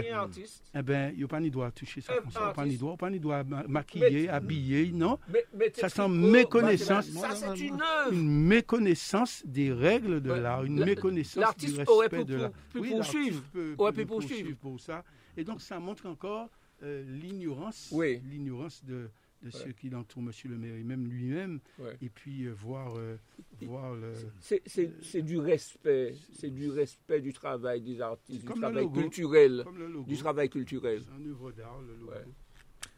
Eh 0.76 0.82
bien, 0.84 1.10
il 1.12 1.18
n'y 1.20 1.24
a 1.24 1.28
pas 1.28 1.40
ni 1.40 1.50
droit 1.50 1.72
toucher 1.72 2.02
ça 2.02 2.16
comme 2.18 2.32
ça. 2.32 2.52
Pas 2.54 2.66
ni 2.66 2.76
droit, 2.76 2.98
pas 2.98 3.10
ni 3.10 3.18
droit 3.20 3.44
ma- 3.46 3.64
maquiller, 3.66 4.24
Mais- 4.24 4.28
habiller, 4.28 4.92
non. 4.92 5.18
Mais- 5.32 5.46
mais 5.58 5.72
Ça 5.74 5.88
sent 5.88 6.10
méconnaissance. 6.10 7.06
Ça, 7.12 7.30
c'est 7.34 7.60
une 7.66 7.76
œuvre. 7.82 8.12
Une 8.12 8.30
méconnaissance 8.30 9.42
des 9.46 9.72
règles 9.72 10.22
de 10.22 10.34
l'art, 10.34 10.66
une 10.66 10.82
La- 10.82 10.86
méconnaissance 10.86 11.36
du 11.36 11.40
l'artiste 11.40 11.78
respect 11.78 11.92
aurait 11.94 12.10
pu 12.10 12.26
de 12.26 12.36
la... 12.36 12.50
pour- 12.50 12.58
pu 12.74 12.80
Oui, 12.80 12.90
poursuivre. 12.90 13.42
l'artiste 13.54 13.80
Aurait 13.80 13.92
peut 13.94 13.96
pu 13.96 14.02
nous 14.02 14.08
poursuivre. 14.20 14.58
pour 14.58 14.80
ça. 14.82 15.04
Et 15.38 15.46
donc, 15.46 15.62
ça 15.62 15.80
montre 15.80 16.06
encore 16.08 16.50
euh, 16.86 17.04
l'ignorance, 17.22 17.90
Oui. 17.92 18.22
l'ignorance 18.30 18.84
de, 18.86 19.10
de 19.42 19.48
Ouais. 19.48 19.52
ceux 19.52 19.72
qui 19.74 19.90
l'entourent, 19.90 20.24
monsieur 20.24 20.50
le 20.50 20.58
maire, 20.58 20.76
et 20.76 20.84
même 20.84 21.08
lui-même, 21.08 21.60
Ouais. 21.80 21.98
et 22.02 22.10
puis 22.10 22.46
euh, 22.46 22.54
voir, 22.54 22.96
euh, 22.98 23.18
voir 23.62 23.94
le... 23.96 24.14
C'est- 24.40 24.62
C'est 24.66 24.92
c'est 25.04 25.22
du 25.22 25.38
respect. 25.38 26.16
C'est 26.34 26.50
du 26.50 26.70
respect 26.72 27.22
du 27.22 27.34
travail 27.34 27.82
des 27.82 28.00
artistes, 28.02 28.46
du 28.48 28.60
travail 28.60 28.84
logo. 28.86 29.02
culturel. 29.02 29.66
Logo. 29.78 30.04
Du 30.08 30.18
travail 30.18 30.50
culturel. 30.50 31.04
C'est 31.06 31.22
un 31.22 31.30
œuvre 31.30 31.52
d'art, 31.52 31.80
le 31.82 31.96
logo. 31.96 32.12
Ouais. 32.12 32.24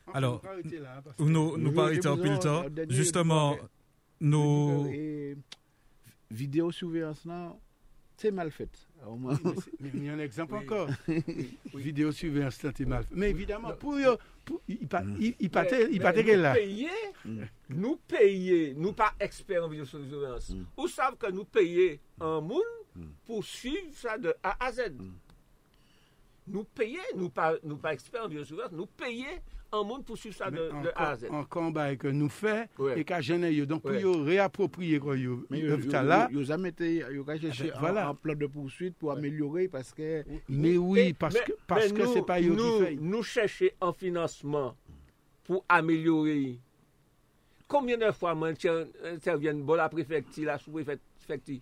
Enfin, 0.05 0.17
Alors, 0.17 0.45
arrêter 0.45 0.79
Nous, 1.19 1.57
nous 1.57 1.71
pas 1.73 1.93
été 1.93 2.07
en 2.07 2.17
pile 2.17 2.39
temps. 2.39 2.63
euh, 2.63 2.69
dernier, 2.69 2.93
Justement, 2.93 3.55
je 4.21 4.25
nous... 4.27 4.87
Et 4.91 5.35
vidéo 6.31 6.71
surveillance 6.71 7.25
là, 7.25 7.57
c'est 8.17 8.31
mal 8.31 8.51
fait. 8.51 8.69
Au 9.05 9.15
moins. 9.15 9.39
Mais 9.79 9.91
il 9.93 10.03
y 10.05 10.09
a 10.09 10.13
un 10.13 10.19
exemple 10.19 10.55
Oui. 10.55 10.63
encore. 10.63 10.89
Vidéo 11.75 12.11
surveillance 12.11 12.55
c'est 12.55 12.85
mal. 12.85 13.03
fait. 13.03 13.15
Mais 13.15 13.29
évidemment, 13.29 13.73
pour, 13.73 13.99
yo- 13.99 14.17
pour 14.43 14.61
il, 14.67 14.87
pa- 14.87 15.03
il, 15.19 15.35
il 15.39 15.49
partait, 15.49 15.83
il 15.85 15.91
Mais- 15.93 15.99
partait 15.99 16.23
mais 16.23 16.29
qu'elle 16.31 16.41
là. 16.41 16.53
Nous 16.53 16.59
payer, 16.59 16.89
Mm. 17.25 17.43
nous 17.69 17.95
payer, 18.07 18.73
nous 18.75 18.93
pas 18.93 19.13
experts 19.19 19.63
en 19.63 19.67
vidéosurveillance. 19.69 20.49
Mm. 20.49 20.63
Ou 20.77 20.87
savent 20.87 21.15
que 21.17 21.31
nous 21.31 21.45
payer 21.45 21.99
un 22.19 22.41
monde 22.41 22.61
Mm. 22.95 23.05
pour 23.25 23.43
suivre 23.45 23.93
ça 23.93 24.17
de 24.17 24.33
A 24.43 24.65
à 24.65 24.71
Z. 24.71 24.91
Nous 26.47 26.63
payer, 26.63 26.99
nous 27.15 27.29
pas, 27.29 27.55
nous 27.63 27.77
pas 27.77 27.93
experts 27.93 28.23
en 28.23 28.27
vidéosurveillance, 28.29 28.71
nous 28.71 28.85
payer 28.87 29.27
an 29.73 29.83
moun 29.87 30.03
pou 30.05 30.19
suiv 30.19 30.35
sa 30.37 30.49
de, 30.53 30.67
de 30.83 30.91
A 30.93 31.09
a 31.11 31.15
Z. 31.19 31.31
Ankan 31.33 31.71
ba 31.75 31.87
e 31.93 31.97
ke 31.99 32.11
nou 32.15 32.31
fe, 32.33 32.67
e 32.95 33.03
ka 33.07 33.19
jene 33.25 33.49
yo. 33.53 33.65
Donk 33.69 33.83
pou 33.85 33.97
yo 33.97 34.13
reapropriye 34.27 34.99
kon 35.03 35.17
yo. 35.19 35.39
Yo 35.53 36.45
zamete, 36.47 36.89
yo 37.15 37.25
ka 37.27 37.37
jeche 37.41 37.71
an 37.73 38.19
plan 38.21 38.39
de 38.39 38.49
pousuit 38.51 38.95
pou 38.99 39.11
amelyore 39.13 39.67
paske... 39.73 40.23
Me 40.47 40.77
oui, 40.77 41.11
paske 41.17 42.09
se 42.13 42.23
pa 42.27 42.39
yo 42.43 42.55
ki 42.57 42.69
fe. 42.83 42.93
Nou 43.01 43.25
chèche 43.25 43.73
an 43.83 43.95
financeman 43.97 44.71
pou 45.47 45.63
amelyore. 45.71 46.57
Koumyen 47.67 47.99
de 47.99 48.13
fwa 48.15 48.31
man 48.39 48.55
intervyen 48.55 49.57
euh, 49.59 49.65
bol 49.67 49.83
a 49.83 49.89
prefekti, 49.91 50.45
la 50.47 50.55
sou 50.61 50.77
prefekti? 50.77 51.59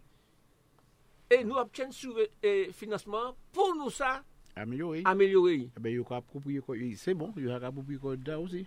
E 1.33 1.41
nou 1.41 1.57
apchen 1.57 1.89
sou 1.95 2.13
euh, 2.21 2.69
financeman 2.77 3.33
pou 3.55 3.73
nou 3.73 3.93
sa... 3.93 4.19
améliorer. 4.55 5.01
améliorer. 5.05 5.69
Eh 5.75 5.79
ben 5.79 5.93
yo 5.93 6.03
ka 6.03 6.17
approprier 6.17 6.59
quoi- 6.59 6.77
c'est 6.95 7.13
bon, 7.13 7.33
approprier 7.61 7.99
quoi 7.99 8.15
dedans 8.15 8.41
aussi. 8.41 8.65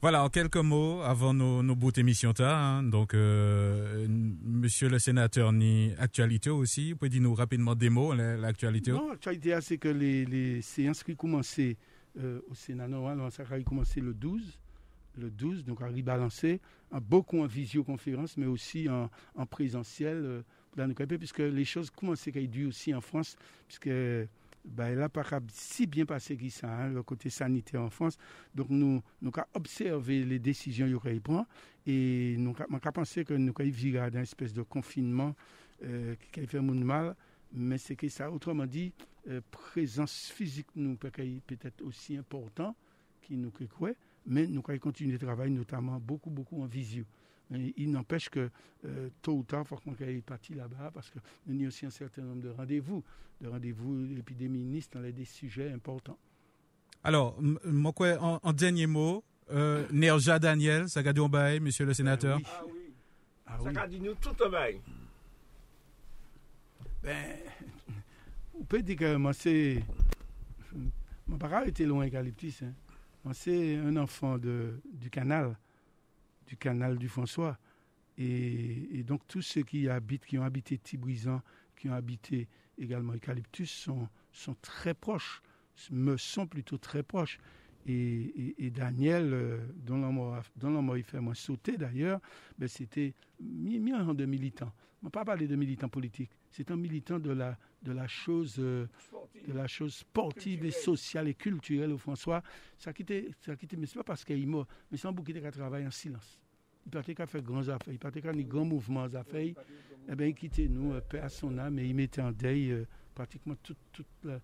Voilà, 0.00 0.22
en 0.22 0.28
quelques 0.28 0.56
mots, 0.58 1.00
avant 1.02 1.34
nos, 1.34 1.60
nos 1.60 1.74
bouts 1.74 1.90
d'émission, 1.90 2.32
ta, 2.32 2.56
hein, 2.56 2.82
donc, 2.84 3.14
euh, 3.14 4.06
monsieur 4.08 4.88
le 4.88 5.00
sénateur, 5.00 5.52
ni 5.52 5.92
actualité 5.98 6.50
aussi, 6.50 6.92
vous 6.92 6.98
pouvez 6.98 7.08
dire 7.08 7.22
nous 7.22 7.34
rapidement 7.34 7.74
des 7.74 7.90
mots, 7.90 8.14
la- 8.14 8.36
l'actualité? 8.36 8.92
Non, 8.92 9.08
l'actualité, 9.08 9.58
c'est 9.60 9.76
que 9.78 9.88
les, 9.88 10.24
les 10.24 10.62
séances 10.62 11.02
qui 11.02 11.16
commençaient 11.16 11.76
euh, 12.20 12.40
au 12.48 12.54
Sénat, 12.54 12.86
normalement, 12.86 13.28
ça 13.30 13.42
a 13.50 13.60
commencé 13.62 14.00
le 14.00 14.14
12, 14.14 14.56
le 15.18 15.30
12, 15.30 15.64
donc 15.64 15.82
à 15.82 15.88
rebalancer, 15.88 16.60
beaucoup 17.02 17.40
en 17.40 17.46
visioconférence, 17.46 18.36
mais 18.36 18.46
aussi 18.46 18.88
en, 18.88 19.10
en 19.34 19.46
présentiel, 19.46 20.44
puisque 21.18 21.38
les 21.38 21.64
choses 21.64 21.90
commençaient 21.90 22.36
à 22.36 22.46
durer 22.46 22.66
aussi 22.66 22.94
en 22.94 23.00
France, 23.00 23.36
puisque 23.66 23.88
ben, 24.64 24.88
elle 24.88 24.98
n'a 24.98 25.08
pas 25.08 25.24
si 25.52 25.86
bien 25.86 26.04
passé 26.04 26.36
que 26.36 26.48
ça, 26.50 26.68
hein, 26.68 26.88
le 26.90 27.02
côté 27.02 27.30
sanitaire 27.30 27.82
en 27.82 27.90
France. 27.90 28.16
Donc, 28.54 28.68
nous 28.70 29.02
nous 29.22 29.30
avons 29.34 29.46
observé 29.54 30.24
les 30.24 30.38
décisions 30.38 30.86
qu'il 31.00 31.20
prend 31.20 31.46
et 31.86 32.36
nous 32.38 32.54
avons 32.58 32.78
pensé 32.92 33.24
que 33.24 33.34
nous 33.34 33.52
avons 33.58 33.70
viré 33.70 34.10
dans 34.10 34.18
une 34.18 34.22
espèce 34.22 34.52
de 34.52 34.62
confinement 34.62 35.34
euh, 35.84 36.14
qui 36.32 36.46
fait 36.46 36.60
mon 36.60 36.74
mal, 36.74 37.14
mais 37.52 37.78
c'est 37.78 37.96
que 37.96 38.08
ça, 38.08 38.30
autrement 38.30 38.66
dit, 38.66 38.92
euh, 39.28 39.40
présence 39.50 40.30
physique 40.30 40.68
nous 40.74 40.96
peut 40.96 41.08
être 41.08 41.42
peut-être 41.46 41.82
aussi 41.82 42.16
important 42.16 42.74
qui 43.22 43.36
nous 43.36 43.50
croit, 43.50 43.92
mais 44.26 44.46
nous 44.46 44.62
allons 44.66 44.78
continuer 44.78 45.12
le 45.12 45.18
travail, 45.18 45.50
notamment 45.50 45.98
beaucoup, 45.98 46.30
beaucoup 46.30 46.62
en 46.62 46.66
visio. 46.66 47.04
Il 47.50 47.90
n'empêche 47.90 48.28
que 48.28 48.50
euh, 48.84 49.08
tôt 49.22 49.36
ou 49.36 49.42
tard, 49.42 49.62
il 49.64 49.68
faut 49.68 49.76
qu'on 49.76 49.94
aille 50.04 50.20
partir 50.20 50.56
là-bas 50.56 50.90
parce 50.92 51.10
que 51.10 51.18
nous 51.46 51.56
avons 51.58 51.68
aussi 51.68 51.86
un 51.86 51.90
certain 51.90 52.22
nombre 52.22 52.42
de 52.42 52.50
rendez-vous, 52.50 53.02
de 53.40 53.48
rendez-vous 53.48 54.04
épidéministes 54.18 54.92
dans 54.94 55.00
les 55.00 55.12
des 55.12 55.24
sujets 55.24 55.72
importants. 55.72 56.18
Alors, 57.04 57.40
moi, 57.64 57.92
en, 58.20 58.40
en 58.42 58.52
dernier 58.52 58.86
mot, 58.86 59.24
euh, 59.50 59.86
Nerja 59.92 60.38
Daniel, 60.38 60.88
ça 60.90 61.02
gade 61.02 61.18
bail, 61.30 61.60
monsieur 61.60 61.86
le 61.86 61.94
sénateur? 61.94 62.36
oui. 62.36 62.44
Ah 62.46 62.62
oui. 62.66 62.72
Ah 63.46 63.58
Ça 63.62 63.70
oui. 63.70 63.76
a 63.78 63.86
dit 63.88 64.00
nous 64.00 64.14
tout 64.14 64.34
bail. 64.50 64.80
Ben, 67.02 67.36
on 68.60 68.64
peut 68.64 68.82
dire 68.82 68.96
que 68.96 69.16
moi, 69.16 69.32
c'est. 69.32 69.82
Mon 71.26 71.38
père 71.38 71.66
était 71.66 71.84
loin 71.84 72.06
eucalyptus. 72.06 72.62
Hein. 72.62 72.72
Moi, 73.24 73.34
c'est 73.34 73.76
un 73.76 73.96
enfant 73.96 74.38
de, 74.38 74.80
du 74.92 75.10
canal, 75.10 75.56
du 76.48 76.56
canal 76.56 76.98
du 76.98 77.08
François. 77.08 77.56
Et, 78.16 79.04
donc, 79.04 79.20
tous 79.28 79.42
ceux 79.42 79.62
qui 79.62 79.88
habitent, 79.88 80.26
qui 80.26 80.38
ont 80.38 80.42
habité 80.42 80.76
Tibrisan, 80.78 81.40
qui 81.76 81.88
ont 81.88 81.92
habité 81.94 82.48
également 82.76 83.12
Eucalyptus, 83.12 83.70
sont, 83.70 84.08
sont 84.32 84.56
très 84.60 84.94
proches, 84.94 85.40
me 85.92 86.16
sont 86.16 86.46
plutôt 86.46 86.78
très 86.78 87.04
proches. 87.04 87.38
Et, 87.86 87.92
et- 87.94 88.66
et 88.66 88.70
Daniel, 88.70 89.32
euh, 89.32 89.58
dont 89.76 90.00
la 90.00 90.08
mort 90.10 90.34
a- 90.34 90.42
dont 90.56 90.70
la 90.70 90.80
mort 90.82 90.96
il 90.98 91.04
fait 91.04 91.20
moi 91.20 91.34
sauter 91.34 91.76
d'ailleurs, 91.78 92.20
ben, 92.58 92.68
c'était 92.68 93.14
mis, 93.40 93.78
mis 93.78 93.94
en 93.94 94.12
de 94.14 94.24
militant. 94.26 94.72
On 95.02 95.06
ne 95.06 95.10
pas 95.10 95.24
parler 95.24 95.46
de 95.46 95.54
militant 95.54 95.88
politique. 95.88 96.30
C'est 96.50 96.70
un 96.72 96.76
militant 96.76 97.20
de 97.20 97.30
la, 97.30 97.56
de 97.82 97.92
la 97.92 98.06
chose, 98.06 98.56
euh, 98.58 98.86
de 99.46 99.52
la 99.52 99.66
chose 99.66 99.94
sportive 99.94 100.64
et 100.64 100.70
sociale 100.70 101.28
et 101.28 101.34
culturelle 101.34 101.92
au 101.92 101.98
François. 101.98 102.42
Ça 102.76 102.90
a 102.90 102.92
quitté, 102.92 103.30
ça 103.40 103.52
a 103.52 103.56
quitté, 103.56 103.76
mais 103.76 103.86
ce 103.86 103.96
n'est 103.96 104.02
pas 104.02 104.12
parce 104.12 104.24
qu'il 104.24 104.42
est 104.42 104.46
mort, 104.46 104.66
mais 104.90 104.96
c'est 104.98 105.08
un 105.08 105.12
bouquet 105.12 105.32
qui 105.34 105.50
travaille 105.50 105.86
en 105.86 105.90
silence. 105.90 106.38
Il 106.86 106.90
partait 106.90 107.14
qu'à 107.14 107.26
faire 107.26 107.42
grands 107.42 107.68
affaires, 107.68 107.92
il 107.92 107.98
partait 107.98 108.22
qu'à 108.22 108.32
des 108.32 108.44
grands 108.44 108.64
mouvements 108.64 109.04
affaires. 109.04 109.54
Eh 110.10 110.14
bien, 110.14 110.26
il 110.26 110.34
quittait 110.34 110.68
nous, 110.68 110.94
euh, 110.94 111.00
paix 111.00 111.20
à 111.20 111.28
son 111.28 111.58
âme, 111.58 111.78
et 111.78 111.84
il 111.86 111.94
mettait 111.94 112.22
en 112.22 112.32
deuil 112.32 112.70
euh, 112.70 112.84
pratiquement 113.14 113.54
tout, 113.62 113.76
tout, 113.92 114.04
la- 114.24 114.40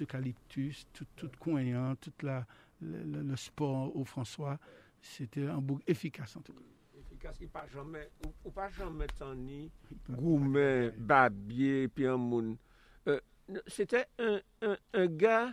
eucalyptus, 0.00 0.86
tout, 0.92 1.06
tout 1.14 1.30
coignant, 1.38 1.94
tout 1.96 2.12
la, 2.22 2.44
le, 2.82 3.36
sport 3.36 3.96
au 3.96 4.04
François. 4.04 4.58
C'était 5.00 5.46
un 5.46 5.60
bouc 5.60 5.80
efficace 5.86 6.36
en 6.36 6.40
tout 6.40 6.52
cas. 6.52 6.60
efficace, 6.98 7.38
il 7.40 7.48
pas 7.48 7.66
jamais, 7.72 8.10
ou, 8.26 8.48
ou 8.48 8.50
pas 8.50 8.68
jamais 8.68 9.06
tani, 9.06 9.70
Goumet, 10.10 10.90
Babier, 10.90 11.88
puis 11.88 12.06
un 12.06 12.16
moun. 12.16 12.56
Euh, 13.08 13.20
C'était 13.66 14.06
un, 14.18 14.40
un, 14.92 15.06
gars 15.06 15.52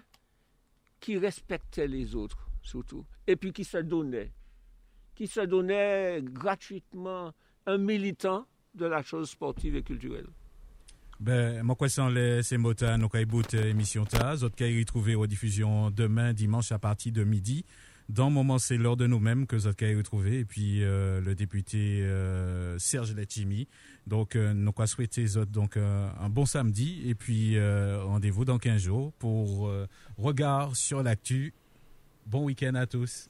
qui 1.00 1.18
respectait 1.18 1.88
les 1.88 2.16
autres, 2.16 2.50
surtout, 2.62 3.06
et 3.28 3.36
puis 3.36 3.52
qui 3.54 3.64
se 3.64 3.78
donnait, 3.78 4.32
qui 5.16 5.28
se 5.28 5.42
donnait 5.42 6.22
gratuitement, 6.22 7.34
un 7.66 7.78
militant 7.78 8.48
de 8.74 8.86
la 8.86 9.04
chose 9.04 9.30
sportive 9.30 9.76
et 9.76 9.84
culturelle. 9.84 10.28
Ben, 11.20 11.64
moi, 11.64 11.76
quoi, 11.76 11.88
sans 11.88 12.10
les, 12.10 12.44
ces 12.44 12.58
mots, 12.58 12.74
ta, 12.74 12.98
nous, 12.98 13.08
kay 13.08 13.26
bout, 13.26 13.54
euh, 13.54 13.70
émission, 13.70 14.06
ta, 14.06 14.34
autres 14.34 14.56
kay 14.56 14.78
retrouver 14.80 15.16
aux 15.16 15.28
diffusions 15.28 15.92
demain, 15.92 16.34
dimanche, 16.34 16.72
à 16.72 16.80
partir 16.80 17.14
de 17.14 17.24
midi. 17.24 17.64
Dans 18.10 18.30
moment, 18.30 18.60
c'est 18.60 18.78
l'heure 18.78 18.98
de 18.98 19.08
nous-mêmes 19.08 19.48
que 19.48 19.56
autres 19.56 19.76
kay 19.76 19.96
retrouver. 19.96 20.40
Et 20.40 20.46
puis, 20.46 20.84
euh, 20.84 21.22
le 21.22 21.36
député, 21.36 22.02
euh, 22.04 22.78
Serge 22.78 23.14
Letchimi. 23.16 23.68
Donc, 24.08 24.36
euh, 24.36 24.54
nous, 24.54 24.72
quoi, 24.74 24.88
souhaiter, 24.88 25.38
autres, 25.38 25.52
donc, 25.52 25.78
euh, 25.78 26.10
un 26.20 26.30
bon 26.30 26.46
samedi. 26.46 27.02
Et 27.06 27.16
puis, 27.16 27.58
rendez-vous 27.60 28.46
dans 28.46 28.58
15 28.58 28.82
jours 28.82 29.14
pour, 29.14 29.72
regard 30.18 30.76
sur 30.76 31.02
l'actu. 31.02 31.54
Bon 32.26 32.46
week-end 32.46 32.76
à 32.76 32.86
tous. 32.86 33.30